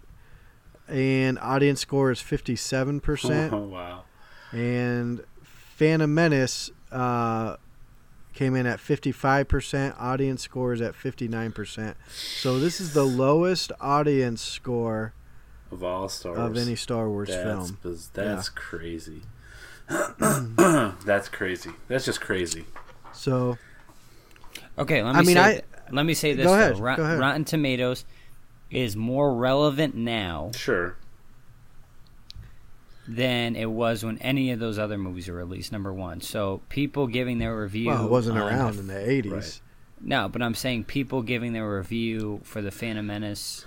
and 0.89 1.39
audience 1.41 1.80
score 1.80 2.12
is 2.12 2.20
57%. 2.20 3.53
Oh, 3.53 3.59
wow. 3.66 4.05
and 4.53 5.24
Phantom 5.43 6.14
Menace 6.14 6.70
uh, 6.93 7.57
came 8.35 8.55
in 8.57 8.66
at 8.66 8.78
55%. 8.80 10.01
Audience 10.01 10.43
score 10.43 10.72
is 10.72 10.80
at 10.80 10.95
59%. 10.95 11.95
So 12.07 12.59
this 12.59 12.80
is 12.80 12.93
the 12.95 13.05
lowest 13.05 13.70
audience 13.80 14.43
score 14.43 15.12
Of 15.70 15.82
all 15.85 16.09
Star 16.09 16.35
Wars. 16.37 16.51
of 16.51 16.57
any 16.66 16.76
Star 16.76 17.09
Wars 17.09 17.28
that's, 17.28 17.43
film. 17.43 17.78
biz- 17.82 18.09
That's 18.09 18.49
crazy. 18.49 19.22
that's 20.18 21.28
crazy. 21.28 21.70
That's 21.89 22.05
just 22.05 22.20
crazy. 22.20 22.64
So 23.12 23.59
Okay, 24.78 25.03
let 25.03 25.12
me 25.14 25.18
I 25.18 25.22
mean, 25.22 25.37
say, 25.37 25.41
I- 25.41 25.62
let 25.93 26.05
me 26.07 26.14
say 26.14 26.32
this. 26.32 26.47
Go 26.47 26.55
ahead, 26.55 26.76
though. 26.76 26.80
Rot- 26.80 26.97
go 26.97 27.05
ahead. 27.05 27.18
Rotten 27.20 27.45
Tomatoes 27.45 28.05
is 28.70 28.97
more 28.97 29.32
relevant 29.35 29.95
now 29.95 30.51
Sure. 30.57 30.97
Than 33.07 33.57
it 33.57 33.70
was 33.70 34.05
when 34.05 34.18
any 34.18 34.50
of 34.52 34.59
those 34.61 34.78
other 34.78 34.96
movies 34.98 35.28
were 35.28 35.36
released. 35.36 35.72
Number 35.72 35.92
one, 35.92 36.20
so 36.20 36.62
people 36.68 37.07
giving 37.07 37.38
their 37.38 37.57
review. 37.59 37.88
well, 37.88 38.05
it 38.07 38.11
wasn't 38.11 38.38
around 38.38 38.74
the 38.76 38.80
in 38.80 38.86
the 38.86 38.94
80s. 39.30 39.32
Right. 39.32 39.61
No, 40.00 40.28
but 40.28 40.42
I'm 40.42 40.55
saying 40.55 40.84
people 40.84 41.22
giving 41.22 41.52
their 41.52 41.68
review 41.76 42.40
for 42.44 42.61
the 42.61 42.70
Phantom 42.70 43.07
Menace 43.07 43.64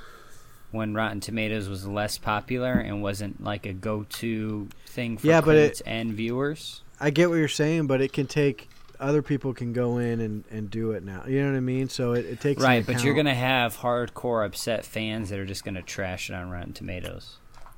when 0.71 0.93
Rotten 0.93 1.19
Tomatoes 1.19 1.69
was 1.69 1.87
less 1.87 2.17
popular 2.17 2.73
and 2.73 3.01
wasn't 3.01 3.43
like 3.43 3.65
a 3.65 3.73
go-to 3.73 4.67
thing 4.85 5.17
for 5.17 5.27
Yeah, 5.27 5.41
but 5.41 5.55
it- 5.55 5.81
and 5.85 6.13
viewers. 6.13 6.81
I 6.99 7.11
get 7.11 7.29
what 7.29 7.35
you're 7.35 7.47
saying, 7.47 7.87
but 7.87 8.01
it 8.01 8.11
can 8.11 8.27
take 8.27 8.69
other 8.99 9.21
people 9.21 9.53
can 9.53 9.73
go 9.73 9.99
in 9.99 10.19
and, 10.19 10.43
and 10.49 10.69
do 10.71 10.91
it 10.91 11.03
now. 11.03 11.23
You 11.27 11.43
know 11.43 11.51
what 11.51 11.57
I 11.57 11.61
mean? 11.61 11.87
So 11.89 12.13
it, 12.13 12.25
it 12.25 12.41
takes 12.41 12.61
Right, 12.61 12.83
but 12.85 13.03
you're 13.03 13.13
gonna 13.13 13.35
have 13.35 13.77
hardcore 13.77 14.45
upset 14.45 14.85
fans 14.85 15.29
that 15.29 15.37
are 15.39 15.45
just 15.45 15.63
gonna 15.63 15.83
trash 15.83 16.29
it 16.31 16.33
on 16.33 16.49
Rotten 16.49 16.73
Tomatoes 16.73 17.37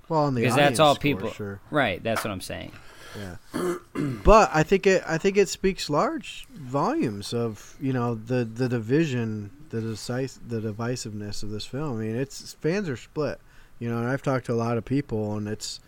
well 0.10 0.24
on 0.24 0.36
the 0.36 0.42
because 0.42 0.56
that's 0.56 0.80
all 0.80 0.96
people. 0.96 1.32
Sure. 1.32 1.60
Right, 1.72 2.02
that's 2.04 2.24
what 2.24 2.32
I'm 2.32 2.42
saying. 2.42 2.72
Yeah, 3.18 3.76
but 4.24 4.52
I 4.54 4.64
think 4.64 4.86
it 4.86 5.04
I 5.08 5.18
think 5.18 5.38
it 5.38 5.50
speaks 5.50 5.90
large 5.90 6.48
volumes 6.54 7.34
of 7.34 7.76
you 7.80 7.94
know 7.94 8.16
the 8.16 8.44
the 8.46 8.70
division 8.70 9.52
the 9.70 9.82
decis- 9.82 10.40
the 10.48 10.60
divisiveness 10.60 11.44
of 11.44 11.52
this 11.52 11.66
film. 11.66 12.00
I 12.00 12.04
mean, 12.04 12.16
it's 12.16 12.54
fans 12.54 12.90
are 12.90 12.98
split. 12.98 13.40
You 13.80 13.90
know, 13.90 14.00
and 14.00 14.10
I've 14.10 14.22
talked 14.22 14.48
to 14.48 14.54
a 14.54 14.56
lot 14.56 14.78
of 14.78 14.84
people, 14.84 15.38
and 15.38 15.48
it's 15.48 15.80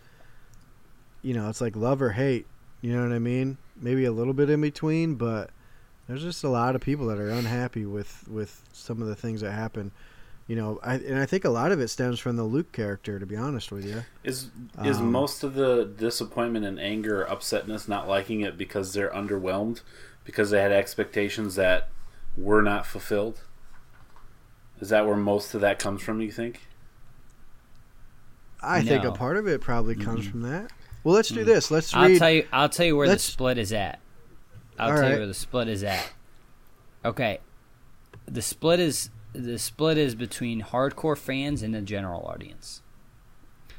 you 1.20 1.34
know 1.34 1.48
it's 1.48 1.60
like 1.60 1.76
love 1.76 2.00
or 2.00 2.10
hate. 2.10 2.46
You 2.80 2.96
know 2.96 3.02
what 3.02 3.14
I 3.14 3.18
mean? 3.18 3.58
Maybe 3.76 4.04
a 4.04 4.12
little 4.12 4.32
bit 4.32 4.50
in 4.50 4.60
between, 4.60 5.14
but 5.14 5.50
there's 6.08 6.22
just 6.22 6.42
a 6.42 6.48
lot 6.48 6.74
of 6.74 6.80
people 6.80 7.06
that 7.06 7.18
are 7.18 7.30
unhappy 7.30 7.84
with 7.84 8.26
with 8.28 8.62
some 8.72 9.02
of 9.02 9.08
the 9.08 9.14
things 9.14 9.40
that 9.42 9.52
happen. 9.52 9.92
You 10.52 10.56
know, 10.56 10.78
I, 10.82 10.96
and 10.96 11.18
I 11.18 11.24
think 11.24 11.46
a 11.46 11.48
lot 11.48 11.72
of 11.72 11.80
it 11.80 11.88
stems 11.88 12.20
from 12.20 12.36
the 12.36 12.42
Luke 12.44 12.72
character. 12.72 13.18
To 13.18 13.24
be 13.24 13.36
honest 13.36 13.72
with 13.72 13.86
you, 13.86 14.04
Is 14.22 14.50
is 14.84 14.98
Um, 14.98 15.10
most 15.10 15.42
of 15.42 15.54
the 15.54 15.86
disappointment 15.86 16.66
and 16.66 16.78
anger, 16.78 17.26
upsetness, 17.26 17.88
not 17.88 18.06
liking 18.06 18.42
it 18.42 18.58
because 18.58 18.92
they're 18.92 19.08
underwhelmed, 19.12 19.80
because 20.26 20.50
they 20.50 20.60
had 20.60 20.70
expectations 20.70 21.54
that 21.54 21.88
were 22.36 22.60
not 22.60 22.84
fulfilled? 22.84 23.40
Is 24.78 24.90
that 24.90 25.06
where 25.06 25.16
most 25.16 25.54
of 25.54 25.62
that 25.62 25.78
comes 25.78 26.02
from? 26.02 26.20
You 26.20 26.30
think? 26.30 26.60
I 28.60 28.82
think 28.82 29.04
a 29.04 29.12
part 29.12 29.38
of 29.38 29.48
it 29.48 29.62
probably 29.62 29.94
comes 29.94 30.26
Mhm. 30.26 30.30
from 30.32 30.42
that. 30.42 30.70
Well, 31.02 31.14
let's 31.14 31.30
do 31.30 31.44
Mm. 31.44 31.46
this. 31.46 31.70
Let's 31.70 31.94
I'll 31.94 32.08
read. 32.10 32.18
tell 32.18 32.30
you. 32.30 32.46
I'll 32.52 32.68
tell 32.68 32.84
you 32.84 32.94
where 32.98 33.06
the 33.06 33.12
let's- 33.14 33.24
split 33.24 33.56
is 33.56 33.72
at. 33.72 34.00
I'll 34.78 34.90
All 34.90 34.96
tell 34.96 35.02
right. 35.04 35.12
you 35.12 35.16
where 35.16 35.26
the 35.26 35.32
split 35.32 35.68
is 35.68 35.82
at. 35.82 36.12
Okay, 37.06 37.38
the 38.26 38.42
split 38.42 38.80
is 38.80 39.08
the 39.32 39.58
split 39.58 39.98
is 39.98 40.14
between 40.14 40.62
hardcore 40.62 41.16
fans 41.16 41.62
and 41.62 41.74
the 41.74 41.80
general 41.80 42.22
audience. 42.26 42.82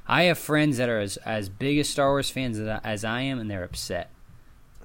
I 0.08 0.24
have 0.24 0.38
friends 0.38 0.78
that 0.78 0.90
are 0.90 1.00
as 1.00 1.18
as 1.18 1.50
big 1.50 1.78
as 1.80 1.88
Star 1.88 2.10
Wars 2.10 2.30
fans 2.30 2.60
as 2.60 3.06
I- 3.06 3.22
am, 3.22 3.40
and 3.40 3.50
they're 3.50 3.64
upset. 3.64 4.10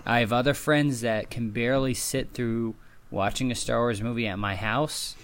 I 0.06 0.20
have 0.20 0.32
other 0.32 0.54
friends 0.54 1.00
that 1.00 1.30
can 1.30 1.50
barely 1.50 1.94
sit 1.94 2.32
through 2.32 2.76
watching 3.10 3.50
a 3.50 3.54
Star 3.54 3.80
Wars 3.80 4.00
movie 4.00 4.28
at 4.28 4.38
my 4.38 4.54
house, 4.54 5.16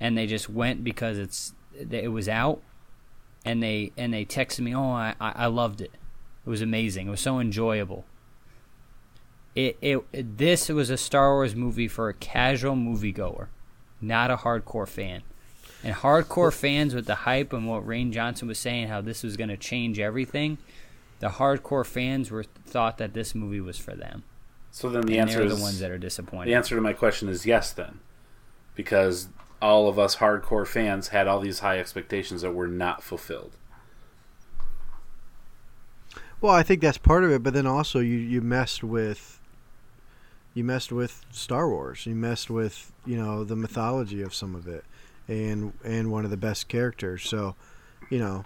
and 0.00 0.16
they 0.16 0.26
just 0.26 0.48
went 0.48 0.82
because 0.82 1.18
it's 1.18 1.52
it 1.90 2.10
was 2.12 2.28
out, 2.28 2.62
and 3.44 3.62
they 3.62 3.92
and 3.96 4.14
they 4.14 4.24
texted 4.24 4.60
me, 4.60 4.74
"Oh, 4.74 4.90
I 4.90 5.14
I 5.20 5.32
I 5.32 5.46
loved 5.46 5.80
it. 5.80 5.92
It 6.46 6.50
was 6.50 6.62
amazing. 6.62 7.08
It 7.08 7.10
was 7.10 7.20
so 7.20 7.40
enjoyable." 7.40 8.04
It, 9.54 9.76
it 9.80 10.36
this 10.36 10.68
was 10.68 10.90
a 10.90 10.96
Star 10.96 11.34
Wars 11.34 11.54
movie 11.54 11.86
for 11.86 12.08
a 12.08 12.14
casual 12.14 12.74
moviegoer, 12.74 13.48
not 14.06 14.30
a 14.30 14.36
hardcore 14.36 14.88
fan. 14.88 15.22
And 15.82 15.94
hardcore 15.94 16.52
fans 16.52 16.94
with 16.94 17.06
the 17.06 17.14
hype 17.14 17.52
and 17.52 17.68
what 17.68 17.86
Rian 17.86 18.10
Johnson 18.10 18.48
was 18.48 18.58
saying, 18.58 18.88
how 18.88 19.00
this 19.00 19.22
was 19.22 19.36
going 19.36 19.50
to 19.50 19.56
change 19.56 19.98
everything, 19.98 20.56
the 21.20 21.28
hardcore 21.28 21.84
fans 21.84 22.30
were 22.30 22.44
thought 22.44 22.98
that 22.98 23.12
this 23.12 23.34
movie 23.34 23.60
was 23.60 23.78
for 23.78 23.94
them. 23.94 24.24
So 24.70 24.88
then 24.88 25.02
the 25.02 25.18
and 25.18 25.28
answer 25.28 25.40
they're 25.40 25.48
is 25.48 25.56
the 25.56 25.62
ones 25.62 25.78
that 25.80 25.90
are 25.90 25.98
disappointed. 25.98 26.50
the 26.50 26.54
answer 26.54 26.74
to 26.74 26.80
my 26.80 26.94
question 26.94 27.28
is 27.28 27.46
yes. 27.46 27.70
Then, 27.70 28.00
because 28.74 29.28
all 29.62 29.88
of 29.88 29.98
us 29.98 30.16
hardcore 30.16 30.66
fans 30.66 31.08
had 31.08 31.28
all 31.28 31.40
these 31.40 31.60
high 31.60 31.78
expectations 31.78 32.42
that 32.42 32.52
were 32.52 32.66
not 32.66 33.02
fulfilled. 33.02 33.52
Well, 36.40 36.52
I 36.52 36.62
think 36.62 36.82
that's 36.82 36.98
part 36.98 37.24
of 37.24 37.30
it, 37.30 37.42
but 37.42 37.54
then 37.54 37.66
also 37.66 38.00
you 38.00 38.16
you 38.16 38.40
messed 38.40 38.82
with 38.82 39.33
you 40.54 40.64
messed 40.64 40.92
with 40.92 41.24
Star 41.30 41.68
Wars. 41.68 42.06
You 42.06 42.14
messed 42.14 42.48
with 42.50 42.92
you 43.04 43.16
know 43.16 43.44
the 43.44 43.56
mythology 43.56 44.22
of 44.22 44.34
some 44.34 44.54
of 44.54 44.66
it, 44.68 44.84
and 45.28 45.72
and 45.84 46.10
one 46.10 46.24
of 46.24 46.30
the 46.30 46.36
best 46.36 46.68
characters. 46.68 47.28
So, 47.28 47.56
you 48.10 48.18
know, 48.18 48.44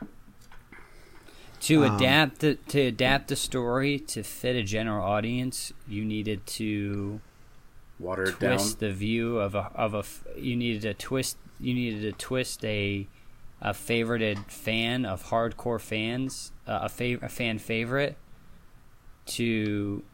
To 1.60 1.84
Um, 1.84 1.96
adapt 1.96 2.38
the, 2.40 2.54
to 2.54 2.80
adapt 2.82 3.28
the 3.28 3.36
story 3.36 3.98
to 4.00 4.22
fit 4.22 4.54
a 4.56 4.62
general 4.62 5.04
audience, 5.04 5.72
you 5.88 6.04
needed 6.04 6.46
to 6.46 7.20
Water 7.98 8.24
it 8.24 8.38
down. 8.38 8.58
twist 8.58 8.78
the 8.80 8.92
view 8.92 9.38
of 9.38 9.54
a 9.56 9.70
of 9.74 9.92
a 9.94 10.04
you 10.40 10.54
needed 10.56 10.82
to 10.82 10.94
twist 10.94 11.36
you 11.58 11.74
needed 11.74 12.02
to 12.02 12.12
twist 12.12 12.64
a 12.64 13.08
a 13.60 13.72
favorited 13.72 14.38
fan 14.52 15.04
of 15.04 15.24
hardcore 15.30 15.80
fans 15.80 16.52
uh, 16.68 16.78
a 16.82 16.88
fav- 16.88 17.20
a 17.24 17.28
fan 17.28 17.58
favorite 17.58 18.16
to 19.26 20.04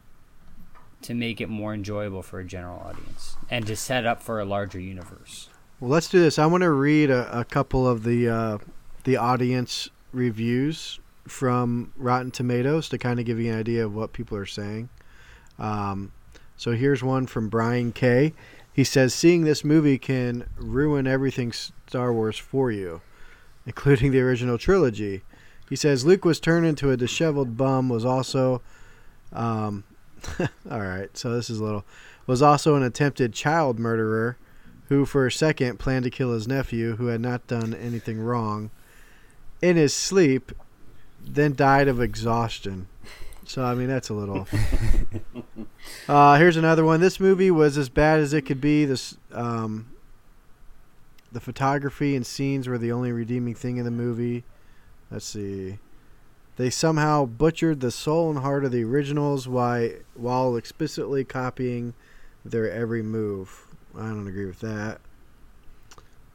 to 1.01 1.13
make 1.13 1.39
it 1.41 1.49
more 1.49 1.73
enjoyable 1.73 2.21
for 2.23 2.39
a 2.39 2.45
general 2.45 2.79
audience 2.79 3.35
and 3.49 3.67
to 3.67 3.75
set 3.75 4.05
up 4.05 4.21
for 4.21 4.39
a 4.39 4.45
larger 4.45 4.79
universe. 4.79 5.49
well, 5.79 5.91
let's 5.91 6.09
do 6.09 6.19
this. 6.19 6.39
I 6.39 6.45
want 6.45 6.61
to 6.63 6.71
read 6.71 7.09
a, 7.09 7.39
a 7.39 7.45
couple 7.45 7.87
of 7.87 8.03
the 8.03 8.29
uh, 8.29 8.57
the 9.03 9.17
audience 9.17 9.89
reviews 10.13 10.99
from 11.27 11.91
Rotten 11.97 12.31
Tomatoes 12.31 12.89
to 12.89 12.97
kind 12.97 13.19
of 13.19 13.25
give 13.25 13.39
you 13.39 13.51
an 13.51 13.59
idea 13.59 13.85
of 13.85 13.93
what 13.95 14.13
people 14.13 14.37
are 14.37 14.45
saying. 14.45 14.89
Um, 15.59 16.11
so 16.57 16.71
here's 16.71 17.03
one 17.03 17.27
from 17.27 17.49
Brian 17.49 17.91
K. 17.91 18.33
He 18.73 18.83
says, 18.83 19.13
"Seeing 19.13 19.43
this 19.43 19.63
movie 19.63 19.97
can 19.97 20.47
ruin 20.57 21.07
everything 21.07 21.51
Star 21.51 22.11
Wars 22.13 22.37
for 22.37 22.71
you, 22.71 23.01
including 23.65 24.11
the 24.11 24.21
original 24.21 24.57
trilogy." 24.57 25.21
He 25.69 25.75
says 25.75 26.05
Luke 26.05 26.25
was 26.25 26.39
turned 26.39 26.65
into 26.65 26.91
a 26.91 26.97
disheveled 26.97 27.57
bum. 27.57 27.89
Was 27.89 28.05
also, 28.05 28.61
um, 29.33 29.83
all 30.71 30.81
right. 30.81 31.15
So 31.17 31.33
this 31.33 31.49
is 31.49 31.59
a 31.59 31.63
little 31.63 31.85
was 32.27 32.41
also 32.41 32.75
an 32.75 32.83
attempted 32.83 33.33
child 33.33 33.79
murderer, 33.79 34.37
who 34.89 35.05
for 35.05 35.25
a 35.25 35.31
second 35.31 35.79
planned 35.79 36.03
to 36.05 36.09
kill 36.09 36.33
his 36.33 36.47
nephew, 36.47 36.95
who 36.95 37.07
had 37.07 37.21
not 37.21 37.47
done 37.47 37.73
anything 37.73 38.19
wrong, 38.19 38.71
in 39.61 39.75
his 39.75 39.93
sleep, 39.93 40.51
then 41.21 41.55
died 41.55 41.87
of 41.87 42.01
exhaustion. 42.01 42.87
So 43.45 43.63
I 43.63 43.75
mean 43.75 43.87
that's 43.87 44.09
a 44.09 44.13
little. 44.13 44.47
uh, 46.09 46.37
here's 46.37 46.57
another 46.57 46.83
one. 46.83 46.99
This 46.99 47.19
movie 47.19 47.51
was 47.51 47.77
as 47.77 47.89
bad 47.89 48.19
as 48.19 48.33
it 48.33 48.41
could 48.41 48.59
be. 48.59 48.85
This 48.85 49.17
um, 49.31 49.91
the 51.31 51.39
photography 51.39 52.15
and 52.15 52.25
scenes 52.25 52.67
were 52.67 52.77
the 52.77 52.91
only 52.91 53.11
redeeming 53.11 53.53
thing 53.53 53.77
in 53.77 53.85
the 53.85 53.91
movie. 53.91 54.43
Let's 55.11 55.25
see. 55.25 55.77
They 56.57 56.69
somehow 56.69 57.25
butchered 57.25 57.81
the 57.81 57.91
soul 57.91 58.29
and 58.29 58.39
heart 58.39 58.63
of 58.63 58.71
the 58.71 58.83
originals 58.83 59.47
while 59.47 59.89
while 60.13 60.55
explicitly 60.55 61.23
copying 61.23 61.93
their 62.45 62.71
every 62.71 63.01
move. 63.01 63.65
I 63.97 64.07
don't 64.07 64.27
agree 64.27 64.45
with 64.45 64.59
that. 64.59 64.99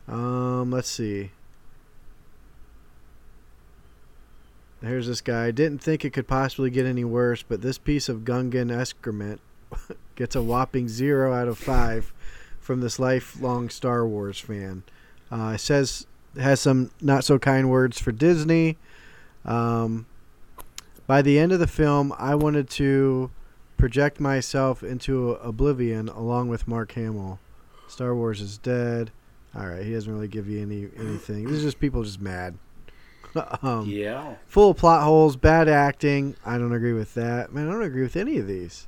Um, 0.08 0.70
let's 0.70 0.88
see. 0.88 1.30
Here's 4.82 5.06
this 5.06 5.20
guy. 5.20 5.50
Didn't 5.50 5.82
think 5.82 6.04
it 6.04 6.10
could 6.10 6.26
possibly 6.26 6.70
get 6.70 6.86
any 6.86 7.04
worse, 7.04 7.42
but 7.42 7.60
this 7.60 7.78
piece 7.78 8.08
of 8.08 8.20
Gungan 8.20 8.76
excrement 8.76 9.40
gets 10.16 10.34
a 10.34 10.42
whopping 10.42 10.88
zero 10.88 11.34
out 11.34 11.48
of 11.48 11.58
five 11.58 12.12
from 12.58 12.80
this 12.80 12.98
lifelong 12.98 13.68
Star 13.68 14.06
Wars 14.06 14.38
fan. 14.38 14.82
Uh, 15.30 15.52
it 15.54 15.60
says 15.60 16.06
has 16.38 16.60
some 16.60 16.90
not 17.00 17.24
so 17.24 17.38
kind 17.38 17.70
words 17.70 18.00
for 18.00 18.12
Disney. 18.12 18.78
Um, 19.44 20.06
by 21.11 21.22
the 21.22 21.40
end 21.40 21.50
of 21.50 21.58
the 21.58 21.66
film, 21.66 22.14
I 22.20 22.36
wanted 22.36 22.70
to 22.70 23.32
project 23.76 24.20
myself 24.20 24.84
into 24.84 25.32
oblivion 25.32 26.08
along 26.08 26.50
with 26.50 26.68
Mark 26.68 26.92
Hamill. 26.92 27.40
Star 27.88 28.14
Wars 28.14 28.40
is 28.40 28.58
dead. 28.58 29.11
All 29.52 29.66
right, 29.66 29.84
he 29.84 29.92
doesn't 29.92 30.12
really 30.12 30.28
give 30.28 30.48
you 30.48 30.62
any 30.62 30.88
anything. 30.96 31.46
This 31.46 31.54
is 31.54 31.62
just 31.64 31.80
people 31.80 32.04
just 32.04 32.20
mad. 32.20 32.56
um, 33.62 33.88
yeah. 33.88 34.36
Full 34.46 34.70
of 34.70 34.76
plot 34.76 35.02
holes, 35.02 35.34
bad 35.34 35.68
acting. 35.68 36.36
I 36.46 36.58
don't 36.58 36.72
agree 36.72 36.92
with 36.92 37.14
that. 37.14 37.52
Man, 37.52 37.68
I 37.68 37.72
don't 37.72 37.82
agree 37.82 38.02
with 38.02 38.14
any 38.14 38.38
of 38.38 38.46
these. 38.46 38.86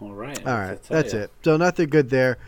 All 0.00 0.14
right. 0.14 0.38
All 0.46 0.54
right, 0.56 0.80
that's 0.84 1.14
it. 1.14 1.32
So 1.42 1.56
nothing 1.56 1.88
good 1.88 2.10
there. 2.10 2.38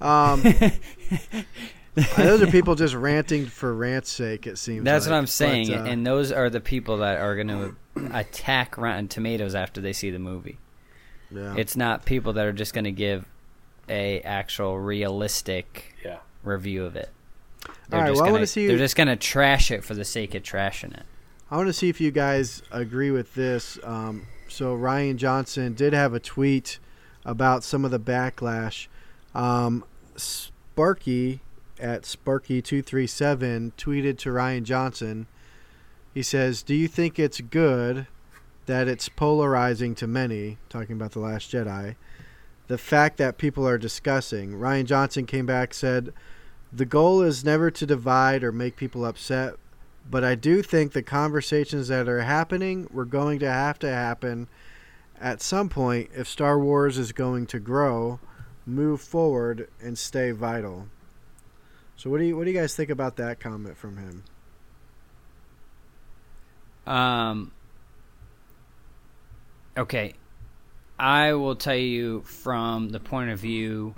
Um, 0.00 0.42
those 2.16 2.42
are 2.42 2.46
people 2.46 2.74
just 2.74 2.94
ranting 2.94 3.46
for 3.46 3.74
rant's 3.74 4.10
sake. 4.10 4.46
It 4.46 4.56
seems. 4.58 4.84
That's 4.84 5.06
what. 5.06 5.14
I'm 5.14 5.26
saying, 5.26 5.68
But, 5.68 5.80
uh, 5.80 5.84
and 5.84 6.06
those 6.06 6.32
are 6.32 6.48
the 6.48 6.60
people 6.60 6.98
that 6.98 7.18
are 7.18 7.34
going 7.36 7.48
to 7.48 7.76
attack 8.14 8.78
Rotten 8.78 9.08
Tomatoes 9.08 9.54
after 9.54 9.80
they 9.80 9.92
see 9.92 10.10
the 10.10 10.18
movie. 10.18 10.58
yeah. 11.30 11.54
It's 11.56 11.76
not 11.76 12.04
people 12.06 12.32
that 12.34 12.46
are 12.46 12.52
just 12.52 12.72
going 12.74 12.84
to 12.84 12.92
give 12.92 13.26
a 13.88 14.20
actual 14.22 14.78
realistic 14.78 15.94
Yeah. 16.04 16.18
review 16.42 16.84
of 16.84 16.96
it. 16.96 17.10
They're 17.88 18.00
All 18.00 18.04
right, 18.04 18.08
just 18.10 18.16
well, 18.16 18.24
gonna, 18.26 18.32
wanna 18.32 18.46
see- 18.46 18.66
They're 18.66 18.78
just 18.78 18.96
going 18.96 19.08
to 19.08 19.16
trash 19.16 19.70
it 19.70 19.84
for 19.84 19.94
the 19.94 20.04
sake 20.04 20.34
of 20.34 20.42
trashing 20.42 20.94
it. 20.94 21.02
I 21.50 21.56
want 21.56 21.68
to 21.68 21.72
see 21.74 21.88
if 21.90 22.00
you 22.00 22.10
guys 22.10 22.62
agree 22.70 23.10
with 23.10 23.34
this. 23.34 23.78
Um, 23.84 24.26
so 24.48 24.74
Rian 24.76 25.16
Johnson 25.16 25.74
did 25.74 25.92
have 25.92 26.14
a 26.14 26.20
tweet 26.20 26.78
about 27.26 27.62
some 27.64 27.84
of 27.84 27.90
the 27.90 28.00
backlash. 28.00 28.86
Um, 29.34 29.84
Sparky 30.16 31.40
at 31.82 32.02
Sparky237 32.02 33.72
tweeted 33.76 34.16
to 34.18 34.30
Rian 34.30 34.62
Johnson. 34.62 35.26
He 36.14 36.22
says, 36.22 36.62
Do 36.62 36.74
you 36.74 36.86
think 36.86 37.18
it's 37.18 37.40
good 37.40 38.06
that 38.66 38.86
it's 38.86 39.08
polarizing 39.08 39.96
to 39.96 40.06
many? 40.06 40.58
Talking 40.68 40.94
about 40.94 41.10
The 41.10 41.18
Last 41.18 41.50
Jedi. 41.50 41.96
The 42.68 42.78
fact 42.78 43.16
that 43.18 43.36
people 43.36 43.66
are 43.66 43.78
discussing. 43.78 44.52
Rian 44.52 44.84
Johnson 44.84 45.26
came 45.26 45.44
back, 45.44 45.74
said, 45.74 46.12
The 46.72 46.86
goal 46.86 47.20
is 47.20 47.44
never 47.44 47.70
to 47.72 47.84
divide 47.84 48.44
or 48.44 48.52
make 48.52 48.76
people 48.76 49.04
upset, 49.04 49.54
but 50.08 50.22
I 50.22 50.36
do 50.36 50.62
think 50.62 50.92
the 50.92 51.02
conversations 51.02 51.88
that 51.88 52.08
are 52.08 52.22
happening 52.22 52.88
were 52.92 53.04
going 53.04 53.40
to 53.40 53.50
have 53.50 53.80
to 53.80 53.88
happen 53.88 54.48
at 55.20 55.42
some 55.42 55.68
point 55.68 56.10
if 56.14 56.28
Star 56.28 56.58
Wars 56.58 56.96
is 56.96 57.12
going 57.12 57.46
to 57.46 57.58
grow, 57.58 58.20
move 58.64 59.00
forward, 59.00 59.68
and 59.80 59.98
stay 59.98 60.30
vital. 60.30 60.86
So 62.02 62.10
what 62.10 62.18
do 62.18 62.24
you 62.24 62.36
what 62.36 62.46
do 62.46 62.50
you 62.50 62.58
guys 62.58 62.74
think 62.74 62.90
about 62.90 63.14
that 63.18 63.38
comment 63.38 63.76
from 63.76 63.96
him? 63.96 64.24
Um. 66.84 67.52
Okay, 69.76 70.14
I 70.98 71.34
will 71.34 71.54
tell 71.54 71.76
you 71.76 72.22
from 72.22 72.88
the 72.88 72.98
point 72.98 73.30
of 73.30 73.38
view 73.38 73.94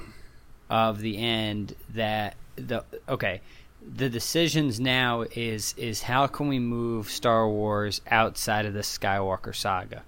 of 0.69 1.01
the 1.01 1.17
end 1.17 1.77
that 1.95 2.37
the 2.57 2.85
okay, 3.09 3.41
the 3.81 4.11
decisions 4.11 4.79
now 4.79 5.23
is 5.23 5.75
is 5.79 6.03
how 6.03 6.27
can 6.27 6.49
we 6.49 6.59
move 6.59 7.11
Star 7.11 7.49
Wars 7.49 8.03
outside 8.11 8.67
of 8.67 8.75
the 8.75 8.81
Skywalker 8.81 9.55
saga? 9.55 10.03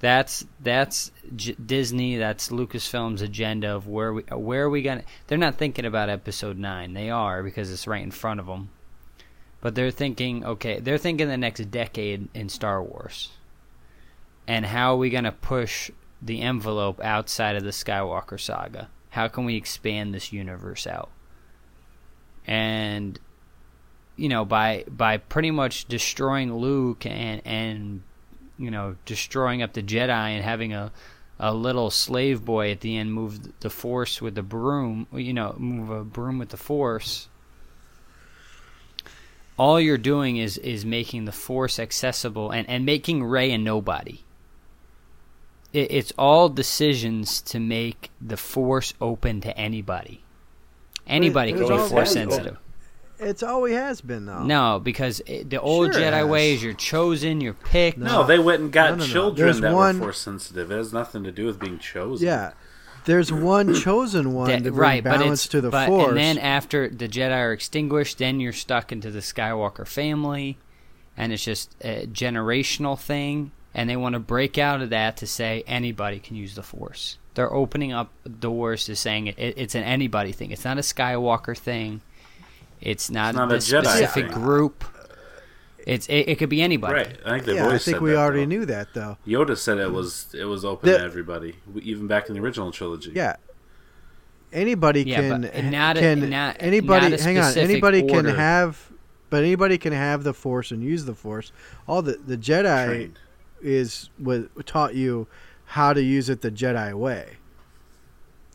That's 0.00 0.44
that's 0.60 1.10
J- 1.34 1.54
Disney. 1.54 2.16
That's 2.16 2.50
Lucasfilm's 2.50 3.22
agenda 3.22 3.74
of 3.74 3.88
where 3.88 4.12
we 4.12 4.22
where 4.22 4.64
are 4.64 4.70
we 4.70 4.82
gonna. 4.82 5.04
They're 5.26 5.38
not 5.38 5.56
thinking 5.56 5.86
about 5.86 6.10
Episode 6.10 6.58
Nine. 6.58 6.92
They 6.92 7.08
are 7.08 7.42
because 7.42 7.72
it's 7.72 7.86
right 7.86 8.02
in 8.02 8.10
front 8.10 8.40
of 8.40 8.46
them. 8.46 8.70
But 9.62 9.74
they're 9.74 9.90
thinking, 9.90 10.44
okay, 10.44 10.80
they're 10.80 10.98
thinking 10.98 11.28
the 11.28 11.36
next 11.36 11.70
decade 11.70 12.28
in 12.34 12.48
Star 12.48 12.82
Wars. 12.82 13.30
And 14.46 14.66
how 14.66 14.94
are 14.94 14.98
we 14.98 15.10
to 15.10 15.32
push 15.32 15.90
the 16.22 16.40
envelope 16.40 17.00
outside 17.02 17.56
of 17.56 17.64
the 17.64 17.70
Skywalker 17.70 18.38
saga? 18.38 18.88
How 19.10 19.28
can 19.28 19.44
we 19.44 19.56
expand 19.56 20.14
this 20.14 20.32
universe 20.32 20.86
out? 20.86 21.10
And 22.46 23.18
you 24.16 24.28
know, 24.28 24.44
by 24.44 24.84
by 24.88 25.16
pretty 25.16 25.50
much 25.50 25.86
destroying 25.86 26.54
Luke 26.54 27.06
and 27.06 27.40
and 27.44 28.02
you 28.58 28.70
know, 28.70 28.96
destroying 29.04 29.62
up 29.62 29.72
the 29.72 29.82
Jedi 29.82 30.08
and 30.08 30.44
having 30.44 30.72
a 30.72 30.92
a 31.38 31.52
little 31.52 31.90
slave 31.90 32.44
boy 32.46 32.70
at 32.70 32.80
the 32.80 32.96
end 32.96 33.12
move 33.12 33.60
the 33.60 33.68
force 33.68 34.22
with 34.22 34.34
the 34.34 34.42
broom, 34.42 35.06
you 35.12 35.34
know, 35.34 35.54
move 35.58 35.90
a 35.90 36.02
broom 36.02 36.38
with 36.38 36.48
the 36.48 36.56
force 36.56 37.28
all 39.58 39.80
you're 39.80 39.98
doing 39.98 40.36
is 40.36 40.58
is 40.58 40.84
making 40.84 41.24
the 41.24 41.32
force 41.32 41.78
accessible 41.78 42.50
and 42.50 42.68
and 42.68 42.84
making 42.84 43.24
Rey 43.24 43.52
a 43.52 43.58
nobody. 43.58 44.20
It, 45.72 45.90
it's 45.90 46.12
all 46.18 46.48
decisions 46.48 47.40
to 47.42 47.60
make 47.60 48.10
the 48.20 48.36
force 48.36 48.94
open 49.00 49.40
to 49.42 49.56
anybody. 49.58 50.22
Anybody 51.06 51.52
it 51.52 51.58
can 51.58 51.68
be 51.68 51.88
force 51.88 52.12
sensitive. 52.12 52.58
It's 53.18 53.42
always 53.42 53.74
has 53.74 54.00
been 54.00 54.26
though. 54.26 54.42
No, 54.42 54.80
because 54.82 55.20
it, 55.26 55.48
the 55.50 55.60
old 55.60 55.92
Sure 55.94 56.02
Jedi 56.02 56.12
has. 56.12 56.26
way 56.26 56.52
is 56.54 56.62
you're 56.62 56.74
chosen, 56.74 57.40
you're 57.40 57.54
picked. 57.54 57.98
No, 57.98 58.24
they 58.26 58.38
went 58.38 58.60
and 58.62 58.72
got 58.72 58.90
No, 58.90 58.96
no, 58.96 59.06
no. 59.06 59.12
children 59.12 59.46
There's 59.46 59.60
that 59.60 59.72
one- 59.74 59.98
were 59.98 60.06
force 60.06 60.18
sensitive. 60.18 60.70
It 60.70 60.76
has 60.76 60.92
nothing 60.92 61.24
to 61.24 61.32
do 61.32 61.46
with 61.46 61.58
being 61.58 61.78
chosen. 61.78 62.26
Yeah. 62.26 62.52
There's 63.06 63.32
one 63.32 63.72
chosen 63.74 64.32
one 64.34 64.48
That- 64.48 64.64
to 64.64 64.70
bring 64.70 64.74
right, 64.80 65.04
but 65.04 65.18
balance 65.20 65.44
it's 65.44 65.48
to 65.52 65.60
the 65.60 65.70
but, 65.70 65.86
force. 65.86 66.08
and 66.08 66.16
then 66.18 66.38
after 66.38 66.88
the 66.88 67.08
Jedi 67.08 67.30
are 67.38 67.52
extinguished, 67.52 68.18
then 68.18 68.40
you're 68.40 68.52
stuck 68.52 68.90
into 68.90 69.10
the 69.12 69.20
Skywalker 69.20 69.86
family, 69.86 70.58
and 71.16 71.32
it's 71.32 71.44
just 71.44 71.74
a 71.82 72.06
generational 72.08 72.98
thing, 72.98 73.52
and 73.74 73.88
they 73.88 73.96
want 73.96 74.14
to 74.14 74.18
break 74.18 74.58
out 74.58 74.82
of 74.82 74.90
that 74.90 75.16
to 75.18 75.26
say 75.26 75.62
anybody 75.68 76.18
can 76.18 76.34
use 76.36 76.56
the 76.56 76.64
Force. 76.64 77.18
They're 77.34 77.52
opening 77.52 77.92
up 77.92 78.10
doors 78.40 78.86
to 78.86 78.96
saying 78.96 79.28
it, 79.28 79.38
it, 79.38 79.54
it's 79.56 79.74
an 79.76 79.84
anybody 79.84 80.32
thing. 80.32 80.50
It's 80.50 80.64
not 80.64 80.78
a 80.78 80.80
Skywalker 80.80 81.56
thing. 81.56 82.00
It's 82.80 83.10
not, 83.10 83.30
It's 83.30 83.36
not 83.36 83.50
a 83.50 83.54
this 83.54 83.70
Jedi 83.72 83.84
specific 83.86 84.26
thing. 84.26 84.34
group. 84.34 84.84
It's 85.86 86.08
it, 86.08 86.28
it 86.28 86.38
could 86.38 86.48
be 86.48 86.62
anybody. 86.62 86.94
Right. 86.94 87.18
I 87.24 87.30
think 87.30 87.44
they've 87.44 87.54
yeah, 87.56 87.66
I 87.66 87.70
think 87.70 87.80
said 87.82 88.00
we 88.00 88.10
that, 88.10 88.18
already 88.18 88.40
though. 88.40 88.46
knew 88.46 88.66
that 88.66 88.88
though. 88.92 89.18
Yoda 89.26 89.56
said 89.56 89.78
it 89.78 89.92
was 89.92 90.34
it 90.34 90.44
was 90.44 90.64
open 90.64 90.90
The- 90.90 90.98
to 90.98 91.04
everybody, 91.04 91.56
even 91.80 92.06
back 92.08 92.28
in 92.28 92.34
the 92.34 92.40
original 92.40 92.72
trilogy. 92.72 93.12
Yeah. 93.14 93.36
Anybody 94.52 95.02
Yeah, 95.04 95.16
can 95.20 95.42
but 95.42 95.64
not 95.64 95.96
a- 95.96 96.16
not- 96.16 96.56
anybody 96.60 97.10
not 97.10 97.20
a 97.20 97.22
hang 97.22 97.38
on 97.38 97.44
specific 97.44 97.70
anybody 97.70 98.02
can 98.02 98.24
have 98.26 98.90
but 99.28 99.42
anybody 99.42 99.76
can 99.76 99.92
have 99.92 100.22
the 100.24 100.32
force 100.32 100.70
and 100.70 100.82
use 100.82 101.04
the 101.04 101.14
force. 101.14 101.52
All 101.86 102.02
the 102.02 102.12
the 102.14 102.36
Jedi 102.36 102.86
Trained. 102.86 103.18
is 103.62 104.08
was 104.18 104.44
taught 104.64 104.94
you 104.94 105.26
how 105.66 105.92
to 105.92 106.02
use 106.02 106.28
it 106.28 106.40
the 106.42 106.50
Jedi 106.50 106.94
way. 106.94 107.36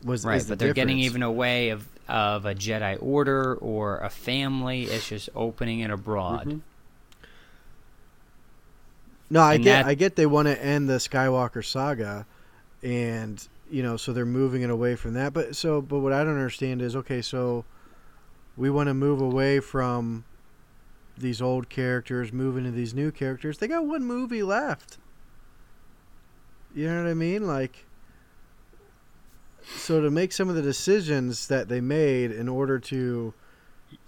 Was 0.03 0.25
Right, 0.25 0.37
is 0.37 0.47
the 0.47 0.51
but 0.53 0.59
they're 0.59 0.73
getting 0.73 0.97
difference. 0.97 1.11
even 1.11 1.23
away 1.23 1.69
of 1.69 1.87
of 2.11 2.45
a 2.45 2.53
Jedi 2.53 2.97
Order 3.01 3.55
or 3.55 3.97
a 3.99 4.09
family. 4.09 4.83
It's 4.83 5.07
just 5.09 5.29
opening 5.33 5.79
it 5.79 5.89
abroad. 5.89 6.47
Mhm. 6.47 6.61
No, 9.29 9.41
I 9.41 9.55
And 9.55 9.63
get 9.63 9.83
that- 9.83 9.85
I 9.89 9.93
get 9.95 10.15
they 10.17 10.25
want 10.25 10.47
to 10.47 10.61
end 10.63 10.89
the 10.89 10.97
Skywalker 10.97 11.63
saga 11.65 12.25
and 12.83 13.47
you 13.69 13.81
know, 13.81 13.95
so 13.95 14.11
they're 14.11 14.25
moving 14.25 14.63
it 14.63 14.69
away 14.69 14.95
from 14.97 15.13
that. 15.13 15.31
But 15.33 15.55
so 15.55 15.81
but 15.81 15.99
what 15.99 16.11
I 16.11 16.23
don't 16.23 16.33
understand 16.33 16.81
is 16.81 16.95
okay, 16.97 17.21
so 17.21 17.63
we 18.57 18.69
want 18.69 18.87
to 18.87 18.93
move 18.93 19.21
away 19.21 19.61
from 19.61 20.25
these 21.17 21.41
old 21.41 21.69
characters, 21.69 22.33
move 22.33 22.57
into 22.57 22.71
these 22.71 22.93
new 22.93 23.11
characters. 23.11 23.59
They 23.59 23.67
got 23.67 23.85
one 23.85 24.03
movie 24.03 24.43
left. 24.43 24.97
You 26.75 26.87
know 26.87 27.03
what 27.03 27.09
I 27.09 27.13
mean? 27.13 27.47
Like 27.47 27.85
so 29.77 30.01
to 30.01 30.09
make 30.11 30.31
some 30.31 30.49
of 30.49 30.55
the 30.55 30.61
decisions 30.61 31.47
that 31.47 31.67
they 31.69 31.81
made 31.81 32.31
in 32.31 32.47
order 32.49 32.79
to 32.79 33.33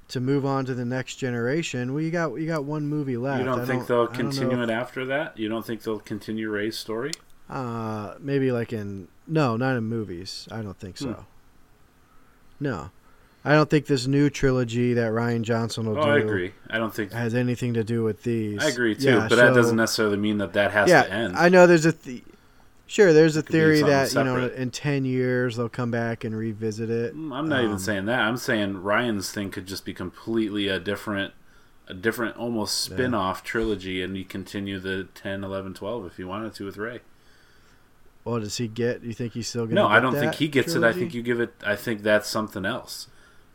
to 0.09 0.19
move 0.19 0.45
on 0.45 0.65
to 0.65 0.73
the 0.75 0.85
next 0.85 1.15
generation, 1.15 1.93
well, 1.93 2.03
you 2.03 2.11
got 2.11 2.33
you 2.35 2.45
got 2.47 2.63
one 2.65 2.85
movie 2.87 3.17
left. 3.17 3.39
You 3.39 3.45
don't 3.45 3.61
I 3.61 3.65
think 3.65 3.87
they'll 3.87 4.05
don't 4.05 4.13
know 4.13 4.19
continue 4.29 4.61
if- 4.63 4.69
it 4.69 4.73
after 4.73 5.05
that? 5.05 5.37
You 5.37 5.49
don't 5.49 5.65
think 5.65 5.81
they'll 5.83 5.99
continue 5.99 6.49
Rey's 6.49 6.77
story? 6.77 7.11
Uh, 7.49 8.13
maybe 8.19 8.51
like 8.51 8.71
in 8.73 9.07
no, 9.27 9.57
not 9.57 9.75
in 9.77 9.83
movies. 9.85 10.47
I 10.51 10.61
don't 10.61 10.77
think 10.77 10.97
so. 10.97 11.07
Hmm. 11.13 11.21
No, 12.59 12.91
I 13.43 13.53
don't 13.53 13.69
think 13.69 13.87
this 13.87 14.07
new 14.07 14.29
trilogy 14.29 14.93
that 14.93 15.11
Rian 15.11 15.41
Johnson 15.41 15.85
will 15.85 15.97
Oh, 15.99 16.03
do 16.03 16.09
I 16.11 16.19
agree. 16.19 16.53
I 16.69 16.77
don't 16.77 16.93
think 16.93 17.11
has 17.11 17.33
anything 17.35 17.73
to 17.73 17.83
do 17.83 18.03
with 18.03 18.23
these. 18.23 18.63
I 18.63 18.69
agree 18.69 18.95
too, 18.95 19.09
Yeah, 19.09 19.27
but 19.29 19.35
that 19.35 19.53
doesn't 19.53 19.75
necessarily 19.75 20.17
mean 20.17 20.37
that 20.37 20.53
that 20.53 20.71
has 20.71 20.89
yeah, 20.89 21.03
to 21.03 21.11
end. 21.11 21.35
I 21.37 21.49
know 21.49 21.67
there's 21.67 21.85
a 21.85 21.91
th- 21.93 22.23
sure 22.87 23.13
there's 23.13 23.35
a 23.35 23.39
It 23.39 23.45
could 23.45 23.51
be 23.51 23.57
theory 23.59 23.81
that 23.81 24.13
you 24.13 24.23
know 24.23 24.47
in 24.47 24.71
ten 24.71 25.05
years 25.05 25.57
they'll 25.57 25.69
come 25.69 25.91
back 25.91 26.23
and 26.23 26.35
revisit 26.35 26.89
it. 26.89 27.15
Mm, 27.15 27.33
I'm 27.33 27.49
not 27.49 27.59
Um, 27.59 27.65
even 27.65 27.79
saying 27.79 28.05
that. 28.05 28.19
I'm 28.19 28.37
saying 28.37 28.75
Rian's 28.75 29.31
thing 29.31 29.51
could 29.51 29.65
just 29.65 29.85
be 29.85 29.93
completely 29.93 30.67
a 30.67 30.79
different 30.79 31.33
a 31.87 31.93
different 31.93 32.37
almost 32.37 32.79
spin-off 32.79 33.43
trilogy 33.43 34.01
and 34.01 34.15
you 34.17 34.23
continue 34.23 34.79
the 34.79 35.03
10, 35.15 35.43
11, 35.43 35.73
12 35.73 36.05
if 36.05 36.17
you 36.17 36.25
wanted 36.27 36.53
to 36.53 36.65
with 36.65 36.77
Rey. 36.77 37.01
Well, 38.23 38.39
does 38.39 38.55
he 38.57 38.69
get? 38.69 39.01
Do 39.01 39.07
you 39.07 39.13
think 39.13 39.33
he's 39.33 39.49
still 39.49 39.63
going? 39.65 39.75
To 39.75 39.81
No, 39.81 39.87
I 39.87 39.99
don't 39.99 40.13
think 40.15 40.35
he 40.35 40.47
gets 40.47 40.75
it. 40.75 40.83
I 40.83 40.93
think 40.93 41.13
you 41.13 41.21
give 41.21 41.39
it 41.41 41.53
I 41.65 41.75
think 41.75 42.01
that's 42.03 42.29
something 42.29 42.65
else. 42.65 43.07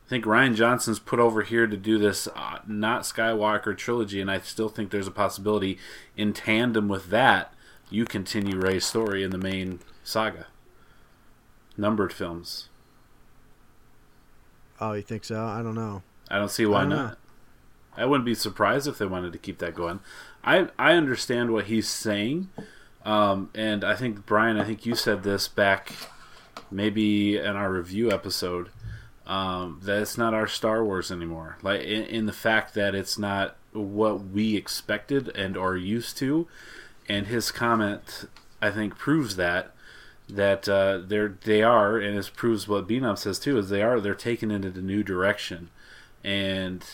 I 0.06 0.08
think 0.10 0.24
Rian 0.24 0.54
Johnson's 0.54 0.98
put 0.98 1.18
over 1.18 1.42
here 1.42 1.66
to 1.66 1.76
do 1.76 1.98
this 1.98 2.28
uh, 2.34 2.58
not 2.66 3.02
Skywalker 3.02 3.76
trilogy 3.76 4.20
and 4.20 4.30
I 4.30 4.40
still 4.40 4.68
think 4.68 4.90
there's 4.90 5.06
a 5.06 5.10
possibility 5.10 5.78
in 6.16 6.32
tandem 6.32 6.88
with 6.88 7.10
that 7.10 7.52
you 7.90 8.04
continue 8.04 8.58
Rey's 8.58 8.84
story 8.84 9.22
in 9.22 9.30
the 9.30 9.38
main 9.38 9.80
saga. 10.02 10.46
Numbered 11.76 12.12
films. 12.12 12.68
Oh, 14.80 14.92
you 14.92 15.02
think 15.02 15.24
so? 15.24 15.44
I 15.44 15.62
don't 15.62 15.74
know. 15.74 16.02
I 16.30 16.38
don't 16.38 16.50
see 16.50 16.66
why 16.66 16.78
I 16.78 16.80
don't 16.82 16.88
know. 16.90 17.12
I 17.96 18.04
wouldn't 18.06 18.26
be 18.26 18.34
surprised 18.34 18.86
if 18.86 18.98
they 18.98 19.06
wanted 19.06 19.32
to 19.32 19.38
keep 19.38 19.58
that 19.58 19.74
going. 19.74 20.00
I 20.44 20.68
I 20.78 20.92
understand 20.92 21.52
what 21.52 21.66
he's 21.66 21.88
saying, 21.88 22.48
um, 23.04 23.50
and 23.54 23.82
I 23.82 23.96
think 23.96 24.24
Brian, 24.24 24.58
I 24.58 24.64
think 24.64 24.86
you 24.86 24.94
said 24.94 25.24
this 25.24 25.48
back, 25.48 25.92
maybe 26.70 27.36
in 27.36 27.56
our 27.56 27.72
review 27.72 28.12
episode, 28.12 28.70
um, 29.26 29.80
that 29.82 30.00
it's 30.00 30.16
not 30.16 30.32
our 30.32 30.46
Star 30.46 30.84
Wars 30.84 31.10
anymore. 31.10 31.58
Like 31.62 31.80
in, 31.80 32.04
in 32.04 32.26
the 32.26 32.32
fact 32.32 32.74
that 32.74 32.94
it's 32.94 33.18
not 33.18 33.56
what 33.72 34.24
we 34.26 34.56
expected 34.56 35.28
and 35.34 35.56
are 35.56 35.76
used 35.76 36.16
to, 36.18 36.46
and 37.08 37.26
his 37.26 37.50
comment, 37.50 38.26
I 38.60 38.70
think, 38.70 38.96
proves 38.96 39.36
that 39.36 39.74
that 40.28 40.68
uh, 40.68 41.00
they're 41.06 41.36
they 41.44 41.62
are, 41.62 41.98
and 41.98 42.16
it 42.16 42.30
proves 42.36 42.68
what 42.68 42.86
Beenum 42.86 43.16
says 43.16 43.38
too, 43.38 43.58
is 43.58 43.70
they 43.70 43.82
are 43.82 44.00
they're 44.00 44.14
taking 44.14 44.50
it 44.50 44.64
in 44.64 44.76
a 44.76 44.82
new 44.82 45.02
direction, 45.02 45.70
and 46.22 46.84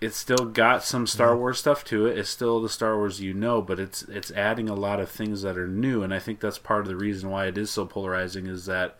it's 0.00 0.16
still 0.16 0.46
got 0.46 0.82
some 0.82 1.06
Star 1.06 1.36
Wars 1.36 1.58
stuff 1.58 1.84
to 1.84 2.06
it. 2.06 2.18
It's 2.18 2.30
still 2.30 2.60
the 2.60 2.68
Star 2.68 2.96
Wars 2.96 3.20
you 3.20 3.34
know, 3.34 3.62
but 3.62 3.78
it's 3.78 4.02
it's 4.04 4.30
adding 4.32 4.68
a 4.68 4.74
lot 4.74 5.00
of 5.00 5.10
things 5.10 5.42
that 5.42 5.58
are 5.58 5.68
new, 5.68 6.02
and 6.02 6.12
I 6.12 6.18
think 6.18 6.40
that's 6.40 6.58
part 6.58 6.80
of 6.80 6.88
the 6.88 6.96
reason 6.96 7.30
why 7.30 7.46
it 7.46 7.58
is 7.58 7.70
so 7.70 7.86
polarizing. 7.86 8.46
Is 8.46 8.66
that 8.66 8.96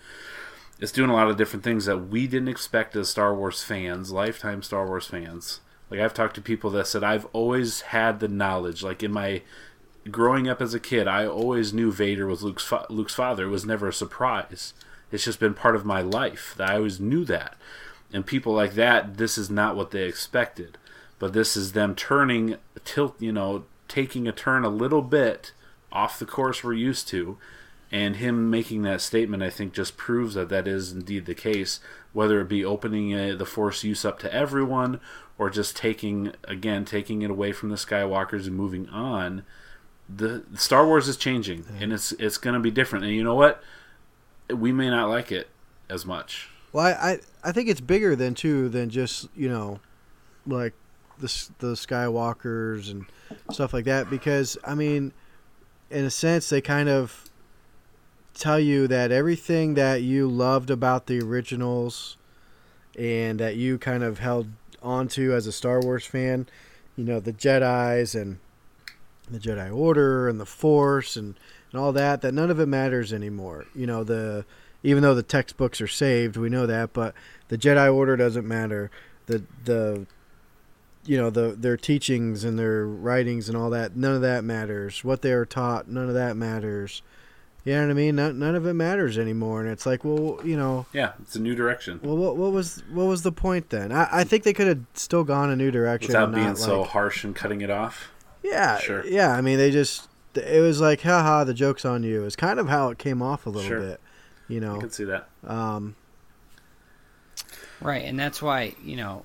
it's 0.78 0.92
doing 0.92 1.10
a 1.10 1.14
lot 1.14 1.28
of 1.28 1.36
different 1.36 1.64
things 1.64 1.86
that 1.86 2.08
we 2.08 2.26
didn't 2.26 2.48
expect 2.48 2.94
as 2.94 3.08
Star 3.08 3.34
Wars 3.34 3.62
fans, 3.62 4.12
lifetime 4.12 4.62
Star 4.62 4.86
Wars 4.86 5.06
fans. 5.06 5.60
Like 5.90 6.00
I've 6.00 6.14
talked 6.14 6.36
to 6.36 6.40
people 6.40 6.70
that 6.70 6.86
said 6.86 7.02
I've 7.02 7.26
always 7.32 7.80
had 7.80 8.20
the 8.20 8.28
knowledge, 8.28 8.82
like 8.82 9.02
in 9.02 9.10
my 9.10 9.42
growing 10.10 10.48
up 10.48 10.60
as 10.60 10.74
a 10.74 10.80
kid, 10.80 11.08
I 11.08 11.26
always 11.26 11.72
knew 11.72 11.92
Vader 11.92 12.26
was 12.26 12.42
Luke's 12.42 12.64
fa- 12.64 12.86
Luke's 12.88 13.14
father. 13.14 13.44
It 13.44 13.50
was 13.50 13.66
never 13.66 13.88
a 13.88 13.92
surprise. 13.92 14.72
It's 15.12 15.24
just 15.24 15.40
been 15.40 15.54
part 15.54 15.74
of 15.74 15.84
my 15.84 16.00
life 16.00 16.54
that 16.56 16.70
I 16.70 16.76
always 16.76 17.00
knew 17.00 17.24
that. 17.24 17.56
And 18.12 18.26
people 18.26 18.52
like 18.52 18.74
that, 18.74 19.16
this 19.16 19.36
is 19.36 19.50
not 19.50 19.76
what 19.76 19.90
they 19.90 20.04
expected, 20.04 20.78
but 21.18 21.32
this 21.32 21.56
is 21.56 21.72
them 21.72 21.94
turning 21.94 22.56
tilt, 22.84 23.20
you 23.20 23.32
know, 23.32 23.64
taking 23.88 24.26
a 24.26 24.32
turn 24.32 24.64
a 24.64 24.68
little 24.68 25.02
bit 25.02 25.52
off 25.92 26.18
the 26.18 26.26
course 26.26 26.62
we're 26.62 26.72
used 26.72 27.08
to. 27.08 27.38
And 27.92 28.16
him 28.16 28.50
making 28.50 28.82
that 28.82 29.00
statement, 29.00 29.42
I 29.42 29.50
think, 29.50 29.72
just 29.72 29.96
proves 29.96 30.34
that 30.34 30.48
that 30.48 30.68
is 30.68 30.92
indeed 30.92 31.26
the 31.26 31.34
case. 31.34 31.80
Whether 32.12 32.40
it 32.40 32.48
be 32.48 32.64
opening 32.64 33.12
uh, 33.12 33.34
the 33.36 33.46
Force 33.46 33.82
use 33.82 34.04
up 34.04 34.20
to 34.20 34.32
everyone, 34.32 35.00
or 35.38 35.50
just 35.50 35.76
taking 35.76 36.32
again 36.44 36.84
taking 36.84 37.22
it 37.22 37.30
away 37.30 37.50
from 37.50 37.70
the 37.70 37.76
Skywalkers 37.76 38.46
and 38.46 38.56
moving 38.56 38.88
on, 38.90 39.42
the 40.16 40.42
Star 40.54 40.86
Wars 40.86 41.08
is 41.08 41.16
changing, 41.16 41.64
and 41.80 41.92
it's 41.92 42.12
it's 42.12 42.38
going 42.38 42.54
to 42.54 42.60
be 42.60 42.70
different. 42.70 43.04
And 43.04 43.14
you 43.14 43.24
know 43.24 43.34
what? 43.34 43.62
We 44.48 44.72
may 44.72 44.90
not 44.90 45.08
like 45.08 45.30
it 45.30 45.48
as 45.88 46.04
much. 46.04 46.48
Well, 46.72 46.86
I, 46.86 46.90
I 46.90 47.18
I 47.44 47.52
think 47.52 47.68
it's 47.68 47.80
bigger 47.80 48.16
than 48.16 48.34
too 48.34 48.68
than 48.68 48.90
just 48.90 49.28
you 49.36 49.48
know, 49.48 49.80
like 50.46 50.74
the 51.18 51.48
the 51.58 51.74
Skywalkers 51.74 52.90
and 52.90 53.06
stuff 53.52 53.72
like 53.72 53.84
that. 53.84 54.10
Because 54.10 54.58
I 54.64 54.74
mean, 54.74 55.12
in 55.90 56.04
a 56.04 56.10
sense, 56.10 56.48
they 56.48 56.60
kind 56.60 56.88
of 56.88 57.30
tell 58.34 58.58
you 58.58 58.88
that 58.88 59.12
everything 59.12 59.74
that 59.74 60.02
you 60.02 60.28
loved 60.28 60.70
about 60.70 61.06
the 61.06 61.20
originals 61.20 62.16
and 62.98 63.38
that 63.38 63.56
you 63.56 63.78
kind 63.78 64.02
of 64.02 64.18
held 64.18 64.48
onto 64.82 65.32
as 65.32 65.46
a 65.46 65.52
Star 65.52 65.80
Wars 65.80 66.06
fan, 66.06 66.48
you 66.96 67.04
know, 67.04 67.20
the 67.20 67.32
Jedi's 67.32 68.14
and 68.14 68.38
the 69.32 69.38
Jedi 69.38 69.74
Order 69.74 70.28
and 70.28 70.40
the 70.40 70.46
Force 70.46 71.16
and, 71.16 71.34
and 71.72 71.80
all 71.80 71.92
that, 71.92 72.20
that 72.22 72.34
none 72.34 72.50
of 72.50 72.60
it 72.60 72.66
matters 72.66 73.12
anymore. 73.12 73.66
You 73.74 73.86
know, 73.86 74.04
the 74.04 74.44
even 74.82 75.02
though 75.02 75.14
the 75.14 75.22
textbooks 75.22 75.80
are 75.80 75.88
saved, 75.88 76.36
we 76.36 76.48
know 76.48 76.66
that, 76.66 76.92
but 76.92 77.14
the 77.48 77.58
Jedi 77.58 77.92
Order 77.92 78.16
doesn't 78.16 78.46
matter. 78.46 78.90
The 79.26 79.44
the 79.64 80.06
you 81.04 81.16
know 81.16 81.30
the 81.30 81.54
their 81.58 81.76
teachings 81.76 82.44
and 82.44 82.58
their 82.58 82.86
writings 82.86 83.48
and 83.48 83.56
all 83.56 83.70
that, 83.70 83.96
none 83.96 84.14
of 84.14 84.22
that 84.22 84.44
matters. 84.44 85.04
What 85.04 85.22
they 85.22 85.32
are 85.32 85.46
taught, 85.46 85.88
none 85.88 86.08
of 86.08 86.14
that 86.14 86.36
matters. 86.36 87.02
You 87.64 87.74
know 87.74 87.82
what 87.82 87.90
I 87.90 87.94
mean? 87.94 88.16
None, 88.16 88.38
none 88.38 88.54
of 88.54 88.66
it 88.66 88.72
matters 88.72 89.18
anymore. 89.18 89.60
And 89.60 89.68
it's 89.68 89.84
like, 89.84 90.02
well, 90.02 90.40
you 90.42 90.56
know, 90.56 90.86
Yeah, 90.94 91.12
it's 91.20 91.36
a 91.36 91.40
new 91.40 91.54
direction 91.54 92.00
well, 92.02 92.16
what, 92.16 92.36
what 92.36 92.52
was 92.52 92.82
what 92.90 93.04
was 93.04 93.22
the 93.22 93.32
point 93.32 93.68
then? 93.68 93.92
I, 93.92 94.08
I 94.10 94.24
think 94.24 94.44
they 94.44 94.54
could 94.54 94.66
have 94.66 94.80
still 94.94 95.24
gone 95.24 95.50
a 95.50 95.56
new 95.56 95.70
direction 95.70 96.08
without 96.08 96.32
being 96.32 96.56
so 96.56 96.84
harsh 96.84 97.22
and 97.22 97.36
cutting 97.36 97.60
it 97.60 97.70
off. 97.70 98.10
Yeah, 98.42 98.78
Sure. 98.78 99.04
yeah. 99.06 99.30
I 99.34 99.40
mean, 99.40 99.58
they 99.58 99.70
just 99.70 100.08
it 100.34 100.60
was 100.60 100.80
like, 100.80 101.00
haha, 101.02 101.44
the 101.44 101.54
joke's 101.54 101.84
on 101.84 102.02
you. 102.02 102.24
It's 102.24 102.36
kind 102.36 102.58
of 102.60 102.68
how 102.68 102.90
it 102.90 102.98
came 102.98 103.20
off 103.22 103.46
a 103.46 103.50
little 103.50 103.68
Sure. 103.68 103.80
bit, 103.80 104.00
you 104.48 104.60
know, 104.60 104.70
I 104.72 104.74
know. 104.74 104.80
can 104.80 104.90
see 104.90 105.04
that. 105.04 105.28
Um, 105.46 105.96
Right, 107.80 108.04
and 108.04 108.18
that's 108.18 108.42
why 108.42 108.74
you 108.84 108.96
know, 108.96 109.24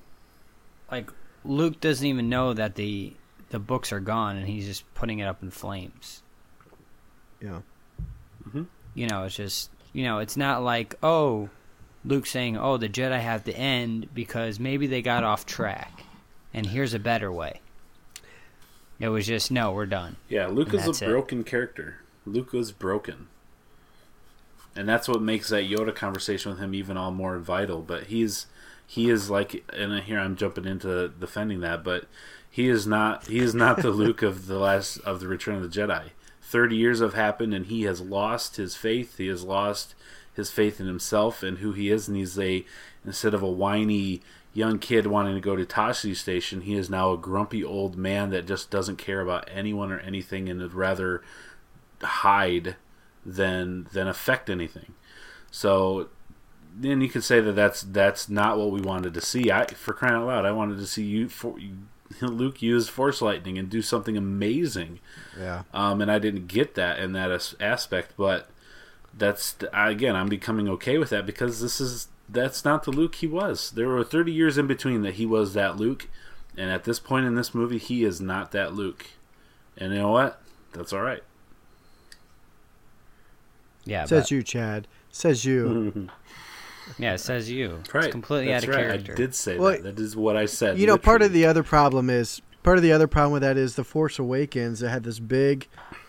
like 0.89 1.09
Luke 1.43 1.81
doesn't 1.81 2.05
even 2.07 2.29
know 2.29 2.53
that 2.53 2.75
the 2.75 3.13
the 3.49 3.59
books 3.59 3.91
are 3.91 3.99
gone, 3.99 4.37
and 4.37 4.47
he's 4.47 4.65
just 4.65 4.91
putting 4.95 5.19
it 5.19 5.25
up 5.25 5.43
in 5.43 5.51
flames. 5.51 6.21
yeah. 7.41 7.59
You 8.93 9.07
know, 9.07 9.23
it's 9.25 9.35
just 9.35 9.71
you 9.91 10.03
know, 10.05 10.19
it's 10.19 10.37
not 10.37 10.63
like 10.63 10.95
oh, 11.03 11.49
Luke 12.05 12.25
saying 12.25 12.57
oh 12.57 12.77
the 12.77 12.87
Jedi 12.87 13.19
have 13.19 13.43
to 13.43 13.53
end 13.53 14.07
because 14.13 14.57
maybe 14.59 14.87
they 14.87 15.01
got 15.01 15.25
off 15.25 15.45
track, 15.45 16.03
and 16.53 16.65
here's 16.65 16.93
a 16.93 16.99
better 16.99 17.29
way. 17.31 17.59
It 18.99 19.09
was 19.09 19.27
just 19.27 19.51
no, 19.51 19.71
we're 19.71 19.85
done. 19.85 20.15
Yeah, 20.29 20.47
is 20.73 21.01
a 21.01 21.05
it. 21.05 21.09
broken 21.09 21.43
character. 21.43 21.97
Luke 22.25 22.53
was 22.53 22.71
broken. 22.71 23.27
And 24.75 24.89
that's 24.89 25.07
what 25.07 25.21
makes 25.21 25.49
that 25.49 25.69
Yoda 25.69 25.95
conversation 25.95 26.51
with 26.51 26.59
him 26.59 26.73
even 26.73 26.97
all 26.97 27.11
more 27.11 27.37
vital. 27.39 27.81
But 27.81 28.05
he's 28.05 28.47
he 28.87 29.09
is 29.09 29.29
like 29.29 29.63
and 29.73 30.03
here 30.03 30.19
I'm 30.19 30.35
jumping 30.35 30.65
into 30.65 31.09
defending 31.09 31.61
that, 31.61 31.83
but 31.83 32.05
he 32.49 32.69
is 32.69 32.87
not 32.87 33.27
he 33.27 33.39
is 33.39 33.53
not 33.53 33.81
the 33.81 33.89
Luke 33.91 34.21
of 34.21 34.47
the 34.47 34.59
last 34.59 34.97
of 34.99 35.19
the 35.19 35.27
Return 35.27 35.55
of 35.55 35.61
the 35.61 35.79
Jedi. 35.79 36.09
Thirty 36.41 36.75
years 36.75 36.99
have 36.99 37.13
happened 37.15 37.53
and 37.53 37.65
he 37.65 37.83
has 37.83 38.01
lost 38.01 38.55
his 38.55 38.75
faith. 38.75 39.17
He 39.17 39.27
has 39.27 39.43
lost 39.43 39.95
his 40.33 40.51
faith 40.51 40.79
in 40.79 40.87
himself 40.87 41.43
and 41.43 41.59
who 41.59 41.71
he 41.71 41.89
is 41.89 42.07
and 42.07 42.17
he's 42.17 42.37
a 42.39 42.65
instead 43.05 43.33
of 43.33 43.41
a 43.43 43.49
whiny 43.49 44.21
young 44.55 44.79
kid 44.79 45.05
wanting 45.05 45.35
to 45.35 45.41
go 45.41 45.55
to 45.55 45.65
Tosche 45.65 46.15
Station, 46.15 46.61
he 46.61 46.75
is 46.75 46.89
now 46.89 47.11
a 47.11 47.17
grumpy 47.17 47.63
old 47.63 47.97
man 47.97 48.31
that 48.31 48.47
just 48.47 48.71
doesn't 48.71 48.95
care 48.95 49.21
about 49.21 49.47
anyone 49.53 49.91
or 49.91 49.99
anything 49.99 50.49
and 50.49 50.61
would 50.61 50.73
rather 50.73 51.21
hide 52.01 52.77
than 53.23 53.87
than 53.91 54.07
affect 54.07 54.49
anything. 54.49 54.93
So 55.51 56.07
then 56.73 57.01
you 57.01 57.09
could 57.09 57.23
say 57.23 57.41
that 57.41 57.51
that's 57.51 57.83
that's 57.83 58.29
not 58.29 58.57
what 58.57 58.71
we 58.71 58.81
wanted 58.81 59.13
to 59.13 59.21
see. 59.21 59.51
I 59.51 59.65
for 59.67 59.93
crying 59.93 60.15
out 60.15 60.27
loud, 60.27 60.45
I 60.45 60.51
wanted 60.51 60.77
to 60.77 60.87
see 60.87 61.03
you 61.03 61.27
for 61.27 61.57
Luke 62.21 62.61
use 62.61 62.87
Force 62.87 63.21
lightning 63.21 63.57
and 63.57 63.69
do 63.69 63.81
something 63.81 64.15
amazing. 64.15 64.99
Yeah. 65.37 65.63
Um, 65.73 66.01
and 66.01 66.09
I 66.09 66.17
didn't 66.17 66.47
get 66.47 66.75
that 66.75 66.99
in 66.99 67.11
that 67.11 67.29
as- 67.29 67.55
aspect, 67.59 68.13
but 68.15 68.49
that's 69.13 69.55
again, 69.73 70.15
I'm 70.15 70.29
becoming 70.29 70.69
okay 70.69 70.97
with 70.97 71.09
that 71.09 71.25
because 71.25 71.59
this 71.59 71.81
is 71.81 72.07
that's 72.29 72.65
not 72.65 72.83
the 72.83 72.91
Luke 72.91 73.15
he 73.15 73.27
was. 73.27 73.71
There 73.71 73.87
were 73.87 74.03
30 74.03 74.31
years 74.31 74.57
in 74.57 74.67
between 74.67 75.01
that 75.03 75.15
he 75.15 75.25
was 75.25 75.53
that 75.53 75.77
Luke, 75.77 76.07
and 76.57 76.69
at 76.71 76.83
this 76.83 76.99
point 76.99 77.25
in 77.25 77.35
this 77.35 77.53
movie, 77.53 77.77
he 77.77 78.03
is 78.03 78.19
not 78.21 78.51
that 78.51 78.73
Luke. 78.73 79.07
And 79.77 79.93
you 79.93 79.99
know 79.99 80.11
what? 80.11 80.41
That's 80.73 80.93
all 80.93 81.01
right. 81.01 81.23
Yeah, 83.85 84.05
Says 84.05 84.23
but- 84.23 84.31
you, 84.31 84.43
Chad. 84.43 84.87
Says 85.11 85.45
you. 85.45 86.09
yeah, 86.97 87.13
it 87.13 87.19
says 87.19 87.49
you. 87.49 87.81
Right. 87.93 88.05
It's 88.05 88.11
completely 88.11 88.51
That's 88.51 88.65
out 88.65 88.69
of 88.69 88.75
right. 88.75 88.81
character. 88.87 89.13
I 89.13 89.15
did 89.15 89.35
say 89.35 89.57
Well, 89.57 89.71
that. 89.71 89.83
That 89.83 89.99
is 89.99 90.15
what 90.15 90.35
I 90.35 90.45
said. 90.45 90.77
You 90.77 90.87
know, 90.87 90.97
part 90.97 91.21
of 91.21 91.31
the 91.31 91.45
other 91.45 91.63
problem 91.63 92.09
is 92.09 92.41
part 92.63 92.77
of 92.77 92.83
the 92.83 92.91
other 92.91 93.07
problem 93.07 93.31
with 93.31 93.43
that 93.43 93.57
is 93.57 93.75
the 93.75 93.83
Force 93.85 94.19
Awakens. 94.19 94.81
It 94.81 94.89
had 94.89 95.03
this 95.03 95.19
big. 95.19 95.67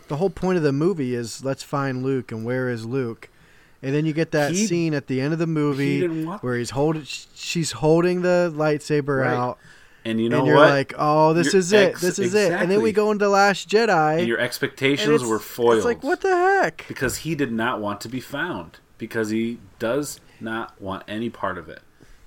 The 0.08 0.16
whole 0.16 0.30
point 0.30 0.56
of 0.56 0.62
the 0.64 0.72
movie 0.72 1.14
is 1.14 1.44
let's 1.44 1.62
find 1.62 2.02
Luke 2.02 2.32
and 2.32 2.44
where 2.44 2.68
is 2.68 2.84
Luke, 2.86 3.28
and 3.82 3.94
then 3.94 4.06
you 4.06 4.12
get 4.12 4.30
that 4.32 4.52
He- 4.52 4.66
scene 4.66 4.94
at 4.94 5.06
the 5.06 5.20
end 5.20 5.32
of 5.32 5.38
the 5.38 5.46
movie 5.46 6.06
where 6.06 6.56
he's 6.56 6.70
holding. 6.70 7.04
She's 7.04 7.72
holding 7.72 8.22
the 8.22 8.52
lightsaber 8.54 9.20
Right. 9.22 9.34
out, 9.34 9.58
And 10.04 10.20
you 10.20 10.28
know 10.28 10.38
and 10.38 10.46
you're 10.46 10.56
what? 10.56 10.70
like, 10.70 10.94
"Oh, 10.98 11.32
this 11.32 11.52
Your 11.52 11.60
is 11.60 11.72
it. 11.72 11.88
ex- 11.90 12.00
This 12.00 12.18
is 12.18 12.34
it." 12.34 12.52
And 12.52 12.70
then 12.70 12.80
we 12.82 12.92
go 12.92 13.10
into 13.10 13.28
Last 13.28 13.68
Jedi, 13.68 14.18
And 14.20 14.28
your 14.28 14.38
expectations 14.38 15.24
were 15.24 15.38
foiled. 15.38 15.76
It's 15.76 15.84
like, 15.84 16.02
what 16.04 16.20
the 16.20 16.28
heck? 16.34 16.84
Because 16.88 17.18
he 17.18 17.34
did 17.34 17.52
not 17.52 17.80
want 17.80 18.00
to 18.02 18.08
be 18.08 18.20
found. 18.20 18.78
Because 18.98 19.30
he 19.30 19.58
does 19.78 20.20
not 20.40 20.80
want 20.80 21.02
any 21.08 21.28
part 21.30 21.58
of 21.58 21.68
it. 21.68 21.80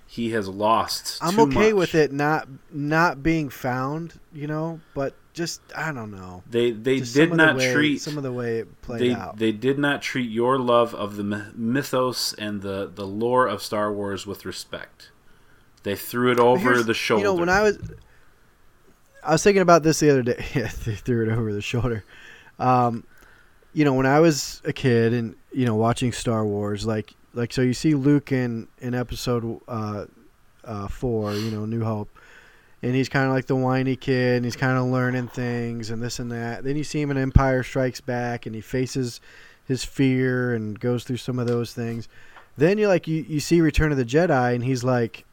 He 0.06 0.32
has 0.32 0.48
lost. 0.48 1.18
I'm 1.22 1.40
okay 1.40 1.72
much. 1.72 1.80
with 1.80 1.96
it 1.96 2.12
not 2.12 2.48
not 2.72 3.22
being 3.24 3.50
found, 3.50 4.20
you 4.34 4.48
know, 4.48 4.80
but 4.96 5.14
just 5.40 5.62
I 5.76 5.92
don't 5.92 6.12
know. 6.12 6.44
They 6.50 6.72
they 6.72 7.00
Just 7.00 7.16
did 7.16 7.34
not 7.34 7.56
way- 7.58 7.74
treat 7.74 8.02
some 8.02 8.18
of 8.18 8.24
the 8.24 8.32
way 8.32 8.60
it 8.60 8.82
played 8.82 9.02
they 9.02 9.12
out. 9.14 9.38
they 9.38 9.52
did 9.52 9.80
not 9.80 10.02
treat 10.02 10.30
your 10.30 10.60
love 10.60 10.94
of 10.94 11.16
the 11.16 11.24
mythos 11.24 12.34
and 12.34 12.62
the 12.62 12.92
the 12.94 13.08
lore 13.08 13.48
of 13.48 13.64
Star 13.64 13.92
Wars 13.92 14.28
with 14.28 14.46
respect. 14.46 15.10
They 15.84 15.96
threw 15.96 16.32
it 16.32 16.40
over 16.40 16.72
Here's- 16.72 16.86
the 16.86 16.94
shoulder. 16.94 17.22
You 17.22 17.28
know, 17.30 17.34
when 17.36 17.50
I 17.50 17.62
was, 17.64 17.80
I 19.24 19.32
was 19.32 19.44
thinking 19.44 19.62
about 19.62 19.84
this 19.84 20.00
the 20.00 20.10
other 20.10 20.24
day. 20.24 20.46
Yeah, 20.54 20.70
they 20.86 20.96
threw 20.96 21.24
it 21.24 21.32
over 21.32 21.54
the 21.54 21.62
shoulder. 21.62 22.04
Um, 22.60 23.06
you 23.74 23.86
know, 23.86 23.94
when 23.94 24.06
I 24.06 24.20
was 24.20 24.62
a 24.66 24.74
kid 24.74 25.14
and 25.14 25.36
you 25.52 25.66
know 25.66 25.76
watching 25.76 26.12
Star 26.12 26.46
Wars, 26.46 26.86
like 26.86 27.14
like 27.34 27.54
so 27.54 27.62
you 27.62 27.74
see 27.74 27.94
Luke 27.96 28.32
in 28.32 28.68
in 28.80 28.94
Episode 28.94 29.62
uh, 29.68 30.06
uh, 30.66 30.88
four, 30.88 31.34
you 31.34 31.52
know, 31.52 31.66
New 31.66 31.84
Hope, 31.84 32.10
and 32.82 32.96
he's 32.96 33.10
kind 33.10 33.28
of 33.28 33.34
like 33.34 33.48
the 33.48 33.56
whiny 33.56 33.96
kid, 33.96 34.38
and 34.38 34.46
he's 34.46 34.56
kind 34.56 34.78
of 34.78 34.86
learning 34.86 35.28
things 35.28 35.90
and 35.90 36.02
this 36.02 36.20
and 36.20 36.32
that. 36.32 36.64
Then 36.64 36.76
you 36.76 36.84
see 36.84 37.02
him 37.02 37.12
in 37.12 37.18
Empire 37.18 37.64
Strikes 37.64 38.02
Back, 38.02 38.46
and 38.46 38.56
he 38.56 38.62
faces 38.62 39.20
his 39.66 39.84
fear 39.84 40.54
and 40.54 40.80
goes 40.80 41.04
through 41.04 41.18
some 41.18 41.40
of 41.40 41.48
those 41.48 41.74
things. 41.74 42.08
Then 42.58 42.78
you 42.78 42.88
like 42.88 43.08
you, 43.08 43.26
you 43.28 43.40
see 43.40 43.62
Return 43.62 43.92
of 43.92 43.98
the 43.98 44.06
Jedi, 44.06 44.56
and 44.56 44.64
he's 44.64 44.84
like, 44.84 45.26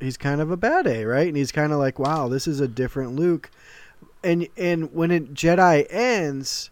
he's 0.00 0.16
kind 0.16 0.40
of 0.40 0.50
a 0.50 0.56
bad 0.56 0.86
A, 0.86 1.04
right? 1.04 1.26
And 1.26 1.36
he's 1.36 1.52
kind 1.52 1.72
of 1.72 1.78
like, 1.78 1.98
wow, 1.98 2.28
this 2.28 2.46
is 2.46 2.60
a 2.60 2.68
different 2.68 3.16
Luke. 3.16 3.50
And 4.22 4.48
and 4.56 4.92
when 4.94 5.10
it 5.10 5.34
Jedi 5.34 5.86
ends, 5.90 6.70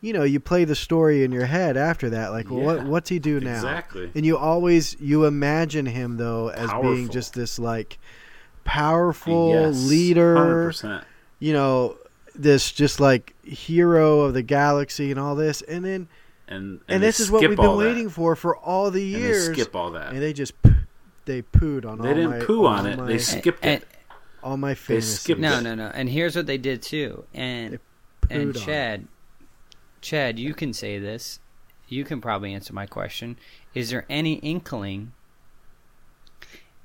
you 0.00 0.12
know, 0.12 0.24
you 0.24 0.40
play 0.40 0.64
the 0.64 0.74
story 0.74 1.22
in 1.24 1.32
your 1.32 1.46
head 1.46 1.76
after 1.76 2.10
that, 2.10 2.32
like, 2.32 2.50
well, 2.50 2.60
what 2.60 2.84
what's 2.84 3.10
he 3.10 3.18
do 3.18 3.40
now? 3.40 3.56
exactly. 3.56 4.10
And 4.14 4.24
you 4.24 4.36
always 4.36 4.96
you 5.00 5.24
imagine 5.24 5.86
him 5.86 6.16
though 6.16 6.48
as 6.50 6.70
being 6.82 7.08
just 7.08 7.34
this 7.34 7.58
like 7.58 7.98
powerful 8.64 9.50
Yes, 9.50 9.88
leader, 9.88 10.34
100%. 10.36 11.04
you 11.38 11.52
know, 11.52 11.96
this 12.34 12.70
just 12.72 13.00
like 13.00 13.34
hero 13.44 14.20
of 14.20 14.34
the 14.34 14.42
galaxy 14.42 15.10
and 15.10 15.18
all 15.20 15.34
this, 15.34 15.62
and 15.62 15.84
then 15.84 16.08
And, 16.48 16.80
and, 16.88 17.02
they 17.02 17.06
this 17.06 17.20
is 17.20 17.30
what 17.30 17.40
we've 17.40 17.50
been 17.56 17.58
all 17.66 17.76
that. 17.78 17.86
waiting 17.86 18.08
for 18.08 18.34
for 18.36 18.56
all 18.56 18.90
the 18.90 19.14
And 19.14 19.22
they 19.22 19.26
years. 19.28 19.46
skip 19.52 19.74
all 19.76 19.90
that. 19.92 20.12
and 20.12 20.20
they 20.22 20.32
just 20.32 20.52
they 21.26 21.42
pooed 21.42 21.84
on 21.84 21.98
They 22.00 22.08
all 22.08 22.14
didn't 22.14 22.30
my, 22.30 22.44
poo 22.44 22.66
on 22.66 22.86
it. 22.86 22.96
My, 22.98 23.06
They 23.06 23.18
skipped 23.18 23.64
and, 23.64 23.82
it. 23.82 23.88
all 24.42 24.56
my 24.56 24.70
They 24.70 24.74
fantasies. 24.74 25.20
skipped 25.20 25.40
No, 25.40 25.58
it. 25.58 25.62
no, 25.62 25.74
no. 25.74 25.90
And 25.94 26.08
here's 26.08 26.34
what 26.34 26.46
they 26.46 26.58
did 26.58 26.82
too. 26.82 27.24
And 27.34 27.78
Pooed 28.22 28.30
and 28.30 28.56
on. 28.56 28.62
Chad, 28.62 29.08
Chad, 30.00 30.38
you 30.38 30.54
can 30.54 30.72
say 30.72 30.98
this. 30.98 31.40
You 31.88 32.04
can 32.04 32.20
probably 32.20 32.54
answer 32.54 32.72
my 32.72 32.86
question. 32.86 33.36
Is 33.74 33.90
there 33.90 34.06
any 34.08 34.34
inkling 34.34 35.12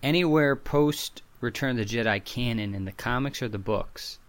anywhere 0.03 0.55
post 0.55 1.21
Return 1.45 1.79
of 1.79 1.87
the 1.87 1.97
Jedi 1.97 2.23
canon 2.25 2.75
in 2.75 2.83
the 2.85 2.91
comics 2.91 3.41
or 3.41 3.47
the 3.47 3.57
books? 3.57 4.19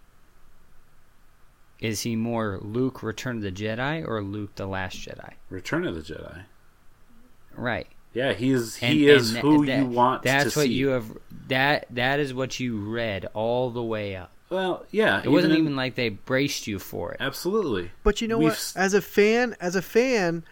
Is 1.79 2.01
he 2.01 2.15
more 2.15 2.59
Luke 2.61 3.03
Return 3.03 3.37
of 3.37 3.43
the 3.43 3.51
Jedi 3.51 4.07
or 4.07 4.21
Luke 4.23 4.55
the 4.55 4.65
Last 4.65 4.97
Jedi? 4.97 5.33
Return 5.49 5.85
of 5.85 5.93
the 5.95 6.01
Jedi. 6.01 6.43
Right. 7.55 7.87
Yeah, 8.13 8.33
he 8.33 8.51
is. 8.51 8.79
And- 8.81 8.93
He 8.93 9.07
is 9.09 9.31
and 9.35 9.39
who 9.43 9.65
that- 9.65 9.79
you 9.79 9.85
want 9.85 10.23
That's 10.23 10.53
to 10.53 10.59
what 10.59 10.65
see. 10.67 10.73
you 10.73 10.87
have. 10.89 11.05
That 11.49 11.85
that 11.91 12.19
is 12.19 12.33
what 12.33 12.59
you 12.59 12.77
read 12.77 13.27
all 13.33 13.69
the 13.69 13.83
way 13.83 14.15
up. 14.15 14.31
Well, 14.49 14.85
yeah. 14.91 15.21
It 15.23 15.29
wasn't 15.29 15.53
in- 15.53 15.59
even 15.59 15.75
like 15.75 15.95
they 15.95 16.09
braced 16.09 16.65
you 16.67 16.79
for 16.79 17.11
it. 17.11 17.17
Absolutely. 17.19 17.91
But 18.03 18.21
you 18.21 18.27
know 18.27 18.37
We've 18.39 18.49
what? 18.49 18.73
As 18.75 18.93
a 18.93 19.01
fan, 19.01 19.55
as 19.59 19.75
a 19.75 19.81
fan, 19.81 20.43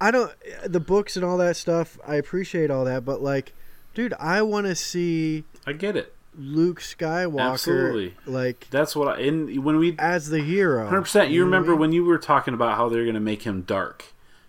I 0.00 0.10
don't 0.10 0.32
the 0.64 0.80
books 0.80 1.16
and 1.16 1.24
all 1.24 1.36
that 1.38 1.56
stuff. 1.56 1.98
I 2.06 2.14
appreciate 2.14 2.70
all 2.70 2.84
that, 2.86 3.04
but 3.04 3.20
like, 3.20 3.52
dude, 3.92 4.14
I 4.18 4.40
want 4.42 4.66
to 4.66 4.74
see 4.74 5.44
I 5.68 5.72
get 5.74 5.96
it. 5.96 6.14
Luke 6.34 6.80
Skywalker 6.80 7.52
Absolutely. 7.52 8.14
like 8.26 8.68
That's 8.70 8.96
what 8.96 9.08
I. 9.08 9.20
And 9.20 9.64
when 9.64 9.76
we 9.76 9.96
as 9.98 10.30
the 10.30 10.40
hero. 10.40 10.86
Hundred 10.86 11.02
percent. 11.02 11.30
You 11.30 11.40
know 11.40 11.46
what 11.46 11.52
I 11.52 11.56
remember 11.56 11.76
when 11.76 11.92
you 11.92 12.04
were 12.04 12.18
talking 12.18 12.54
about 12.54 12.76
how 12.76 12.88
they're 12.88 13.02
going 13.02 13.14
to 13.14 13.20
make 13.20 13.42
him 13.42 13.62
dark? 13.62 14.06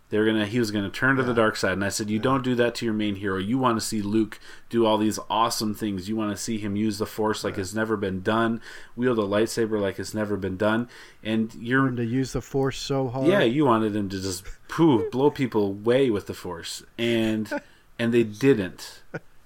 They're 0.09 0.25
gonna. 0.25 0.45
He 0.45 0.59
was 0.59 0.71
going 0.71 0.85
to 0.85 0.89
turn 0.89 1.17
to 1.17 1.23
the 1.23 1.33
dark 1.33 1.55
side, 1.55 1.73
and 1.73 1.83
I 1.83 1.89
said, 1.89 2.09
"You 2.09 2.19
don't 2.19 2.43
do 2.43 2.55
that 2.55 2.73
to 2.75 2.85
your 2.85 2.93
main 2.93 3.15
hero. 3.15 3.37
You 3.37 3.57
want 3.57 3.79
to 3.79 3.85
see 3.85 4.01
Luke 4.01 4.39
do 4.69 4.85
all 4.85 4.97
these 4.97 5.19
awesome 5.29 5.75
things. 5.75 6.07
You 6.07 6.15
want 6.15 6.31
to 6.31 6.41
see 6.41 6.57
him 6.57 6.75
use 6.75 6.97
the 6.97 7.05
Force 7.05 7.43
like 7.43 7.57
it's 7.57 7.75
never 7.75 7.95
been 7.95 8.21
done, 8.21 8.61
wield 8.95 9.19
a 9.19 9.23
lightsaber 9.23 9.79
like 9.79 9.99
it's 9.99 10.13
never 10.13 10.35
been 10.35 10.57
done, 10.57 10.89
and 11.21 11.53
you're 11.53 11.85
him 11.85 11.95
to 11.97 12.05
use 12.05 12.33
the 12.33 12.41
Force 12.41 12.79
so 12.79 13.09
hard. 13.09 13.27
yeah, 13.27 13.41
you 13.41 13.65
wanted 13.65 13.95
him 13.95 14.09
to 14.09 14.19
just 14.19 14.45
poof, 14.67 15.11
blow 15.11 15.29
people 15.29 15.65
away 15.65 16.09
with 16.09 16.25
the 16.25 16.33
Force, 16.33 16.81
and 16.97 17.61
and 17.99 18.11
they 18.11 18.23
didn't. 18.45 19.01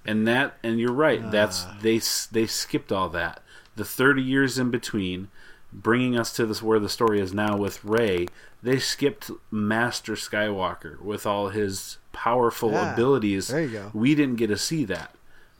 And 0.06 0.26
that, 0.26 0.56
and 0.62 0.78
you're 0.78 0.92
right. 0.92 1.30
That's 1.30 1.64
ah. 1.64 1.78
they 1.80 2.00
they 2.32 2.46
skipped 2.46 2.92
all 2.92 3.08
that. 3.10 3.40
The 3.76 3.84
30 3.84 4.22
years 4.22 4.58
in 4.58 4.70
between, 4.70 5.28
bringing 5.72 6.18
us 6.18 6.32
to 6.34 6.46
this 6.46 6.62
where 6.62 6.78
the 6.78 6.88
story 6.88 7.20
is 7.20 7.32
now 7.34 7.56
with 7.56 7.84
Rey. 7.84 8.26
They 8.62 8.78
skipped 8.78 9.30
Master 9.50 10.12
Skywalker 10.14 11.00
with 11.00 11.26
all 11.26 11.48
his 11.48 11.98
powerful 12.12 12.72
Yeah, 12.72 12.92
abilities. 12.94 13.48
there 13.48 13.62
you 13.62 13.68
go. 13.70 13.90
We 13.92 14.14
didn't 14.14 14.36
get 14.36 14.46
to 14.48 14.56
see 14.56 14.84
that, 14.86 15.14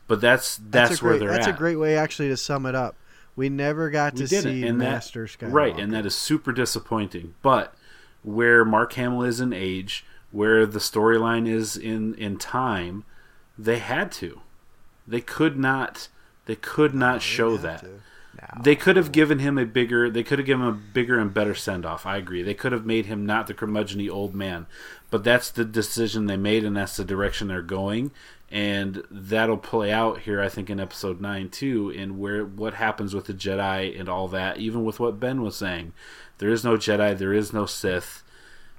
but 0.07 0.21
that's 0.21 0.57
that's, 0.57 0.89
that's, 0.89 1.01
a 1.01 1.03
where 1.03 1.13
great, 1.13 1.19
they're 1.19 1.31
That's 1.35 1.47
at. 1.47 1.55
a 1.55 1.57
great 1.57 1.75
way 1.75 1.97
actually 1.97 2.29
to 2.29 2.37
sum 2.37 2.65
it 2.65 2.75
up. 2.75 2.95
We 3.35 3.49
never 3.49 3.89
got 3.89 4.13
We 4.13 4.19
to 4.19 4.27
see 4.27 4.65
and 4.65 4.79
that- 4.81 4.91
Master 4.91 5.25
Skywalker. 5.27 5.51
Right, 5.53 5.77
and 5.79 5.91
that 5.93 6.05
is 6.05 6.15
super 6.15 6.51
disappointing. 6.51 7.35
But 7.41 7.73
where 8.23 8.63
Mark 8.65 8.93
Hamill 8.93 9.23
is 9.23 9.39
in 9.39 9.53
age, 9.53 10.05
where 10.31 10.65
the 10.65 10.79
storyline 10.79 11.47
is 11.47 11.75
in 11.77 12.15
in 12.15 12.37
time, 12.37 13.03
they 13.57 13.79
had 13.79 14.11
to. 14.13 14.41
They 15.07 15.21
could 15.21 15.57
not. 15.57 16.07
They 16.45 16.55
could 16.55 16.93
not 16.93 17.21
show 17.21 17.57
that. 17.57 17.83
They 18.61 18.75
could 18.75 18.95
have 18.97 19.11
given 19.11 19.39
him 19.39 19.57
a 19.57 19.65
bigger. 19.65 20.09
They 20.09 20.21
could 20.23 20.39
have 20.39 20.45
given 20.45 20.63
him 20.63 20.73
a 20.73 20.93
bigger 20.93 21.17
and 21.17 21.33
better 21.33 21.55
send 21.55 21.85
off. 21.85 22.05
I 22.05 22.17
agree. 22.17 22.43
They 22.43 22.53
could 22.53 22.71
have 22.73 22.85
made 22.85 23.05
him 23.05 23.25
not 23.25 23.47
the 23.47 23.53
curmudgeony 23.53 24.09
old 24.11 24.35
man, 24.35 24.67
but 25.09 25.23
that's 25.23 25.49
the 25.49 25.65
decision 25.65 26.25
they 26.25 26.37
made, 26.37 26.63
and 26.65 26.75
that's 26.75 26.97
the 26.97 27.05
direction 27.05 27.47
they're 27.47 27.61
going. 27.61 28.11
and 28.51 29.03
that'll 29.09 29.57
play 29.57 29.91
out 29.91 30.19
here 30.21 30.39
I 30.39 30.49
think 30.49 30.69
in 30.69 30.79
episode 30.79 31.19
9 31.19 31.49
too 31.49 31.89
in 31.89 32.19
where 32.19 32.45
what 32.45 32.75
happens 32.75 33.15
with 33.15 33.25
the 33.25 33.33
Jedi 33.33 33.99
and 33.99 34.07
all 34.07 34.27
that 34.27 34.59
even 34.59 34.85
with 34.85 34.99
what 34.99 35.19
Ben 35.19 35.41
was 35.41 35.55
saying 35.57 35.93
there 36.37 36.49
is 36.49 36.63
no 36.63 36.77
Jedi 36.77 37.17
there 37.17 37.33
is 37.33 37.51
no 37.51 37.65
Sith 37.65 38.23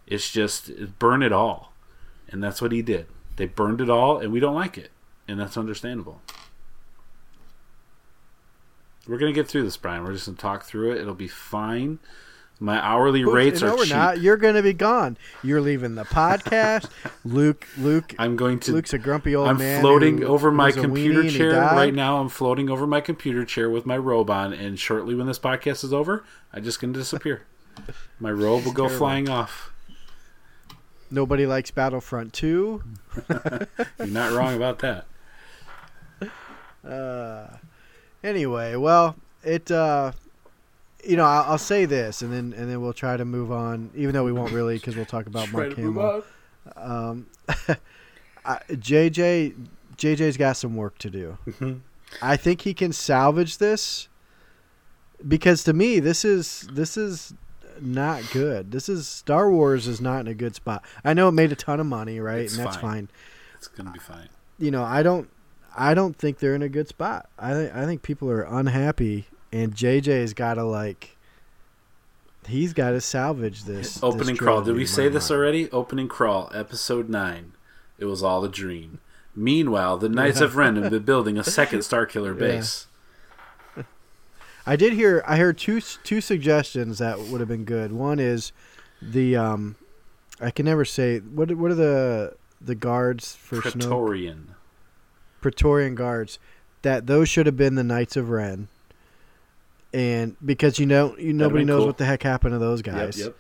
it's 0.07 0.31
just 0.31 0.71
burn 1.01 1.21
it 1.21 1.33
all 1.33 1.73
and 2.29 2.41
that's 2.43 2.63
what 2.63 2.71
he 2.71 2.81
did 2.81 3.07
they 3.37 3.47
burned 3.47 3.81
it 3.81 3.91
all 3.91 4.19
and 4.19 4.33
we 4.33 4.41
don't 4.41 4.55
like 4.55 4.77
it 4.77 4.91
and 5.29 5.39
that's 5.39 5.57
understandable 5.57 6.21
we're 9.07 9.19
gonna 9.19 9.33
get 9.33 9.49
through 9.49 9.63
this 9.63 9.77
Brian 9.77 10.05
we're 10.05 10.13
just 10.13 10.27
gonna 10.27 10.39
talk 10.39 10.65
through 10.65 10.93
it 10.93 11.01
it'll 11.01 11.15
be 11.15 11.29
fine 11.29 11.99
my 12.59 12.83
hourly 12.83 13.25
rates 13.25 13.61
no, 13.61 13.69
are 13.69 13.77
we're 13.77 13.85
cheap 13.85 13.95
not. 13.95 14.21
You're 14.21 14.39
going 14.39 14.55
to 14.55 14.63
be 14.63 14.73
gone. 14.73 15.19
You're 15.43 15.61
leaving 15.61 15.95
the 15.95 16.05
podcast. 16.05 16.89
Luke, 17.25 17.67
Luke, 17.77 18.15
I'm 18.19 18.37
going 18.37 18.61
to 18.61 18.73
Luke's 18.73 18.95
a 18.95 18.99
grumpy 18.99 19.37
old 19.37 19.49
I'm 19.49 19.59
man. 19.59 19.83
floating 19.83 20.19
who 20.19 20.27
over 20.27 20.51
my 20.51 20.73
computer 20.73 21.21
weenie 21.21 21.23
and 21.23 21.31
he 21.31 21.37
chair 21.37 21.61
right 21.61 21.93
now. 21.93 22.19
I'm 22.19 22.31
floating 22.31 22.71
over 22.71 22.87
my 22.87 23.03
computer 23.03 23.45
chair 23.45 23.69
with 23.69 23.85
my 23.85 23.99
robe 23.99 24.31
on, 24.31 24.55
and 24.55 24.79
shortly 24.79 25.15
when 25.15 25.27
this 25.27 25.39
podcast 25.39 25.85
is 25.85 25.93
over, 25.93 26.25
I'm 26.53 26.65
just 26.65 26.81
going 26.81 26.95
to 26.95 26.99
disappear. 26.99 27.43
my 28.19 28.31
robe 28.31 28.65
will 28.65 28.73
go 28.73 28.85
Terrible. 28.85 28.99
flying 28.99 29.29
off. 29.29 29.71
Nobody 31.11 31.47
likes 31.47 31.71
Battlefront 31.71 32.33
2. 32.33 32.83
You're 33.99 34.07
not 34.09 34.33
wrong 34.33 34.55
about 34.57 34.81
that. 34.81 35.07
Uh, 36.85 37.49
anyway, 38.23 38.77
well, 38.77 39.17
it. 39.43 39.71
Uh, 39.71 40.13
you 41.05 41.17
know, 41.17 41.25
I'll, 41.25 41.53
I'll 41.53 41.59
say 41.59 41.85
this, 41.85 42.23
and 42.23 42.33
then 42.33 42.53
and 42.57 42.71
then 42.71 42.81
we'll 42.81 42.93
try 42.93 43.17
to 43.17 43.25
move 43.25 43.51
on. 43.53 43.91
Even 43.95 44.13
though 44.15 44.25
we 44.25 44.33
won't 44.33 44.53
really, 44.53 44.77
because 44.77 44.97
we'll 44.97 45.05
talk 45.05 45.27
about 45.27 45.51
Mark 45.53 45.75
Hamill. 45.77 46.25
Um, 46.77 47.27
I, 48.45 48.59
JJ, 48.71 49.55
JJ's 49.97 50.37
got 50.37 50.57
some 50.57 50.77
work 50.77 50.99
to 50.99 51.11
do. 51.11 51.39
Mhm. 51.47 51.81
I 52.23 52.37
think 52.37 52.63
he 52.63 52.75
can 52.75 52.93
salvage 52.93 53.59
this 53.59 54.09
because 55.27 55.65
to 55.65 55.73
me, 55.73 55.99
this 56.01 56.25
is 56.25 56.69
this 56.73 56.97
is 56.97 57.35
not 57.81 58.23
good. 58.33 58.71
This 58.71 58.89
is 58.89 59.07
Star 59.09 59.51
Wars 59.51 59.87
is 59.87 60.01
not 60.01 60.21
in 60.21 60.29
a 60.29 60.35
good 60.35 60.55
spot. 60.55 60.85
I 61.05 61.15
know 61.15 61.29
it 61.29 61.33
made 61.33 61.53
a 61.53 61.57
ton 61.57 61.81
of 61.81 61.87
money, 61.87 62.21
right? 62.21 62.41
It's 62.41 62.57
and 62.57 62.67
that's 62.67 62.77
fine. 62.77 63.07
fine. 63.07 63.09
It's 63.57 63.69
going 63.69 63.87
to 63.87 63.93
be 63.93 63.99
fine. 63.99 64.29
You 64.59 64.71
know, 64.71 64.83
I 64.85 65.03
don't 65.03 65.29
I 65.77 65.95
don't 65.95 66.17
think 66.17 66.39
they're 66.39 66.55
in 66.55 66.63
a 66.63 66.69
good 66.69 66.89
spot. 66.89 67.29
I 67.39 67.53
think 67.53 67.75
I 67.75 67.85
think 67.85 68.03
people 68.03 68.31
are 68.31 68.43
unhappy 68.43 69.27
and 69.53 69.75
JJ's 69.75 70.35
got 70.35 70.55
to 70.55 70.65
like 70.65 71.17
he's 72.47 72.73
got 72.73 72.91
to 72.91 73.01
salvage 73.01 73.65
this 73.65 73.95
this 73.95 74.03
Opening 74.03 74.37
crawl. 74.37 74.63
Did 74.63 74.77
we 74.77 74.87
say 74.87 75.09
this 75.09 75.31
mind. 75.31 75.39
already? 75.39 75.71
Opening 75.71 76.09
crawl, 76.09 76.51
episode 76.55 77.09
9. 77.09 77.53
It 77.99 78.05
was 78.07 78.23
all 78.23 78.45
a 78.45 78.49
dream. 78.49 79.01
Meanwhile, 79.35 79.99
the 79.99 80.09
Knights 80.09 80.41
of 80.41 80.57
Ren 80.57 80.77
have 80.77 80.91
been 80.91 81.03
building 81.03 81.39
a 81.39 81.45
second 81.45 81.83
Star 81.83 82.07
Starkiller 82.07 82.39
Yeah. 82.41 82.63
I 84.67 84.77
did 84.77 84.93
hear. 84.93 85.23
I 85.27 85.37
heard 85.37 85.59
two 85.59 85.81
two 85.81 86.21
suggestions 86.21 86.99
that 86.99 87.19
would 87.19 87.41
have 87.41 87.49
been 87.49 87.65
good. 87.65 87.93
One 87.93 88.19
is 88.19 88.53
the 89.01 89.37
um, 89.37 89.77
I 90.41 90.51
can 90.51 90.67
never 90.67 90.85
say 90.85 91.19
what. 91.19 91.53
What 91.53 91.71
are 91.71 91.77
the 91.77 92.37
the 92.61 92.75
guards 92.75 93.37
for 93.37 93.57
Snoke? 93.57 93.73
Praetorian. 93.73 94.55
Praetorian 95.41 95.95
guards? 95.95 96.39
That 96.83 97.07
those 97.07 97.29
should 97.29 97.47
have 97.47 97.57
been 97.57 97.75
the 97.75 97.85
Knights 97.85 98.17
of 98.17 98.31
Ren. 98.31 98.69
And 99.93 100.37
because 100.45 100.79
you 100.79 100.87
know, 100.87 101.17
you 101.17 101.33
nobody 101.33 101.65
knows 101.65 101.81
cool. 101.81 101.87
what 101.87 101.99
the 101.99 102.05
heck 102.05 102.23
happened 102.23 102.53
to 102.55 102.59
those 102.59 102.83
guys. 102.83 103.19
Yep, 103.19 103.27
yep. 103.27 103.37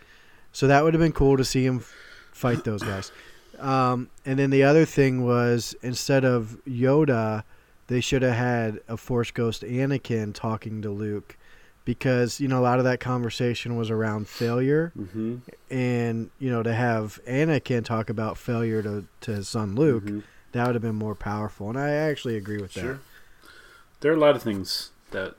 So 0.52 0.68
that 0.68 0.84
would 0.84 0.94
have 0.94 1.00
been 1.00 1.12
cool 1.12 1.36
to 1.36 1.44
see 1.44 1.66
him 1.66 1.84
fight 2.32 2.64
those 2.64 2.82
guys. 2.82 3.12
Um, 3.58 4.10
and 4.24 4.38
then 4.38 4.50
the 4.50 4.62
other 4.62 4.84
thing 4.84 5.24
was 5.24 5.74
instead 5.82 6.24
of 6.24 6.58
Yoda, 6.66 7.44
they 7.88 8.00
should 8.00 8.22
have 8.22 8.34
had 8.34 8.80
a 8.88 8.96
Force 8.96 9.30
Ghost 9.30 9.62
Anakin 9.62 10.32
talking 10.34 10.82
to 10.82 10.90
Luke, 10.90 11.36
because 11.84 12.40
you 12.40 12.48
know 12.48 12.58
a 12.60 12.64
lot 12.64 12.78
of 12.78 12.84
that 12.84 13.00
conversation 13.00 13.76
was 13.76 13.90
around 13.90 14.28
failure, 14.28 14.92
Mm-hmm. 14.98 15.36
and 15.70 16.30
you 16.38 16.50
know 16.50 16.62
to 16.62 16.72
have 16.74 17.20
Anakin 17.26 17.84
talk 17.84 18.10
about 18.10 18.36
failure 18.38 18.82
to 18.82 19.04
to 19.22 19.32
his 19.36 19.48
son 19.48 19.74
Luke, 19.74 20.04
Mhm. 20.04 20.22
that 20.52 20.66
would 20.66 20.74
have 20.74 20.82
been 20.82 20.94
more 20.96 21.14
powerful. 21.14 21.68
And 21.70 21.78
I 21.78 21.90
actually 21.90 22.36
agree 22.36 22.58
with 22.60 22.72
Sure. 22.72 22.98
There 24.00 24.12
are 24.12 24.16
a 24.16 24.20
lot 24.20 24.36
of 24.36 24.42
things 24.42 24.90
that 25.12 25.36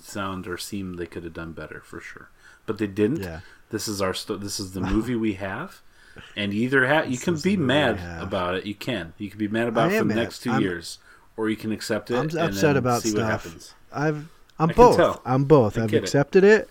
sound 0.00 0.46
or 0.46 0.56
seem 0.56 0.94
they 0.96 1.06
could 1.06 1.24
have 1.24 1.34
done 1.34 1.52
better 1.52 1.80
for 1.84 2.00
sure, 2.00 2.28
but 2.66 2.78
they 2.78 2.86
didn't. 2.86 3.20
Yeah. 3.22 3.40
This 3.70 3.86
is 3.86 4.00
our 4.00 4.14
sto- 4.14 4.36
this 4.36 4.58
is 4.58 4.72
the 4.72 4.80
movie 4.94 5.14
we 5.16 5.34
have, 5.34 5.80
and 6.36 6.52
either 6.54 6.86
ha- 6.88 7.02
you 7.02 7.10
This 7.16 7.24
can 7.24 7.36
be 7.38 7.56
mad 7.56 8.00
about 8.22 8.54
it. 8.54 8.64
You 8.66 8.74
can. 8.74 9.12
You 9.18 9.28
can 9.30 9.38
be 9.38 9.48
mad 9.48 9.68
about 9.68 9.92
it 9.92 9.98
for 9.98 10.04
the 10.04 10.14
mad. 10.14 10.16
next 10.16 10.38
2 10.42 10.50
I'm- 10.52 10.62
years, 10.62 10.98
or 11.36 11.48
you 11.48 11.56
can 11.56 11.72
accept 11.72 12.10
it. 12.10 12.16
I'm 12.16 12.38
upset 12.38 12.76
about 12.76 13.02
see 13.02 13.10
what 13.10 13.18
stuff. 13.18 13.44
happens. 13.44 13.74
I've 13.92 14.28
I'm 14.58 14.70
I 14.70 14.72
both. 14.74 15.20
I'm 15.24 15.44
both. 15.44 15.78
I 15.78 15.84
I've 15.84 15.90
get 15.90 15.98
it. 15.98 16.04
accepted 16.04 16.44
it. 16.44 16.68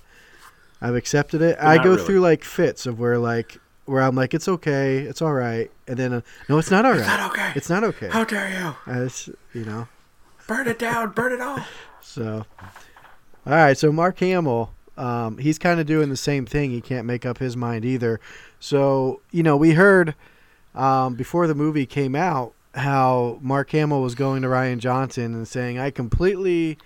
I've 0.82 0.96
accepted 0.96 1.42
it. 1.42 1.58
But 1.58 1.68
I 1.68 1.78
go 1.84 1.92
really. 1.92 2.04
through 2.06 2.20
like 2.22 2.44
fits 2.44 2.86
of 2.86 3.00
where 3.00 3.18
like 3.18 3.58
where 3.86 4.04
I'm 4.04 4.16
like 4.16 4.34
it's 4.34 4.48
okay, 4.48 5.00
it's 5.00 5.22
all 5.22 5.34
right, 5.34 5.72
and 5.88 5.98
then 5.98 6.14
uh, 6.14 6.22
no, 6.48 6.60
it's 6.60 6.70
not 6.70 6.86
all 6.86 6.92
right. 6.92 7.00
It's 7.00 7.08
Not 7.08 7.32
okay. 7.32 7.52
It's 7.56 7.70
not 7.70 7.84
okay. 7.84 8.10
How 8.10 8.24
dare 8.24 8.76
you? 8.88 9.34
You 9.54 9.66
know. 9.66 9.88
Burn 10.48 10.68
it 10.68 10.80
down. 10.80 11.12
Burn 11.12 11.34
it 11.34 11.42
all. 11.42 11.60
So, 12.02 12.46
all 13.46 13.54
right. 13.54 13.78
So 13.78 13.92
Mark 13.92 14.20
Hamill, 14.20 14.72
um, 14.98 15.38
he's 15.40 15.58
kind 15.60 15.80
of 15.80 15.86
doing 15.86 16.10
the 16.10 16.18
same 16.18 16.46
thing. 16.46 16.72
He 16.72 16.82
can't 16.82 17.06
make 17.06 17.26
up 17.26 17.40
his 17.40 17.58
mind 17.58 17.86
either. 17.86 18.20
So 18.60 19.22
you 19.32 19.42
know, 19.44 19.58
we 19.58 19.72
heard 19.72 20.16
um, 20.76 21.16
before 21.16 21.48
the 21.48 21.56
movie 21.56 21.86
came 21.88 22.16
out 22.16 22.54
how 22.76 23.40
Mark 23.42 23.72
Hamill 23.72 24.02
was 24.02 24.16
going 24.16 24.42
to 24.44 24.48
Rian 24.48 24.78
Johnson 24.78 25.34
and 25.34 25.48
saying, 25.48 25.80
"I 25.80 25.92
completely 25.92 26.78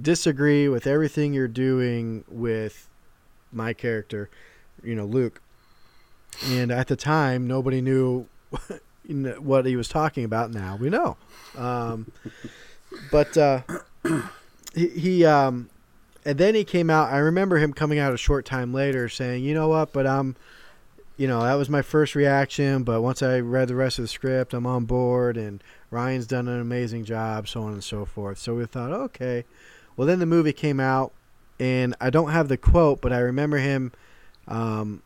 disagree 0.00 0.68
with 0.68 0.86
everything 0.86 1.32
you're 1.32 1.48
doing 1.48 2.24
with 2.28 2.88
my 3.52 3.72
character, 3.72 4.28
you 4.82 4.94
know, 4.94 5.04
Luke." 5.04 5.40
And 6.46 6.70
at 6.70 6.88
the 6.88 6.96
time, 6.96 7.46
nobody 7.46 7.80
knew 7.80 8.26
what 9.38 9.66
he 9.66 9.76
was 9.76 9.88
talking 9.88 10.24
about. 10.24 10.50
Now 10.50 10.76
we 10.76 10.90
know. 10.90 11.16
Um, 11.56 12.10
but 13.10 13.36
uh, 13.36 13.62
he, 14.74 14.88
he 14.88 15.24
um, 15.24 15.70
and 16.24 16.38
then 16.38 16.54
he 16.54 16.64
came 16.64 16.90
out. 16.90 17.12
I 17.12 17.18
remember 17.18 17.58
him 17.58 17.72
coming 17.72 17.98
out 17.98 18.12
a 18.12 18.18
short 18.18 18.44
time 18.44 18.72
later 18.72 19.08
saying, 19.08 19.44
"You 19.44 19.54
know 19.54 19.68
what? 19.68 19.92
But 19.92 20.06
I'm, 20.06 20.36
you 21.20 21.28
know, 21.28 21.42
that 21.42 21.56
was 21.56 21.68
my 21.68 21.82
first 21.82 22.14
reaction. 22.14 22.82
But 22.82 23.02
once 23.02 23.22
I 23.22 23.40
read 23.40 23.68
the 23.68 23.74
rest 23.74 23.98
of 23.98 24.04
the 24.04 24.08
script, 24.08 24.54
I'm 24.54 24.66
on 24.66 24.86
board, 24.86 25.36
and 25.36 25.62
Rian's 25.90 26.26
done 26.26 26.48
an 26.48 26.58
amazing 26.58 27.04
job, 27.04 27.46
so 27.46 27.60
on 27.64 27.74
and 27.74 27.84
so 27.84 28.06
forth." 28.06 28.38
So 28.38 28.54
we 28.54 28.64
thought, 28.64 28.90
okay. 28.90 29.44
Well, 29.98 30.06
then 30.06 30.18
the 30.18 30.24
movie 30.24 30.54
came 30.54 30.80
out, 30.80 31.12
and 31.58 31.94
I 32.00 32.08
don't 32.08 32.30
have 32.30 32.48
the 32.48 32.56
quote, 32.56 33.02
but 33.02 33.12
I 33.12 33.18
remember 33.18 33.58
him 33.58 33.92
um, 34.48 35.02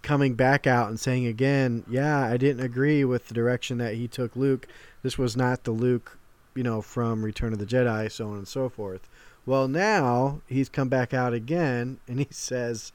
coming 0.00 0.32
back 0.32 0.66
out 0.66 0.88
and 0.88 0.98
saying 0.98 1.26
again, 1.26 1.84
"Yeah, 1.86 2.18
I 2.18 2.38
didn't 2.38 2.64
agree 2.64 3.04
with 3.04 3.28
the 3.28 3.34
direction 3.34 3.76
that 3.76 3.96
he 3.96 4.08
took 4.08 4.34
Luke. 4.34 4.66
This 5.02 5.18
was 5.18 5.36
not 5.36 5.64
the 5.64 5.72
Luke, 5.72 6.16
you 6.54 6.62
know, 6.62 6.80
from 6.80 7.22
Return 7.22 7.52
of 7.52 7.58
the 7.58 7.66
Jedi, 7.66 8.10
so 8.10 8.30
on 8.30 8.38
and 8.38 8.48
so 8.48 8.70
forth." 8.70 9.06
Well, 9.44 9.68
now 9.68 10.40
he's 10.46 10.70
come 10.70 10.88
back 10.88 11.12
out 11.12 11.34
again, 11.34 11.98
and 12.08 12.20
he 12.20 12.28
says, 12.30 12.90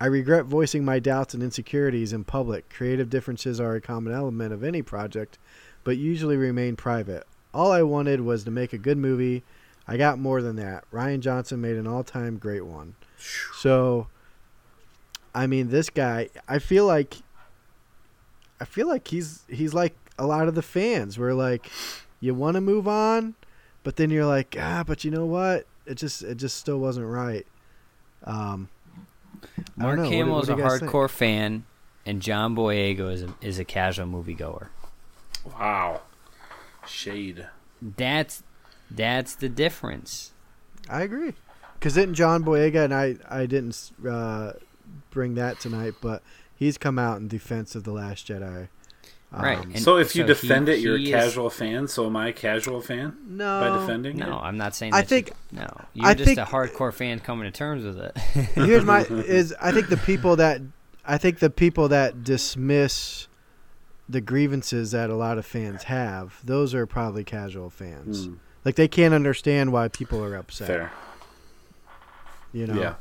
"I 0.00 0.06
regret 0.06 0.44
voicing 0.44 0.84
my 0.84 0.98
doubts 0.98 1.34
and 1.34 1.42
insecurities 1.42 2.12
in 2.12 2.24
public. 2.24 2.68
Creative 2.68 3.08
differences 3.08 3.60
are 3.60 3.74
a 3.74 3.80
common 3.80 4.12
element 4.12 4.52
of 4.52 4.62
any 4.62 4.82
project, 4.82 5.38
but 5.84 5.96
usually 5.96 6.36
remain 6.36 6.76
private. 6.76 7.26
All 7.54 7.72
I 7.72 7.82
wanted 7.82 8.20
was 8.20 8.44
to 8.44 8.50
make 8.50 8.72
a 8.72 8.78
good 8.78 8.98
movie." 8.98 9.42
I 9.88 9.96
got 9.96 10.18
more 10.18 10.42
than 10.42 10.56
that. 10.56 10.84
Rian 10.92 11.20
Johnson 11.20 11.60
made 11.60 11.76
an 11.76 11.86
all-time 11.86 12.38
great 12.38 12.66
one. 12.66 12.96
So, 13.54 14.08
I 15.34 15.46
mean, 15.46 15.68
this 15.68 15.90
guy, 15.90 16.28
I 16.48 16.58
feel 16.58 16.86
like, 16.86 17.18
I 18.60 18.64
feel 18.64 18.88
like 18.88 19.08
he's 19.08 19.44
he's 19.48 19.74
like 19.74 19.94
a 20.18 20.26
lot 20.26 20.48
of 20.48 20.54
the 20.54 20.62
fans. 20.62 21.18
Where 21.18 21.34
like, 21.34 21.70
you 22.20 22.34
want 22.34 22.56
to 22.56 22.60
move 22.60 22.88
on, 22.88 23.34
but 23.84 23.96
then 23.96 24.10
you're 24.10 24.26
like, 24.26 24.56
ah, 24.58 24.82
but 24.84 25.04
you 25.04 25.10
know 25.10 25.26
what? 25.26 25.66
It 25.86 25.94
just 25.94 26.22
it 26.22 26.36
just 26.36 26.56
still 26.56 26.78
wasn't 26.78 27.06
right. 27.06 27.46
Um, 28.24 28.68
Mark 29.76 29.96
know. 29.96 30.04
What 30.04 30.12
Hamill 30.12 30.34
what 30.34 30.42
is 30.42 30.46
do 30.48 30.54
a 30.54 30.56
you 30.56 30.62
guys 30.62 30.80
think? 30.80 30.92
hardcore 30.92 31.10
fan, 31.10 31.64
and 32.04 32.22
John 32.22 32.54
Boyega 32.56 33.12
is 33.12 33.22
a, 33.22 33.34
is 33.40 33.58
a 33.58 33.64
casual 33.64 34.06
moviegoer. 34.06 34.68
Wow. 35.58 36.02
Shade. 36.86 37.46
That's 37.80 38.42
that's 38.90 39.34
the 39.34 39.48
difference. 39.48 40.32
I 40.88 41.02
agree. 41.02 41.34
Because 41.74 41.94
didn't 41.94 42.14
John 42.14 42.44
Boyega 42.44 42.84
and 42.84 42.94
I 42.94 43.16
I 43.28 43.46
didn't 43.46 43.92
uh, 44.08 44.52
bring 45.10 45.34
that 45.34 45.60
tonight, 45.60 45.94
but 46.00 46.22
he's 46.54 46.78
come 46.78 46.98
out 46.98 47.18
in 47.18 47.28
defense 47.28 47.74
of 47.74 47.84
the 47.84 47.92
Last 47.92 48.26
Jedi. 48.28 48.68
Right, 49.32 49.58
Um, 49.58 49.76
so 49.76 49.98
if 49.98 50.16
you 50.16 50.24
defend 50.24 50.68
he- 50.68 50.74
it, 50.74 50.80
you're 50.80 50.94
a 50.94 50.98
he 50.98 51.12
is- 51.12 51.24
casual 51.24 51.50
fan. 51.50 51.88
So 51.88 52.06
am 52.06 52.16
I 52.16 52.28
a 52.28 52.32
casual 52.32 52.80
fan 52.80 53.16
no, 53.28 53.60
by 53.60 53.78
defending 53.80 54.16
No, 54.16 54.26
it? 54.26 54.30
No, 54.30 54.38
I'm 54.38 54.56
not 54.56 54.74
saying. 54.74 54.94
I 54.94 55.02
That 55.02 55.10
you- 55.14 55.22
think- 55.22 55.36
no. 55.52 55.66
You're 55.92 56.06
I 56.06 56.14
just 56.14 56.26
think- 56.26 56.38
a 56.38 56.44
hardcore 56.44 56.92
fan 56.94 57.18
coming 57.20 57.44
to 57.44 57.50
terms 57.50 57.84
with 57.84 57.98
it. 57.98 58.16
here's 58.54 58.84
my 58.84 59.00
is 59.10 59.54
I 59.60 59.72
think 59.72 59.88
the 59.88 59.96
people 59.98 60.36
that 60.36 60.60
I 61.04 61.18
think 61.18 61.40
the 61.40 61.50
people 61.50 61.88
that 61.88 62.24
dismiss 62.24 63.28
the 64.08 64.20
grievances 64.20 64.92
that 64.92 65.10
a 65.10 65.14
lot 65.16 65.36
of 65.38 65.44
fans 65.44 65.82
have, 65.84 66.38
those 66.44 66.74
are 66.74 66.86
probably 66.86 67.24
casual 67.24 67.68
fans. 67.68 68.28
Mm, 68.28 68.36
Like 68.64 68.76
they 68.76 68.88
can't 68.88 69.12
understand 69.12 69.72
why 69.72 69.88
people 69.88 70.22
are 70.24 70.34
upset. 70.36 70.68
fair. 70.68 70.92
You 72.52 72.68
know. 72.68 72.80
Yeah. 72.80 72.94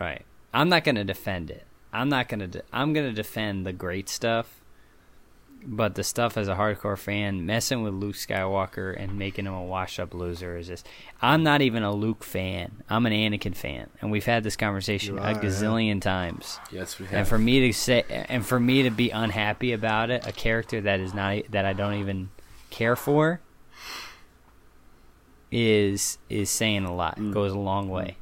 Right. 0.00 0.24
I'm 0.52 0.68
not 0.68 0.84
going 0.84 0.96
to 0.96 1.04
defend 1.04 1.50
it. 1.50 1.64
I'm 1.92 2.08
not 2.08 2.28
going 2.28 2.40
to. 2.40 2.46
De- 2.46 2.62
I'm 2.72 2.94
to 2.94 3.12
defend 3.12 3.66
the 3.66 3.72
great 3.72 4.08
stuff. 4.08 4.54
But 5.64 5.96
the 5.96 6.04
stuff 6.04 6.36
as 6.36 6.46
a 6.46 6.54
hardcore 6.54 6.96
fan, 6.96 7.44
messing 7.44 7.82
with 7.82 7.92
Luke 7.92 8.14
Skywalker 8.14 8.94
and 8.96 9.18
making 9.18 9.44
him 9.44 9.54
a 9.54 9.64
washed-up 9.64 10.14
loser 10.14 10.56
is 10.56 10.68
just. 10.68 10.86
I'm 11.20 11.42
not 11.42 11.62
even 11.62 11.82
a 11.82 11.92
Luke 11.92 12.22
fan. 12.22 12.84
I'm 12.88 13.06
an 13.06 13.12
Anakin 13.12 13.56
fan, 13.56 13.90
and 14.00 14.12
we've 14.12 14.24
had 14.24 14.44
this 14.44 14.54
conversation 14.54 15.18
a 15.18 15.20
are, 15.20 15.32
yeah. 15.32 15.40
gazillion 15.40 16.00
times. 16.00 16.60
Yes, 16.70 17.00
we 17.00 17.06
have. 17.06 17.14
And 17.14 17.28
for 17.28 17.38
me 17.38 17.66
to 17.66 17.72
say, 17.72 18.04
and 18.08 18.46
for 18.46 18.60
me 18.60 18.84
to 18.84 18.90
be 18.90 19.10
unhappy 19.10 19.72
about 19.72 20.10
it, 20.10 20.24
a 20.24 20.32
character 20.32 20.80
that 20.80 21.00
is 21.00 21.12
not 21.12 21.42
that 21.50 21.64
I 21.64 21.72
don't 21.72 21.94
even 21.94 22.30
care 22.70 22.94
for, 22.94 23.40
is 25.50 26.18
is 26.28 26.50
saying 26.50 26.84
a 26.84 26.94
lot. 26.94 27.18
Mm. 27.18 27.32
Goes 27.32 27.52
a 27.52 27.58
long 27.58 27.88
way. 27.88 28.16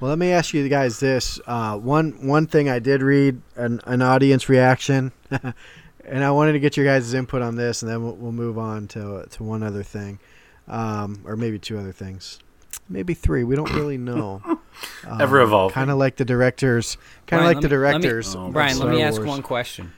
Well, 0.00 0.08
let 0.10 0.18
me 0.18 0.32
ask 0.32 0.52
you 0.52 0.68
guys 0.68 1.00
this. 1.00 1.40
Uh, 1.46 1.78
one 1.78 2.26
one 2.26 2.46
thing 2.46 2.68
I 2.68 2.78
did 2.78 3.00
read 3.02 3.40
an, 3.56 3.80
an 3.84 4.02
audience 4.02 4.48
reaction, 4.48 5.12
and 5.30 6.24
I 6.24 6.30
wanted 6.30 6.52
to 6.52 6.58
get 6.60 6.76
your 6.76 6.84
guys' 6.84 7.14
input 7.14 7.42
on 7.42 7.56
this, 7.56 7.82
and 7.82 7.90
then 7.90 8.02
we'll, 8.02 8.14
we'll 8.16 8.32
move 8.32 8.58
on 8.58 8.88
to 8.88 9.26
to 9.30 9.42
one 9.42 9.62
other 9.62 9.82
thing, 9.82 10.18
um, 10.68 11.22
or 11.24 11.36
maybe 11.36 11.58
two 11.58 11.78
other 11.78 11.92
things, 11.92 12.38
maybe 12.88 13.14
three. 13.14 13.44
We 13.44 13.56
don't 13.56 13.72
really 13.72 13.96
know. 13.96 14.42
Ever 15.20 15.40
evolving. 15.40 15.72
Kind 15.74 15.90
of 15.90 15.96
like 15.98 16.16
the 16.16 16.24
directors. 16.24 16.96
Kind 17.26 17.40
of 17.40 17.44
Brian, 17.44 17.54
like 17.56 17.62
the 17.62 17.68
let 17.68 17.70
me- 17.78 17.86
let 17.86 17.94
me- 17.96 18.02
directors. 18.02 18.34
Oh, 18.36 18.46
of 18.46 18.52
Brian, 18.52 18.78
let 18.78 18.88
me 18.90 19.02
ask 19.02 19.18
Wars. 19.18 19.28
one 19.28 19.42
question 19.42 19.92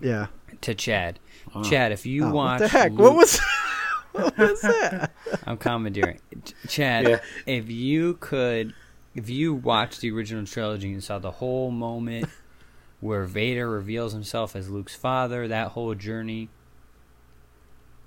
Yeah. 0.00 0.26
to 0.60 0.74
Chad. 0.74 1.18
Oh. 1.54 1.64
Chad, 1.64 1.90
if 1.90 2.04
you 2.06 2.26
Oh, 2.26 2.30
watch, 2.32 2.60
what 2.60 2.70
the 2.70 2.78
heck? 2.78 2.92
Luke- 2.92 3.00
What 3.00 3.16
was? 3.16 3.40
what 4.12 4.38
was 4.38 4.60
that? 4.60 5.12
I'm 5.46 5.56
commandeering. 5.56 6.20
Ch- 6.44 6.54
Chad, 6.68 7.08
Yeah. 7.08 7.20
if 7.46 7.70
you 7.70 8.14
could, 8.20 8.74
if 9.14 9.28
you 9.28 9.54
watched 9.54 10.00
the 10.00 10.10
original 10.10 10.44
trilogy 10.46 10.92
and 10.92 11.02
saw 11.02 11.18
the 11.18 11.32
whole 11.32 11.70
moment 11.70 12.28
where 13.00 13.24
Vader 13.24 13.68
reveals 13.68 14.12
himself 14.12 14.54
as 14.54 14.70
Luke's 14.70 14.94
father, 14.94 15.48
that 15.48 15.68
whole 15.68 15.94
journey, 15.94 16.48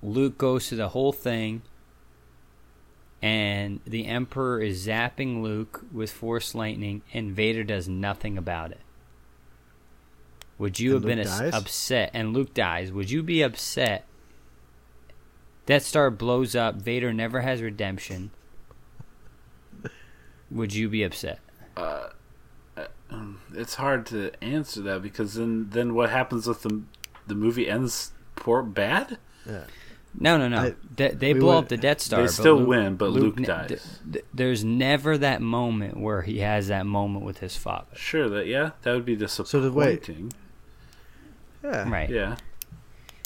Luke 0.02 0.38
goes 0.38 0.68
through 0.70 0.78
the 0.78 0.90
whole 0.90 1.12
thing, 1.14 1.62
and 3.22 3.80
the 3.86 4.06
Emperor 4.06 4.62
is 4.62 4.86
zapping 4.86 5.42
Luke 5.42 5.86
with 5.92 6.12
Force 6.12 6.54
lightning, 6.54 7.02
and 7.14 7.32
Vader 7.32 7.64
does 7.64 7.88
nothing 7.88 8.38
about 8.38 8.72
it. 8.72 8.82
Would 10.58 10.80
you 10.80 10.96
And 10.96 11.04
have 11.04 11.08
been 11.08 11.18
Luke 11.20 11.28
as- 11.28 11.40
dies? 11.40 11.54
upset? 11.54 12.12
And 12.14 12.34
Luke 12.34 12.54
dies. 12.54 12.92
Would 12.92 13.10
you 13.12 13.24
be 13.24 13.42
upset? 13.42 14.06
Death 15.66 15.84
Star 15.84 16.12
blows 16.12 16.56
up. 16.56 16.76
Vader 16.76 17.14
never 17.14 17.42
has 17.42 17.62
redemption. 17.62 18.32
Would 20.54 20.74
you 20.74 20.88
be 20.90 21.04
upset? 21.04 21.40
Uh, 21.76 22.10
uh, 22.78 22.86
um, 23.10 23.42
it's 23.54 23.76
hard 23.76 24.06
to 24.08 24.32
answer 24.44 24.82
that 24.82 25.02
because 25.02 25.34
then 25.36 25.70
then 25.72 25.94
what 25.96 26.10
happens 26.10 26.48
with 26.48 26.62
the 26.64 26.82
the 27.28 27.36
movie 27.36 27.68
ends 27.70 28.12
poor 28.36 28.62
bad? 28.64 29.18
No, 30.20 30.38
no, 30.38 30.48
no. 30.48 30.58
I- 30.58 30.76
they 30.96 31.10
they 31.10 31.34
blow 31.34 31.56
would- 31.56 31.64
up 31.64 31.68
the 31.70 31.78
Death 31.78 32.00
Star. 32.02 32.22
They 32.22 32.28
still 32.28 32.58
Luke- 32.60 32.68
win, 32.68 32.96
but 32.98 33.10
Luke 33.10 33.40
ne- 33.40 33.46
dies. 33.48 33.68
th- 33.70 33.82
th- 34.12 34.26
there's 34.34 34.64
never 34.64 35.18
that 35.18 35.42
moment 35.42 35.98
where 35.98 36.22
he 36.22 36.40
has 36.40 36.68
that 36.68 36.86
moment 36.86 37.26
with 37.26 37.40
his 37.40 37.56
father. 37.58 37.88
Sure, 37.96 38.30
that 38.30 38.46
yeah, 38.46 38.72
that 38.84 38.94
would 38.94 39.06
be 39.06 39.16
disappointing. 39.16 39.50
So 39.50 39.60
the- 39.62 39.70
disappointing. 39.70 40.32
wait. 41.64 41.74
Yeah. 41.74 41.90
Right. 41.90 42.10
Yeah, 42.10 42.36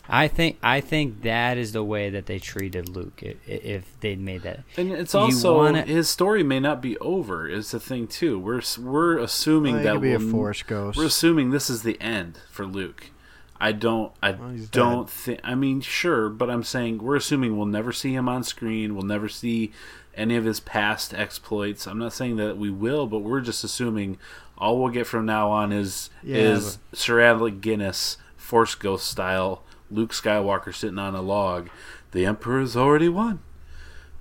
I 0.09 0.27
think 0.27 0.57
I 0.63 0.79
think 0.81 1.21
that 1.23 1.57
is 1.57 1.73
the 1.73 1.83
way 1.83 2.09
that 2.09 2.25
they 2.27 2.39
treated 2.39 2.87
Luke. 2.89 3.21
i- 3.23 3.35
i- 3.47 3.51
If 3.51 3.99
they'd 3.99 4.19
made 4.19 4.43
that, 4.43 4.63
and 4.77 4.91
it's 4.91 5.13
also 5.15 5.57
wanna- 5.57 5.81
his 5.83 6.07
story 6.09 6.43
may 6.43 6.59
not 6.59 6.81
be 6.81 6.97
over. 6.99 7.47
Is 7.47 7.71
the 7.71 7.79
thing 7.79 8.07
too. 8.07 8.39
We're 8.39 8.61
we're 8.79 9.17
assuming 9.17 9.73
Well, 9.73 9.81
he 9.81 9.87
that 9.87 9.93
could 9.93 10.01
be 10.01 10.13
a 10.13 10.19
we'll- 10.19 10.29
Force 10.31 10.63
ghost. 10.63 10.97
We're 10.97 11.05
assuming 11.05 11.51
this 11.51 11.69
is 11.69 11.83
the 11.83 11.99
end 12.01 12.39
for 12.49 12.65
Luke. 12.65 13.05
I 13.59 13.71
don't. 13.71 14.11
I 14.21 14.31
Well, 14.31 14.55
don't 14.71 15.09
think. 15.09 15.39
I 15.43 15.55
mean, 15.55 15.81
sure, 15.81 16.29
but 16.29 16.49
I'm 16.49 16.63
saying 16.63 16.99
we're 16.99 17.15
assuming 17.15 17.57
we'll 17.57 17.65
never 17.65 17.91
see 17.91 18.13
him 18.13 18.29
on 18.29 18.43
screen. 18.43 18.93
We'll 18.95 19.05
never 19.05 19.27
see 19.27 19.71
any 20.15 20.35
of 20.35 20.45
his 20.45 20.59
past 20.59 21.13
exploits. 21.13 21.87
I'm 21.87 21.97
not 21.99 22.13
saying 22.13 22.37
that 22.37 22.57
we 22.57 22.69
will, 22.69 23.07
but 23.07 23.19
we're 23.19 23.41
just 23.41 23.63
assuming 23.63 24.17
all 24.57 24.79
we'll 24.79 24.91
get 24.91 25.05
from 25.07 25.25
now 25.25 25.49
on 25.51 25.71
is 25.71 26.09
Yeah, 26.23 26.37
is 26.37 26.77
Sir 26.93 27.19
Alec 27.19 27.61
Guinness 27.61 28.17
Force 28.35 28.73
Ghost 28.75 29.07
style 29.07 29.63
Luke 29.89 30.11
Skywalker 30.11 30.73
sitting 30.73 30.99
on 30.99 31.15
a 31.15 31.21
log. 31.21 31.69
The 32.11 32.25
Emperor's 32.25 32.75
already 32.75 33.09
won. 33.09 33.39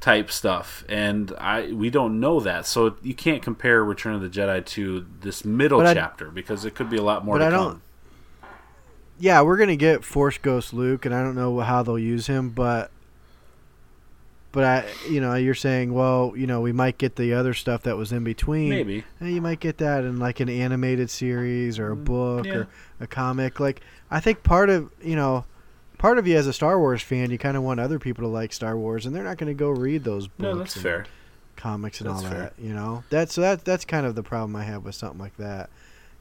Type 0.01 0.31
stuff, 0.31 0.85
and 0.89 1.33
I 1.39 1.73
we 1.73 1.89
don't 1.91 2.21
know 2.21 2.39
that, 2.41 2.67
so 2.67 2.97
you 3.03 3.15
can't 3.15 3.43
compare 3.43 3.83
Return 3.83 4.15
of 4.15 4.21
the 4.21 4.29
Jedi 4.29 4.65
to 4.67 5.07
this 5.23 5.45
middle 5.45 5.79
But 5.79 5.87
I- 5.89 5.95
chapter 5.95 6.31
because 6.31 6.65
it 6.65 6.75
could 6.75 6.91
be 6.91 6.97
a 6.99 7.03
lot 7.03 7.25
more 7.25 7.39
But 7.39 7.41
to 7.41 7.47
I 7.47 7.51
come. 7.51 7.65
don't- 7.65 7.81
Yeah, 9.19 9.41
we're 9.41 9.57
gonna 9.57 9.75
get 9.75 10.05
Force 10.05 10.37
Ghost 10.39 10.75
Luke, 10.75 11.07
and 11.07 11.15
I 11.15 11.23
don't 11.23 11.35
know 11.35 11.59
how 11.61 11.83
they'll 11.83 11.99
use 11.99 12.27
him, 12.27 12.51
but 12.51 12.91
but 14.53 14.65
I, 14.65 14.85
you 15.11 15.21
know, 15.21 15.35
you're 15.35 15.55
saying, 15.55 15.93
well, 15.93 16.33
you 16.35 16.47
know, 16.47 16.63
we 16.63 16.73
might 16.73 16.97
get 16.97 17.17
the 17.17 17.35
other 17.35 17.53
stuff 17.53 17.83
that 17.83 17.97
was 17.99 18.11
in 18.13 18.25
between. 18.25 18.71
Maybe. 18.71 19.05
Eh, 19.21 19.29
you 19.29 19.43
might 19.43 19.61
get 19.61 19.79
that 19.79 20.03
in 20.05 20.19
like 20.19 20.41
an 20.41 20.49
animated 20.49 21.11
series 21.11 21.79
or 21.79 21.91
a 21.91 21.97
book 21.97 22.45
Mm, 22.45 22.47
yeah. 22.47 22.55
or 22.55 22.69
a 23.01 23.07
comic. 23.07 23.61
Like, 23.61 23.81
I 24.11 24.21
think 24.21 24.43
part 24.43 24.71
of 24.71 24.91
you 25.03 25.15
know, 25.17 25.45
part 25.99 26.19
of 26.19 26.27
you 26.27 26.37
as 26.37 26.47
a 26.47 26.53
Star 26.53 26.79
Wars 26.79 27.03
fan, 27.03 27.31
you 27.31 27.39
kind 27.39 27.57
of 27.57 27.63
want 27.63 27.81
other 27.81 27.99
people 27.99 28.23
to 28.25 28.29
like 28.29 28.53
Star 28.53 28.77
Wars, 28.77 29.07
and 29.07 29.15
they're 29.15 29.25
not 29.25 29.39
going 29.39 29.49
to 29.49 29.55
go 29.59 29.71
read 29.71 30.05
those 30.05 30.29
books. 30.29 30.41
No, 30.41 30.57
that's 30.57 30.75
and 30.77 30.83
fair. 30.83 31.07
Comics 31.57 32.01
and 32.01 32.11
That's 32.11 32.23
all 32.23 32.31
fair. 32.31 32.41
that. 32.41 32.53
You 32.59 32.75
know, 32.75 33.03
that's 33.09 33.35
so 33.35 33.41
that 33.41 33.65
that's 33.65 33.85
kind 33.85 34.05
of 34.05 34.15
the 34.15 34.23
problem 34.23 34.55
I 34.57 34.65
have 34.65 34.85
with 34.85 34.95
something 34.95 35.19
like 35.19 35.37
that. 35.39 35.71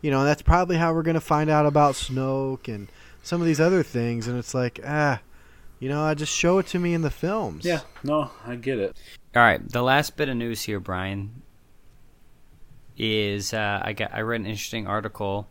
You 0.02 0.12
know, 0.12 0.24
that's 0.24 0.42
probably 0.42 0.78
how 0.78 0.94
we're 0.94 1.04
going 1.04 1.16
to 1.16 1.22
find 1.22 1.50
out 1.50 1.66
about 1.66 1.96
Snoke 1.96 2.74
and 2.74 2.88
some 3.22 3.42
of 3.42 3.48
these 3.48 3.60
other 3.60 3.84
things, 3.84 4.28
and 4.28 4.38
it's 4.38 4.54
like, 4.54 4.80
ah, 4.86 5.20
you 5.80 5.90
know, 5.90 6.04
I 6.04 6.14
just 6.14 6.34
show 6.34 6.58
it 6.60 6.68
to 6.68 6.80
me 6.80 6.94
in 6.94 7.02
the 7.02 7.10
films. 7.10 7.66
Yeah, 7.66 7.82
no, 8.04 8.32
I 8.46 8.56
get 8.56 8.80
it. 8.80 8.96
All 9.36 9.42
right, 9.42 9.68
the 9.68 9.82
last 9.82 10.16
bit 10.16 10.30
of 10.30 10.38
news 10.38 10.62
here, 10.62 10.80
Brian, 10.80 11.42
is 12.98 13.54
uh, 13.54 13.82
I 13.84 13.94
got 13.94 14.14
I 14.14 14.22
read 14.22 14.40
an 14.42 14.48
interesting 14.48 14.88
article, 14.88 15.48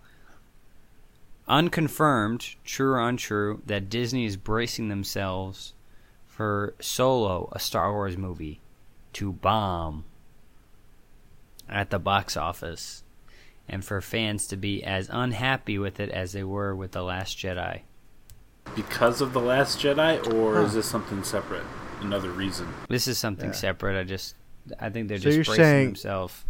unconfirmed, 1.46 2.54
true 2.64 2.92
or 2.92 3.00
untrue, 3.08 3.62
that 3.66 3.88
Disney 3.90 4.24
is 4.24 4.36
bracing 4.36 4.88
themselves 4.88 5.74
for 6.26 6.74
Solo, 6.80 7.48
a 7.52 7.58
Star 7.58 7.92
Wars 7.92 8.16
movie, 8.16 8.60
to 9.14 9.32
bomb 9.32 10.04
at 11.68 11.90
the 11.90 11.98
box 11.98 12.36
office, 12.36 13.02
and 13.68 13.84
for 13.84 14.00
fans 14.00 14.46
to 14.48 14.56
be 14.56 14.82
as 14.82 15.08
unhappy 15.12 15.78
with 15.78 16.00
it 16.00 16.10
as 16.10 16.32
they 16.32 16.44
were 16.44 16.74
with 16.74 16.92
the 16.92 17.02
Last 17.02 17.38
Jedi. 17.38 17.80
Because 18.74 19.20
of 19.20 19.32
the 19.32 19.40
Last 19.40 19.78
Jedi, 19.78 20.32
or 20.34 20.62
is 20.62 20.74
this 20.74 20.86
something 20.86 21.22
separate? 21.22 21.64
Another 22.00 22.30
reason? 22.30 22.66
This 22.88 23.06
is 23.06 23.18
something 23.18 23.50
Yeah. 23.50 23.54
separate. 23.56 23.98
I 23.98 24.04
just 24.04 24.34
I 24.80 24.88
think 24.88 25.08
they're 25.08 25.18
So 25.18 25.24
just 25.24 25.36
you're 25.36 25.44
bracing 25.44 25.64
saying- 25.64 25.86
themselves. 25.88 26.44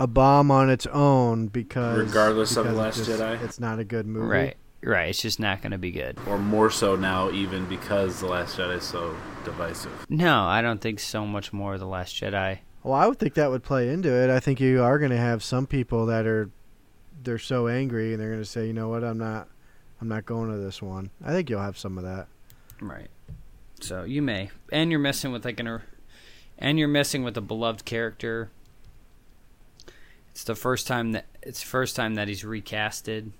A 0.00 0.06
bomb 0.06 0.50
on 0.50 0.70
its 0.70 0.86
own 0.86 1.48
because 1.48 1.98
Regardless 1.98 2.56
of 2.56 2.66
The 2.66 2.72
Last 2.72 2.98
it's 2.98 3.06
just- 3.08 3.20
Jedi? 3.20 3.42
it's 3.42 3.58
not 3.58 3.78
a 3.80 3.84
good 3.84 4.06
movie. 4.06 4.26
Right, 4.26 4.56
right. 4.82 5.08
It's 5.08 5.20
just 5.20 5.40
not 5.40 5.60
going 5.60 5.72
to 5.72 5.78
be 5.78 5.90
good. 5.90 6.18
Or 6.26 6.38
more 6.38 6.70
so 6.70 6.94
now, 6.94 7.30
even 7.32 7.66
because 7.66 8.20
the 8.20 8.26
Last 8.26 8.56
Jedi 8.56 8.76
is 8.76 8.84
so 8.84 9.16
divisive. 9.44 10.06
No, 10.08 10.44
I 10.44 10.62
don't 10.62 10.80
think 10.80 11.00
so 11.00 11.26
much 11.26 11.52
more 11.52 11.74
of 11.74 11.80
the 11.80 11.86
Last 11.86 12.14
Jedi. 12.14 12.58
Well, 12.84 12.94
I 12.94 13.06
would 13.08 13.18
think 13.18 13.34
that 13.34 13.50
would 13.50 13.64
play 13.64 13.88
into 13.88 14.08
it. 14.08 14.30
I 14.30 14.38
think 14.38 14.60
you 14.60 14.82
are 14.82 14.98
going 15.00 15.10
to 15.10 15.16
have 15.16 15.42
some 15.42 15.66
people 15.66 16.06
that 16.06 16.26
are 16.26 16.48
they're 17.24 17.38
so 17.38 17.66
angry 17.66 18.12
and 18.12 18.22
they're 18.22 18.30
going 18.30 18.40
to 18.40 18.48
say, 18.48 18.68
"You 18.68 18.72
know 18.72 18.88
what? 18.88 19.02
I'm 19.02 19.18
not 19.18 19.48
I'm 20.00 20.06
not 20.06 20.24
going 20.24 20.50
to 20.52 20.58
this 20.58 20.80
one." 20.80 21.10
I 21.24 21.32
think 21.32 21.50
you'll 21.50 21.60
have 21.60 21.76
some 21.76 21.98
of 21.98 22.04
that. 22.04 22.28
Right. 22.80 23.08
So 23.80 24.04
you 24.04 24.22
may, 24.22 24.50
and 24.70 24.90
you're 24.92 25.00
messing 25.00 25.32
with 25.32 25.44
like 25.44 25.58
an, 25.58 25.80
and 26.56 26.78
you're 26.78 26.86
messing 26.86 27.24
with 27.24 27.36
a 27.36 27.40
beloved 27.40 27.84
character. 27.84 28.50
It's 30.38 30.44
the 30.44 30.54
first 30.54 30.86
time 30.86 31.10
that 31.12 31.26
it's 31.42 31.58
the 31.62 31.66
first 31.66 31.96
time 31.96 32.14
that 32.14 32.28
he's 32.28 32.44
recasted. 32.44 33.32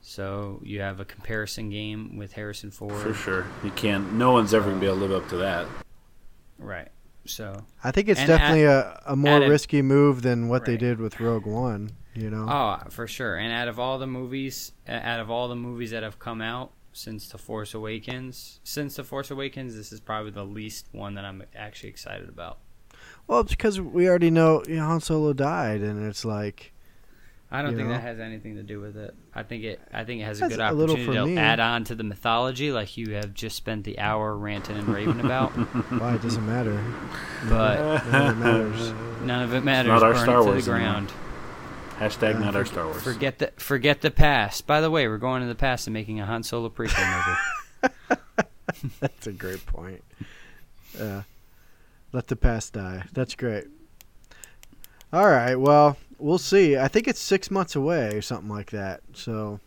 So 0.00 0.62
you 0.64 0.80
have 0.80 0.98
a 0.98 1.04
comparison 1.04 1.68
game 1.68 2.16
with 2.16 2.32
Harrison 2.32 2.70
Ford. 2.70 2.94
For 2.94 3.12
sure. 3.12 3.46
You 3.62 3.70
can't, 3.72 4.14
no 4.14 4.32
one's 4.32 4.54
ever 4.54 4.64
going 4.64 4.76
to 4.76 4.80
be 4.80 4.86
able 4.86 4.96
to 4.96 5.04
live 5.04 5.22
up 5.22 5.28
to 5.28 5.36
that. 5.36 5.66
Right. 6.58 6.88
So 7.26 7.66
I 7.84 7.90
think 7.90 8.08
it's 8.08 8.18
And 8.18 8.28
definitely 8.28 8.64
a, 8.64 8.98
a 9.08 9.14
more 9.14 9.32
add 9.34 9.42
a- 9.42 9.50
risky 9.50 9.82
move 9.82 10.22
than 10.22 10.48
what 10.48 10.64
they 10.64 10.78
did 10.78 11.00
with 11.00 11.20
Rogue 11.20 11.44
One. 11.44 11.90
You 12.14 12.30
know, 12.30 12.46
Oh, 12.48 12.88
for 12.88 13.06
sure. 13.06 13.36
And 13.36 13.52
out 13.52 13.68
of 13.68 13.78
all 13.78 13.98
the 13.98 14.06
movies, 14.06 14.72
out 14.88 15.20
of 15.20 15.30
all 15.30 15.48
the 15.48 15.54
movies 15.56 15.90
that 15.90 16.02
have 16.02 16.18
come 16.18 16.40
out 16.40 16.72
since 16.94 17.28
The 17.28 17.36
Force 17.36 17.74
Awakens, 17.74 18.60
since 18.64 18.96
The 18.96 19.04
Force 19.04 19.30
Awakens, 19.30 19.76
this 19.76 19.92
is 19.92 20.00
probably 20.00 20.30
the 20.30 20.46
least 20.46 20.88
one 20.92 21.12
that 21.16 21.26
I'm 21.26 21.42
actually 21.54 21.90
excited 21.90 22.30
about. 22.30 22.56
Well, 23.28 23.40
it's 23.40 23.50
because 23.52 23.80
we 23.80 24.08
already 24.08 24.30
know 24.30 24.62
you 24.66 24.76
know, 24.76 24.86
Han 24.86 25.00
Solo 25.00 25.32
died, 25.32 25.80
and 25.82 26.04
it's 26.08 26.24
like, 26.24 26.72
I 27.50 27.62
don't 27.62 27.76
think 27.76 27.88
know? 27.88 27.94
that 27.94 28.00
has 28.02 28.18
anything 28.20 28.56
to 28.56 28.62
do 28.62 28.80
with 28.80 28.96
it. 28.96 29.14
I 29.34 29.42
think 29.42 29.64
it. 29.64 29.80
I 29.92 30.04
think 30.04 30.20
it 30.20 30.24
has 30.24 30.38
a 30.38 30.40
That's 30.42 30.56
good 30.56 30.60
a 30.62 30.72
little 30.72 30.96
opportunity 30.96 31.20
for 31.20 31.26
to 31.28 31.34
me. 31.34 31.38
add 31.38 31.60
on 31.60 31.84
to 31.84 31.94
the 31.94 32.04
mythology, 32.04 32.72
like 32.72 32.96
you 32.96 33.14
have 33.14 33.32
just 33.34 33.56
spent 33.56 33.84
the 33.84 33.98
hour 34.00 34.36
ranting 34.36 34.76
and 34.76 34.88
raving 34.88 35.20
about. 35.20 35.50
Why 36.00 36.14
it 36.16 36.22
doesn't 36.22 36.44
matter. 36.46 36.82
but 37.48 38.04
None 38.10 38.26
of 38.30 38.36
it 38.36 38.40
matters. 38.44 38.92
none 39.22 39.42
of 39.44 39.54
it 39.54 39.64
matters. 39.64 39.88
not 39.90 40.02
our 40.02 40.12
Burn 40.14 40.22
Star 40.22 40.40
it 40.40 40.44
to 40.44 40.50
Wars 40.50 40.64
the 40.64 40.70
ground. 40.72 41.12
Hashtag 41.98 42.40
not 42.40 42.54
our 42.54 42.64
Star 42.64 42.84
Wars. 42.86 43.02
Forget 43.02 43.38
the 43.38 43.52
forget 43.56 44.00
the 44.02 44.10
past. 44.10 44.66
By 44.66 44.80
the 44.80 44.90
way, 44.90 45.08
we're 45.08 45.18
going 45.18 45.42
to 45.42 45.48
the 45.48 45.54
past 45.54 45.86
and 45.86 45.94
making 45.94 46.20
a 46.20 46.26
Han 46.26 46.42
Solo 46.42 46.68
prequel 46.68 47.38
movie. 47.82 47.92
That's 49.00 49.26
a 49.26 49.32
great 49.32 49.64
point. 49.66 50.04
Yeah. 50.98 51.22
Let 52.12 52.28
the 52.28 52.36
past 52.36 52.72
die. 52.72 53.04
That's 53.12 53.34
great. 53.34 53.66
All 55.12 55.26
right. 55.26 55.56
Well, 55.56 55.96
we'll 56.18 56.38
see. 56.38 56.76
I 56.76 56.88
think 56.88 57.08
it's 57.08 57.20
six 57.20 57.50
months 57.50 57.76
away 57.76 58.14
or 58.14 58.22
something 58.22 58.48
like 58.48 58.70
that. 58.70 59.00
So, 59.12 59.60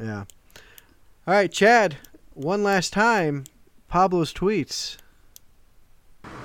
yeah. 0.00 0.24
All 1.26 1.34
right, 1.34 1.52
Chad. 1.52 1.96
One 2.34 2.62
last 2.62 2.92
time. 2.92 3.44
Pablo's 3.88 4.32
tweets. 4.32 4.96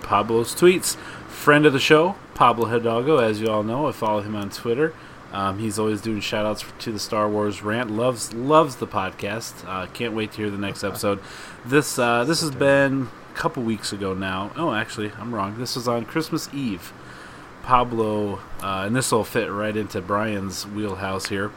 Pablo's 0.02 0.54
tweets. 0.54 0.96
Friend 1.28 1.66
of 1.66 1.74
the 1.74 1.80
show, 1.80 2.16
Pablo 2.34 2.66
Hidalgo, 2.66 3.18
as 3.18 3.40
you 3.40 3.50
all 3.50 3.62
know. 3.64 3.88
I 3.88 3.92
follow 3.92 4.22
him 4.22 4.36
on 4.36 4.50
Twitter. 4.50 4.94
Um, 5.32 5.60
he's 5.60 5.78
always 5.78 6.02
doing 6.02 6.22
shout 6.22 6.46
outs 6.46 6.64
to 6.80 6.92
the 6.92 7.00
Star 7.00 7.30
Wars 7.30 7.62
rant. 7.62 7.92
Loves 7.92 8.34
loves 8.34 8.78
the 8.78 8.88
podcast. 8.88 9.68
Uh, 9.68 9.86
can't 9.88 10.14
wait 10.14 10.32
to 10.32 10.38
hear 10.38 10.50
the 10.50 10.58
next 10.58 10.84
episode. 10.84 11.20
This 11.66 12.00
uh, 12.00 12.24
this 12.24 12.42
has 12.42 12.52
been 12.52 13.10
couple 13.36 13.62
weeks 13.64 13.92
ago 13.92 14.14
now. 14.14 14.52
Oh, 14.56 14.74
actually, 14.74 15.12
I'm 15.20 15.36
wrong. 15.36 15.58
This 15.58 15.76
was 15.76 15.88
on 15.88 16.06
Christmas 16.06 16.50
Eve. 16.54 16.94
Pablo, 17.64 18.40
uh, 18.62 18.84
and 18.86 18.96
this 18.96 19.12
will 19.12 19.24
fit 19.24 19.52
right 19.52 19.76
into 19.76 20.02
Brian's 20.02 20.66
wheelhouse 20.66 21.28
here. 21.28 21.52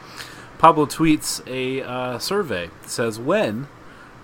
Pablo 0.57 0.85
tweets 0.85 1.41
a 1.47 1.81
uh, 1.87 2.19
survey. 2.19 2.65
It 2.65 2.89
says, 2.89 3.17
When 3.17 3.67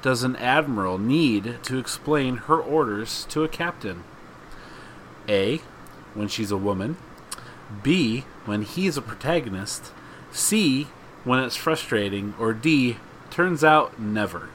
does 0.02 0.24
an 0.24 0.36
admiral 0.36 0.98
need 0.98 1.60
to 1.64 1.78
explain 1.78 2.38
her 2.38 2.60
orders 2.60 3.26
to 3.30 3.44
a 3.44 3.48
captain? 3.48 4.04
A. 5.30 5.62
When 6.14 6.28
she's 6.28 6.52
a 6.52 6.58
woman. 6.58 6.98
B. 7.82 8.26
When 8.46 8.64
he's 8.64 8.98
a 8.98 9.02
protagonist. 9.02 9.92
C. 10.32 10.88
When 11.24 11.40
it's 11.40 11.56
frustrating. 11.56 12.34
Or 12.40 12.54
D. 12.54 12.98
Turns 13.30 13.64
out 13.64 14.00
never. 14.00 14.50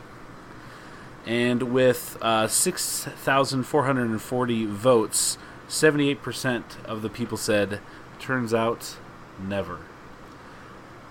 And 1.27 1.75
with 1.75 2.17
uh, 2.23 2.49
6,440 2.49 4.67
votes, 4.67 5.37
78% 5.69 6.85
of 6.85 7.03
the 7.03 7.11
people 7.11 7.37
said, 7.37 7.81
turns 8.19 8.55
out 8.55 8.97
never. 9.39 9.81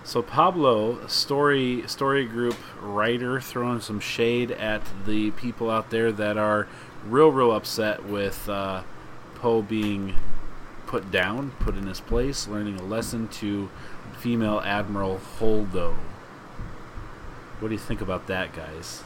So 0.03 0.22
Pablo, 0.22 1.05
story 1.07 1.88
story 1.88 2.26
group 2.26 2.55
writer, 2.82 3.39
throwing 3.39 3.82
some 3.82 3.99
shade 3.99 4.51
at 4.51 4.82
the 5.05 5.32
people 5.32 5.70
out 5.70 5.91
there 5.91 6.12
that 6.12 6.38
are 6.38 6.68
real, 7.05 7.32
real 7.32 7.51
upset 7.51 8.05
with 8.05 8.49
uh, 8.49 8.84
Poe 9.36 9.62
being 9.62 10.16
put 10.88 11.12
down, 11.12 11.51
put 11.60 11.78
in 11.78 11.86
his 11.86 11.99
place, 11.99 12.47
learning 12.47 12.80
a 12.80 12.84
lesson 12.84 13.28
to 13.28 13.70
female 14.18 14.62
Admiral 14.62 15.20
Holdo. 15.38 15.95
What 17.60 17.68
do 17.68 17.74
you 17.74 17.80
think 17.80 18.01
about 18.01 18.28
that, 18.28 18.55
guys? 18.55 19.03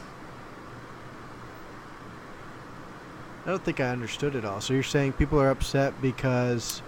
I 3.44 3.50
don't 3.50 3.62
think 3.62 3.80
I 3.80 3.90
understood 3.90 4.34
it 4.34 4.44
all. 4.44 4.60
So 4.60 4.72
you're 4.74 4.82
saying 4.82 5.14
people 5.14 5.40
are 5.40 5.50
upset 5.50 6.00
because 6.00 6.82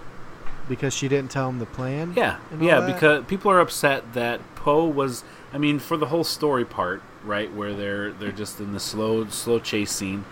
because 0.68 0.94
she 0.94 1.08
didn't 1.08 1.30
tell 1.30 1.46
them 1.48 1.58
the 1.58 1.66
plan? 1.66 2.14
Yeah, 2.16 2.38
yeah, 2.60 2.80
that? 2.80 2.94
because 2.94 3.24
people 3.26 3.50
are 3.50 3.60
upset 3.60 4.14
that 4.14 4.40
Poe 4.56 4.86
was. 4.86 5.24
I 5.52 5.58
mean, 5.58 5.78
for 5.78 5.96
the 5.96 6.06
whole 6.06 6.24
story 6.24 6.64
part, 6.64 7.02
right, 7.24 7.52
where 7.52 7.74
they're 7.74 8.12
they're 8.12 8.32
just 8.32 8.60
in 8.60 8.72
the 8.72 8.80
slow 8.80 9.26
slow 9.28 9.58
chase 9.58 9.92
scene, 9.92 10.24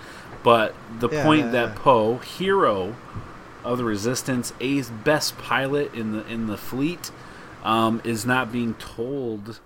but 0.43 0.75
the 0.99 1.09
Yeah, 1.09 1.23
point 1.23 1.47
yeah, 1.47 1.53
that 1.53 1.69
yeah. 1.69 1.75
Poe, 1.77 2.17
hero 2.19 2.97
of 3.63 3.79
the 3.79 3.85
Resistance, 3.85 4.53
A's 4.61 4.91
best 4.91 5.39
pilot 5.39 5.95
in 5.95 6.13
the 6.13 6.27
in 6.27 6.47
the 6.47 6.57
fleet, 6.57 7.11
um, 7.63 8.01
is 8.05 8.27
not 8.27 8.51
being 8.51 8.75
told 8.75 9.61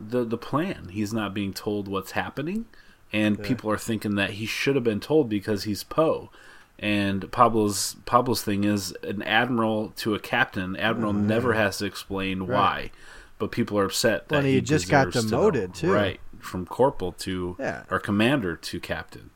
the 0.00 0.24
the 0.24 0.38
plan. 0.38 0.88
He's 0.92 1.12
not 1.12 1.34
being 1.34 1.52
told 1.52 1.88
what's 1.88 2.12
happening, 2.12 2.66
and 3.14 3.42
people 3.42 3.70
are 3.70 3.78
thinking 3.78 4.16
that 4.16 4.30
he 4.30 4.44
should 4.44 4.74
have 4.74 4.84
been 4.84 5.00
told 5.00 5.28
because 5.28 5.64
he's 5.64 5.84
Poe. 5.84 6.30
And 6.78 7.30
Pablo's 7.30 7.96
Pablo's 8.04 8.42
thing 8.42 8.64
is 8.64 8.92
an 9.04 9.22
admiral 9.22 9.92
to 9.96 10.14
a 10.14 10.18
captain. 10.18 10.76
Admiral 10.76 11.12
mm-hmm. 11.12 11.28
never 11.28 11.52
has 11.52 11.78
to 11.78 11.84
explain 11.84 12.48
why, 12.48 12.90
but 13.38 13.52
people 13.52 13.78
are 13.78 13.84
upset 13.84 14.28
that 14.28 14.36
Well, 14.36 14.44
and 14.44 14.48
he 14.48 14.60
just 14.60 14.90
got 14.90 15.06
deserves 15.12 15.26
to 15.26 15.30
demoted, 15.30 15.74
too. 15.74 15.92
right? 15.92 16.20
From 16.40 16.66
corporal 16.66 17.12
to 17.12 17.56
Yeah. 17.60 17.84
or 17.90 18.00
commander 18.00 18.56
to 18.56 18.80
captain. 18.80 19.30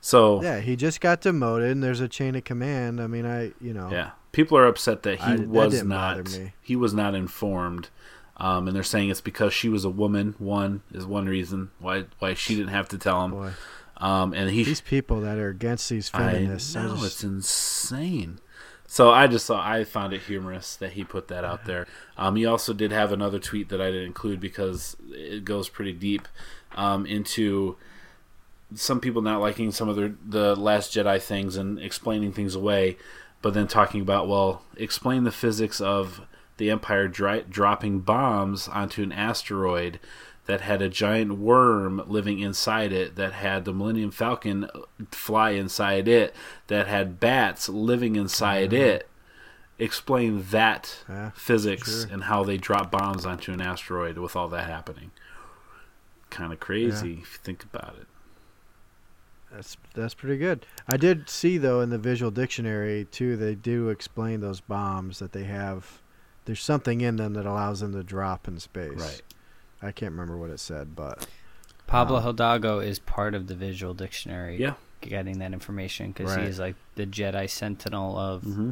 So 0.00 0.42
Yeah, 0.42 0.60
he 0.60 0.74
just 0.74 1.02
got 1.02 1.20
demoted 1.20 1.70
and 1.70 1.82
there's 1.82 2.00
a 2.00 2.08
chain 2.08 2.34
of 2.34 2.44
command. 2.44 3.00
I 3.02 3.06
mean, 3.06 3.26
I, 3.26 3.52
you 3.60 3.74
know. 3.74 3.90
Yeah, 3.92 4.12
people 4.32 4.56
are 4.56 4.66
upset 4.66 5.02
that 5.02 5.18
he 5.20 5.32
I- 5.32 5.36
was 5.36 5.74
didn't 5.74 5.88
not 5.88 6.38
he 6.62 6.74
was 6.74 6.94
not 6.94 7.14
informed, 7.14 7.90
um, 8.40 8.66
and 8.66 8.74
they're 8.74 8.82
saying 8.82 9.10
it's 9.10 9.20
because 9.20 9.52
she 9.52 9.68
was 9.68 9.84
a 9.84 9.90
woman. 9.90 10.34
One 10.38 10.82
is 10.92 11.04
one 11.06 11.26
reason 11.26 11.70
why 11.78 12.06
why 12.18 12.34
she 12.34 12.56
didn't 12.56 12.70
have 12.70 12.88
to 12.88 12.98
tell 12.98 13.24
him. 13.24 13.32
Um, 13.98 14.32
and 14.32 14.50
he 14.50 14.64
these 14.64 14.80
people 14.80 15.20
that 15.20 15.38
are 15.38 15.50
against 15.50 15.88
these 15.90 16.08
feminists. 16.08 16.74
I 16.74 16.84
know 16.84 16.94
just- 16.94 17.04
it's 17.06 17.24
insane. 17.24 18.38
So 18.86 19.12
I 19.12 19.28
just 19.28 19.46
thought 19.46 19.64
I 19.64 19.84
found 19.84 20.12
it 20.12 20.22
humorous 20.22 20.74
that 20.76 20.94
he 20.94 21.04
put 21.04 21.28
that 21.28 21.44
out 21.44 21.64
there. 21.64 21.86
Um, 22.18 22.34
he 22.34 22.44
also 22.44 22.72
did 22.72 22.90
have 22.90 23.12
another 23.12 23.38
tweet 23.38 23.68
that 23.68 23.80
I 23.80 23.86
didn't 23.86 24.06
include 24.06 24.40
because 24.40 24.96
it 25.10 25.44
goes 25.44 25.68
pretty 25.68 25.92
deep 25.92 26.26
um, 26.74 27.06
into 27.06 27.76
some 28.74 28.98
people 29.00 29.22
not 29.22 29.40
liking 29.40 29.70
some 29.70 29.88
of 29.88 29.94
the 29.96 30.14
the 30.26 30.56
Last 30.56 30.92
Jedi 30.92 31.20
things 31.22 31.56
and 31.56 31.78
explaining 31.78 32.32
things 32.32 32.54
away, 32.56 32.96
but 33.42 33.54
then 33.54 33.68
talking 33.68 34.00
about 34.00 34.26
well, 34.26 34.62
explain 34.76 35.22
the 35.24 35.30
physics 35.30 35.80
of 35.80 36.22
the 36.60 36.70
Empire 36.70 37.08
dri- 37.08 37.46
dropping 37.48 38.00
bombs 38.00 38.68
onto 38.68 39.02
an 39.02 39.12
asteroid 39.12 39.98
that 40.44 40.60
had 40.60 40.82
a 40.82 40.90
giant 40.90 41.38
worm 41.38 42.02
living 42.06 42.38
inside 42.38 42.92
it, 42.92 43.16
that 43.16 43.32
had 43.32 43.64
the 43.64 43.72
Millennium 43.72 44.10
Falcon 44.10 44.64
uh, 44.64 44.80
fly 45.10 45.50
inside 45.52 46.06
it, 46.06 46.34
that 46.66 46.86
had 46.86 47.18
bats 47.18 47.68
living 47.68 48.14
inside 48.14 48.72
mm-hmm. 48.72 48.82
it. 48.82 49.08
Explain 49.78 50.44
that 50.50 51.02
Yeah, 51.08 51.30
physics 51.30 52.02
sure. 52.02 52.12
and 52.12 52.24
how 52.24 52.44
they 52.44 52.58
drop 52.58 52.90
bombs 52.90 53.24
onto 53.24 53.52
an 53.52 53.62
asteroid 53.62 54.18
with 54.18 54.36
all 54.36 54.48
that 54.48 54.68
happening. 54.68 55.12
Kind 56.28 56.52
of 56.52 56.60
crazy 56.60 57.12
if 57.12 57.18
you 57.18 57.38
think 57.42 57.64
about 57.64 57.96
it. 57.98 58.06
That's 59.50 59.78
that's 59.94 60.14
pretty 60.14 60.36
good. 60.36 60.66
I 60.86 60.98
did 60.98 61.30
see 61.30 61.56
though 61.56 61.80
in 61.80 61.88
the 61.88 61.98
visual 61.98 62.30
dictionary 62.30 63.06
too. 63.10 63.36
They 63.36 63.54
do 63.54 63.88
explain 63.88 64.40
those 64.40 64.60
bombs 64.60 65.18
that 65.20 65.32
they 65.32 65.44
have. 65.44 66.00
There's 66.46 66.62
something 66.62 67.00
in 67.00 67.16
them 67.16 67.34
that 67.34 67.46
allows 67.46 67.80
them 67.80 67.92
to 67.92 68.02
drop 68.02 68.48
in 68.48 68.58
space. 68.60 68.98
Right. 68.98 69.22
I 69.82 69.92
can't 69.92 70.12
remember 70.12 70.36
what 70.36 70.50
it 70.50 70.60
said, 70.60 70.94
but 70.96 71.26
Pablo 71.86 72.18
Um, 72.18 72.24
Hidalgo 72.24 72.78
is 72.80 72.98
part 72.98 73.34
of 73.34 73.46
the 73.46 73.54
visual 73.54 73.94
dictionary. 73.94 74.56
Yeah. 74.58 74.74
Getting 75.00 75.38
that 75.38 75.52
information 75.52 76.12
because 76.12 76.30
Right. 76.36 76.42
he 76.44 76.48
is 76.48 76.58
like 76.58 76.76
the 76.96 77.06
Jedi 77.06 77.48
Sentinel 77.48 78.18
of 78.18 78.42
Mm-hmm. 78.42 78.70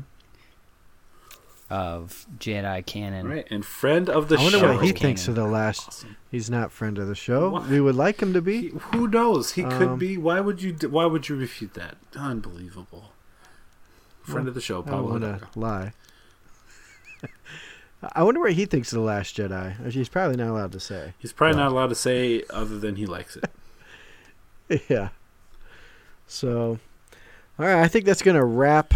of 1.70 2.26
Jedi 2.38 2.84
canon. 2.86 3.28
Right, 3.28 3.46
and 3.50 3.64
friend 3.64 4.08
of 4.08 4.28
the 4.28 4.38
I 4.38 4.42
wonder 4.42 4.58
show. 4.58 4.74
what 4.74 4.82
he 4.84 4.88
Canon. 4.92 5.00
thinks 5.02 5.28
of 5.28 5.34
the 5.34 5.44
last. 5.46 5.88
Awesome. 5.88 6.16
He's 6.30 6.48
not 6.50 6.72
friend 6.72 6.98
of 6.98 7.08
the 7.08 7.14
show. 7.14 7.50
What? 7.50 7.68
We 7.68 7.80
would 7.80 7.94
like 7.94 8.20
him 8.22 8.32
to 8.32 8.40
be. 8.42 8.60
He- 8.60 8.68
who 8.92 9.06
knows? 9.08 9.52
He 9.52 9.64
Um, 9.64 9.70
could 9.72 9.98
be. 9.98 10.16
Why 10.16 10.40
would 10.40 10.62
you? 10.62 10.74
Why 10.88 11.04
would 11.06 11.28
you 11.28 11.36
refute 11.36 11.74
that? 11.74 11.96
Unbelievable. 12.16 13.12
Friend 14.22 14.40
Well, 14.44 14.48
of 14.48 14.54
the 14.54 14.60
show, 14.60 14.82
I 14.82 14.84
don't 14.86 14.92
Pablo. 14.94 15.10
want 15.10 15.22
to 15.52 15.58
lie. 15.58 15.92
I 18.14 18.22
wonder 18.22 18.40
what 18.40 18.52
he 18.52 18.64
thinks 18.64 18.92
of 18.92 18.98
the 18.98 19.04
Last 19.04 19.36
Jedi. 19.36 19.90
He's 19.92 20.08
probably 20.08 20.36
not 20.36 20.48
allowed 20.48 20.72
to 20.72 20.80
say. 20.80 21.14
He's 21.18 21.32
probably 21.32 21.56
not 21.56 21.72
allowed 21.72 21.88
to 21.88 21.94
say 21.94 22.44
other 22.50 22.78
than 22.78 22.96
he 22.96 23.06
likes 23.06 23.36
it. 23.36 24.82
yeah. 24.88 25.08
So, 26.26 26.78
all 27.58 27.66
right, 27.66 27.82
I 27.82 27.88
think 27.88 28.04
that's 28.04 28.22
going 28.22 28.36
to 28.36 28.44
wrap 28.44 28.94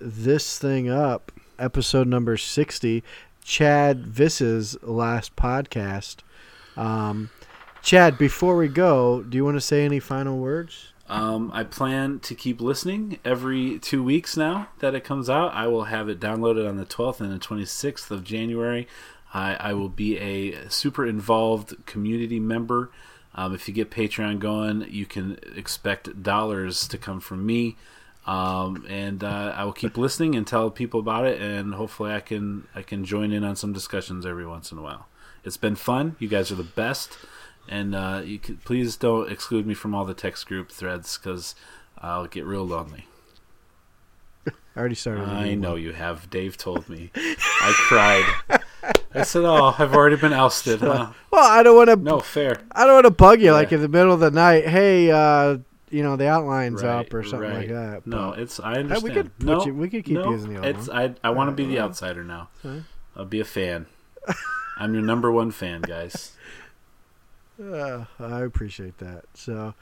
this 0.00 0.58
thing 0.58 0.88
up. 0.88 1.32
Episode 1.58 2.06
number 2.06 2.36
60, 2.36 3.02
Chad 3.42 4.06
Viss's 4.06 4.76
last 4.82 5.34
podcast. 5.36 6.16
Um, 6.76 7.30
Chad, 7.82 8.18
before 8.18 8.56
we 8.56 8.68
go, 8.68 9.22
do 9.22 9.36
you 9.36 9.44
want 9.44 9.56
to 9.56 9.60
say 9.60 9.84
any 9.84 10.00
final 10.00 10.38
words? 10.38 10.92
Um, 11.08 11.50
I 11.54 11.62
plan 11.64 12.18
to 12.20 12.34
keep 12.34 12.60
listening 12.60 13.18
every 13.24 13.78
two 13.78 14.02
weeks 14.02 14.36
now 14.36 14.68
that 14.80 14.94
it 14.94 15.04
comes 15.04 15.30
out. 15.30 15.54
I 15.54 15.68
will 15.68 15.84
have 15.84 16.08
it 16.08 16.18
downloaded 16.18 16.68
on 16.68 16.76
the 16.76 16.84
12th 16.84 17.20
and 17.20 17.32
the 17.32 17.38
26th 17.38 18.10
of 18.10 18.24
January. 18.24 18.88
I, 19.32 19.54
I 19.54 19.72
will 19.74 19.88
be 19.88 20.18
a 20.18 20.68
super 20.68 21.06
involved 21.06 21.86
community 21.86 22.40
member. 22.40 22.90
Um, 23.34 23.54
if 23.54 23.68
you 23.68 23.74
get 23.74 23.90
Patreon 23.90 24.38
going, 24.38 24.86
you 24.88 25.06
can 25.06 25.38
expect 25.54 26.22
dollars 26.22 26.88
to 26.88 26.98
come 26.98 27.20
from 27.20 27.44
me. 27.44 27.76
Um, 28.26 28.84
and 28.88 29.22
uh, 29.22 29.54
I 29.56 29.64
will 29.64 29.72
keep 29.72 29.96
listening 29.96 30.34
and 30.34 30.46
tell 30.46 30.70
people 30.70 30.98
about 30.98 31.26
it, 31.26 31.40
and 31.40 31.74
hopefully 31.74 32.12
I 32.12 32.20
can 32.20 32.66
I 32.74 32.82
can 32.82 33.04
join 33.04 33.30
in 33.30 33.44
on 33.44 33.54
some 33.54 33.72
discussions 33.72 34.26
every 34.26 34.46
once 34.46 34.72
in 34.72 34.78
a 34.78 34.82
while. 34.82 35.06
It's 35.44 35.56
been 35.56 35.76
fun. 35.76 36.16
You 36.18 36.26
guys 36.26 36.50
are 36.50 36.56
the 36.56 36.64
best, 36.64 37.16
and 37.68 37.94
uh, 37.94 38.22
you 38.24 38.38
can, 38.38 38.56
please 38.58 38.96
don't 38.96 39.30
exclude 39.30 39.66
me 39.66 39.74
from 39.74 39.94
all 39.94 40.04
the 40.04 40.14
text 40.14 40.46
group 40.46 40.70
threads 40.70 41.18
because 41.18 41.54
I'll 41.98 42.26
get 42.26 42.44
real 42.44 42.66
lonely. 42.66 43.06
I 44.46 44.78
already 44.78 44.94
started. 44.94 45.24
I 45.24 45.54
know 45.54 45.72
one. 45.72 45.82
you 45.82 45.92
have. 45.92 46.28
Dave 46.28 46.56
told 46.58 46.88
me. 46.88 47.10
I 47.16 47.72
cried. 47.88 48.60
I 49.14 49.22
said, 49.22 49.44
"Oh, 49.44 49.74
I've 49.78 49.94
already 49.94 50.16
been 50.16 50.34
ousted." 50.34 50.80
Huh? 50.80 51.12
Well, 51.30 51.50
I 51.50 51.62
don't 51.62 51.76
want 51.76 51.88
to. 51.88 51.96
No 51.96 52.20
fair. 52.20 52.60
I 52.72 52.84
don't 52.84 52.92
want 52.94 53.06
to 53.06 53.10
bug 53.10 53.40
you 53.40 53.52
like 53.52 53.72
in 53.72 53.80
the 53.80 53.88
middle 53.88 54.12
of 54.12 54.20
the 54.20 54.30
night. 54.30 54.68
Hey, 54.68 55.10
uh, 55.10 55.58
you 55.90 56.02
know 56.02 56.16
the 56.16 56.28
outline's 56.28 56.82
Right, 56.82 57.06
up 57.06 57.14
or 57.14 57.22
something 57.22 57.48
like 57.48 57.58
right. 57.58 57.68
that. 57.70 58.06
No, 58.06 58.32
it's 58.32 58.60
I 58.60 58.74
understand. 58.74 59.14
could 59.14 59.30
no, 59.46 59.64
you- 59.64 59.74
we 59.74 59.88
could 59.88 60.04
keep 60.04 60.14
no, 60.16 60.30
using 60.30 60.52
the 60.52 60.58
other 60.58 60.68
It's 60.68 60.90
I. 60.90 61.14
I 61.24 61.30
want 61.30 61.48
to 61.48 61.54
be 61.54 61.64
the 61.64 61.80
outsider 61.80 62.22
now. 62.22 62.48
I'll 63.16 63.24
be 63.24 63.40
a 63.40 63.44
fan. 63.46 63.86
I'm 64.78 64.92
your 64.92 65.02
number 65.02 65.32
one 65.32 65.52
fan, 65.52 65.80
guys. 65.80 66.32
Uh, 67.62 68.04
I 68.20 68.42
appreciate 68.42 68.98
that. 68.98 69.24
So, 69.34 69.74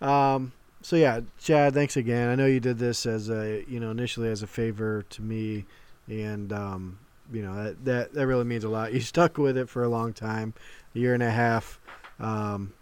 um, 0.00 0.52
so 0.82 0.96
yeah, 0.96 1.20
Chad, 1.40 1.74
thanks 1.74 1.96
again. 1.96 2.28
I 2.28 2.34
know 2.34 2.46
you 2.46 2.60
did 2.60 2.78
this 2.78 3.06
as 3.06 3.28
a, 3.30 3.64
you 3.68 3.80
know, 3.80 3.90
initially 3.90 4.28
as 4.28 4.42
a 4.42 4.46
favor 4.46 5.04
to 5.10 5.22
me, 5.22 5.64
and 6.08 6.52
um, 6.52 6.98
you 7.32 7.42
know 7.42 7.54
that 7.56 7.84
that 7.84 8.12
that 8.14 8.26
really 8.26 8.44
means 8.44 8.64
a 8.64 8.68
lot. 8.68 8.92
You 8.94 9.00
stuck 9.00 9.38
with 9.38 9.56
it 9.56 9.68
for 9.68 9.82
a 9.82 9.88
long 9.88 10.12
time, 10.12 10.54
a 10.94 10.98
year 10.98 11.14
and 11.14 11.22
a 11.22 11.30
half. 11.30 11.80
Um, 12.20 12.72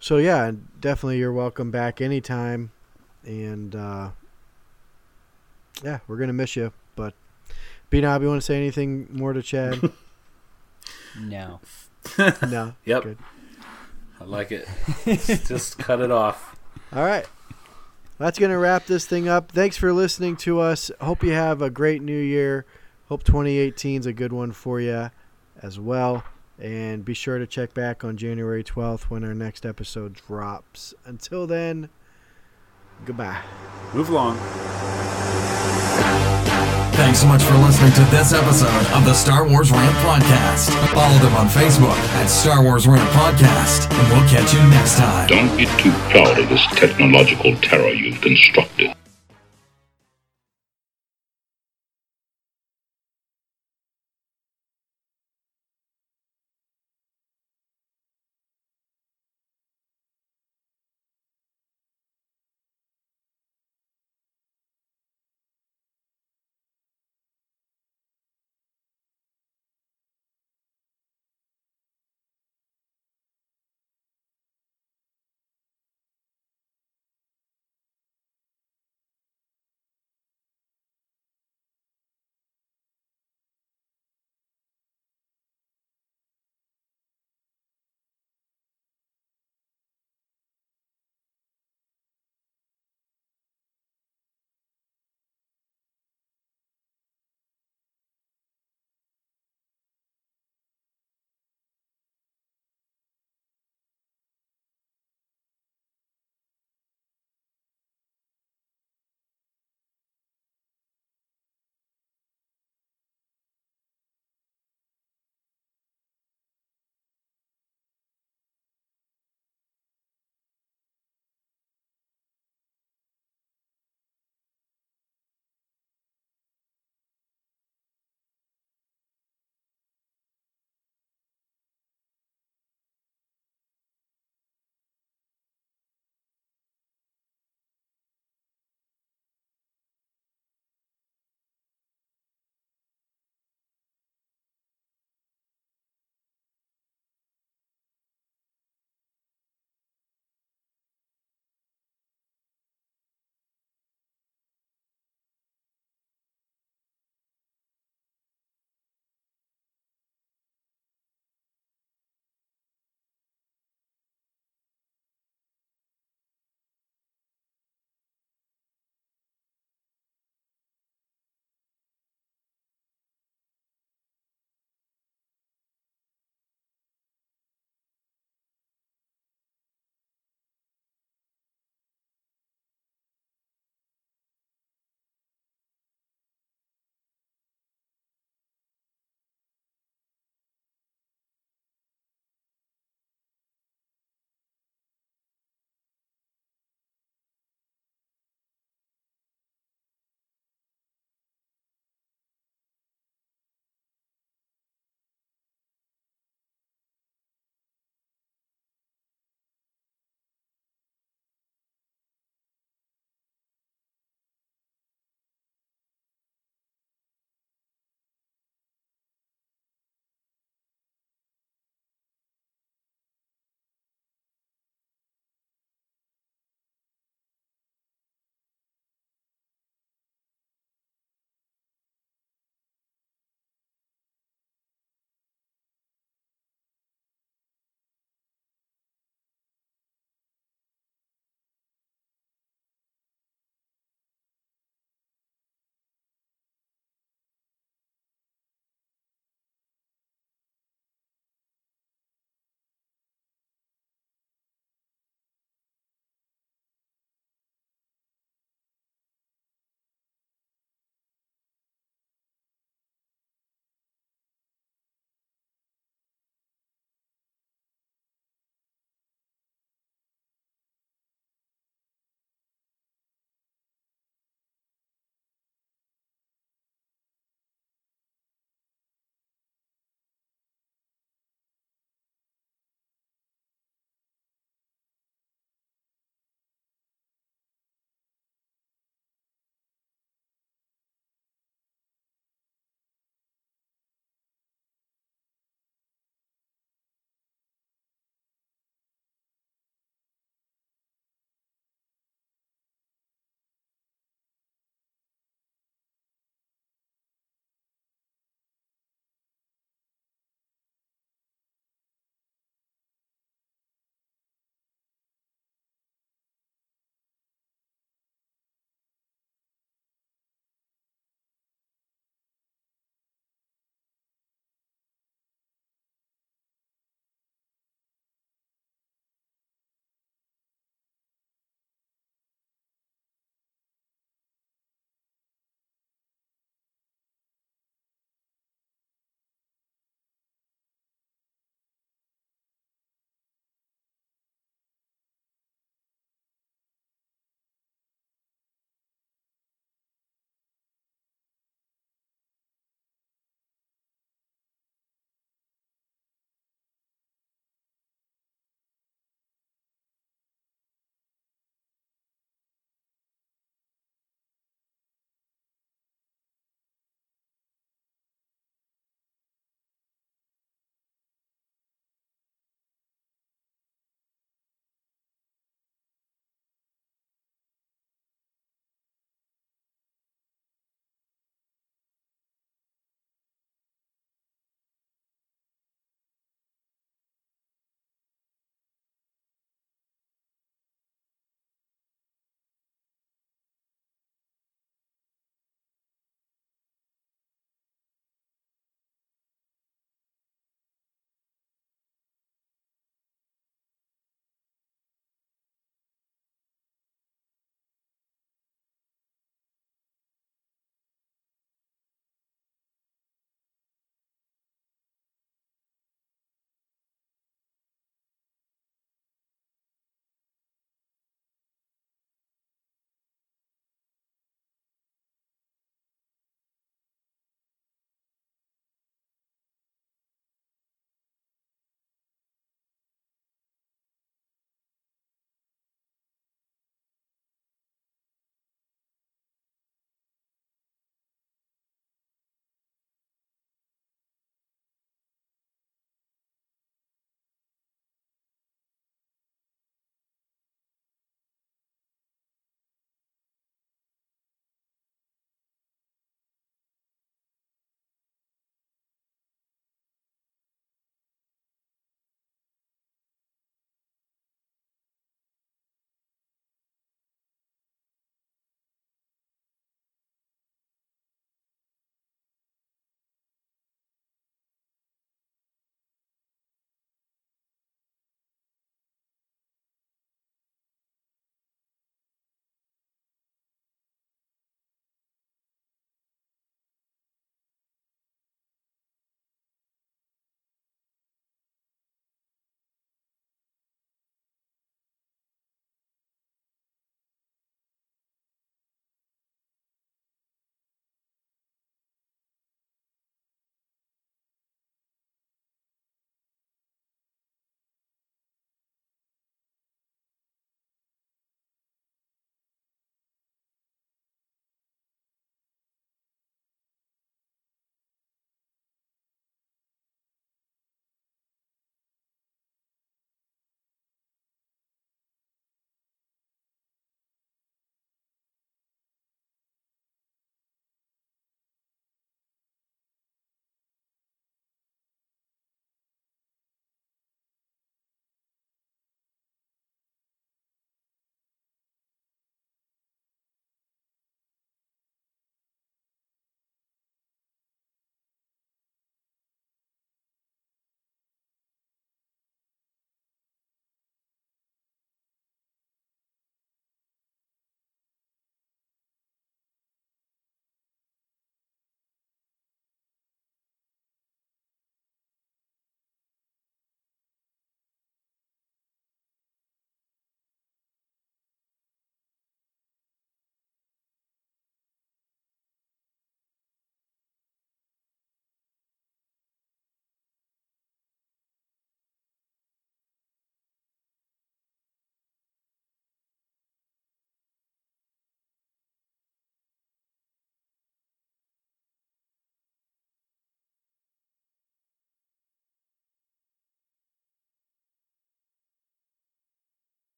so 0.00 0.16
yeah, 0.16 0.50
definitely 0.80 1.18
you're 1.18 1.32
welcome 1.32 1.70
back 1.70 2.00
anytime, 2.00 2.72
and 3.24 3.74
uh, 3.76 4.10
yeah, 5.84 6.00
we're 6.08 6.16
gonna 6.16 6.32
miss 6.32 6.56
you. 6.56 6.72
But, 6.96 7.14
B 7.88 8.00
Knob, 8.00 8.22
you 8.22 8.28
want 8.28 8.40
to 8.40 8.44
say 8.44 8.56
anything 8.56 9.06
more 9.10 9.32
to 9.32 9.42
Chad? 9.42 9.78
No. 11.18 11.60
no. 12.48 12.74
Yep. 12.84 13.02
Good. 13.02 13.18
I 14.20 14.24
like 14.24 14.52
it. 14.52 14.68
Just 15.06 15.78
cut 15.78 16.00
it 16.00 16.10
off. 16.10 16.56
All 16.92 17.04
right. 17.04 17.26
That's 18.18 18.38
going 18.38 18.50
to 18.50 18.58
wrap 18.58 18.84
this 18.84 19.06
thing 19.06 19.28
up. 19.28 19.50
Thanks 19.50 19.78
for 19.78 19.94
listening 19.94 20.36
to 20.38 20.60
us. 20.60 20.90
Hope 21.00 21.22
you 21.22 21.32
have 21.32 21.62
a 21.62 21.70
great 21.70 22.02
new 22.02 22.20
year. 22.20 22.66
Hope 23.08 23.24
2018 23.24 24.00
is 24.00 24.06
a 24.06 24.12
good 24.12 24.32
one 24.32 24.52
for 24.52 24.78
you 24.78 25.10
as 25.62 25.80
well. 25.80 26.22
And 26.58 27.02
be 27.02 27.14
sure 27.14 27.38
to 27.38 27.46
check 27.46 27.72
back 27.72 28.04
on 28.04 28.18
January 28.18 28.62
12th 28.62 29.04
when 29.04 29.24
our 29.24 29.34
next 29.34 29.64
episode 29.64 30.12
drops. 30.12 30.92
Until 31.06 31.46
then, 31.46 31.88
goodbye. 33.06 33.40
Move 33.94 34.10
along. 34.10 34.38
Thanks 37.00 37.20
so 37.20 37.26
much 37.26 37.42
for 37.42 37.54
listening 37.54 37.94
to 37.94 38.04
this 38.10 38.34
episode 38.34 38.86
of 38.92 39.06
the 39.06 39.14
Star 39.14 39.48
Wars 39.48 39.72
Rant 39.72 39.96
Podcast. 40.04 40.68
Follow 40.92 41.18
them 41.20 41.34
on 41.34 41.46
Facebook 41.46 41.96
at 42.20 42.26
Star 42.26 42.62
Wars 42.62 42.86
Rant 42.86 43.08
Podcast, 43.12 43.90
and 43.90 44.12
we'll 44.12 44.28
catch 44.28 44.52
you 44.52 44.60
next 44.68 44.98
time. 44.98 45.26
Don't 45.26 45.56
be 45.56 45.64
too 45.78 45.92
proud 46.10 46.38
of 46.38 46.50
this 46.50 46.64
technological 46.76 47.56
terror 47.56 47.88
you've 47.88 48.20
constructed. 48.20 48.94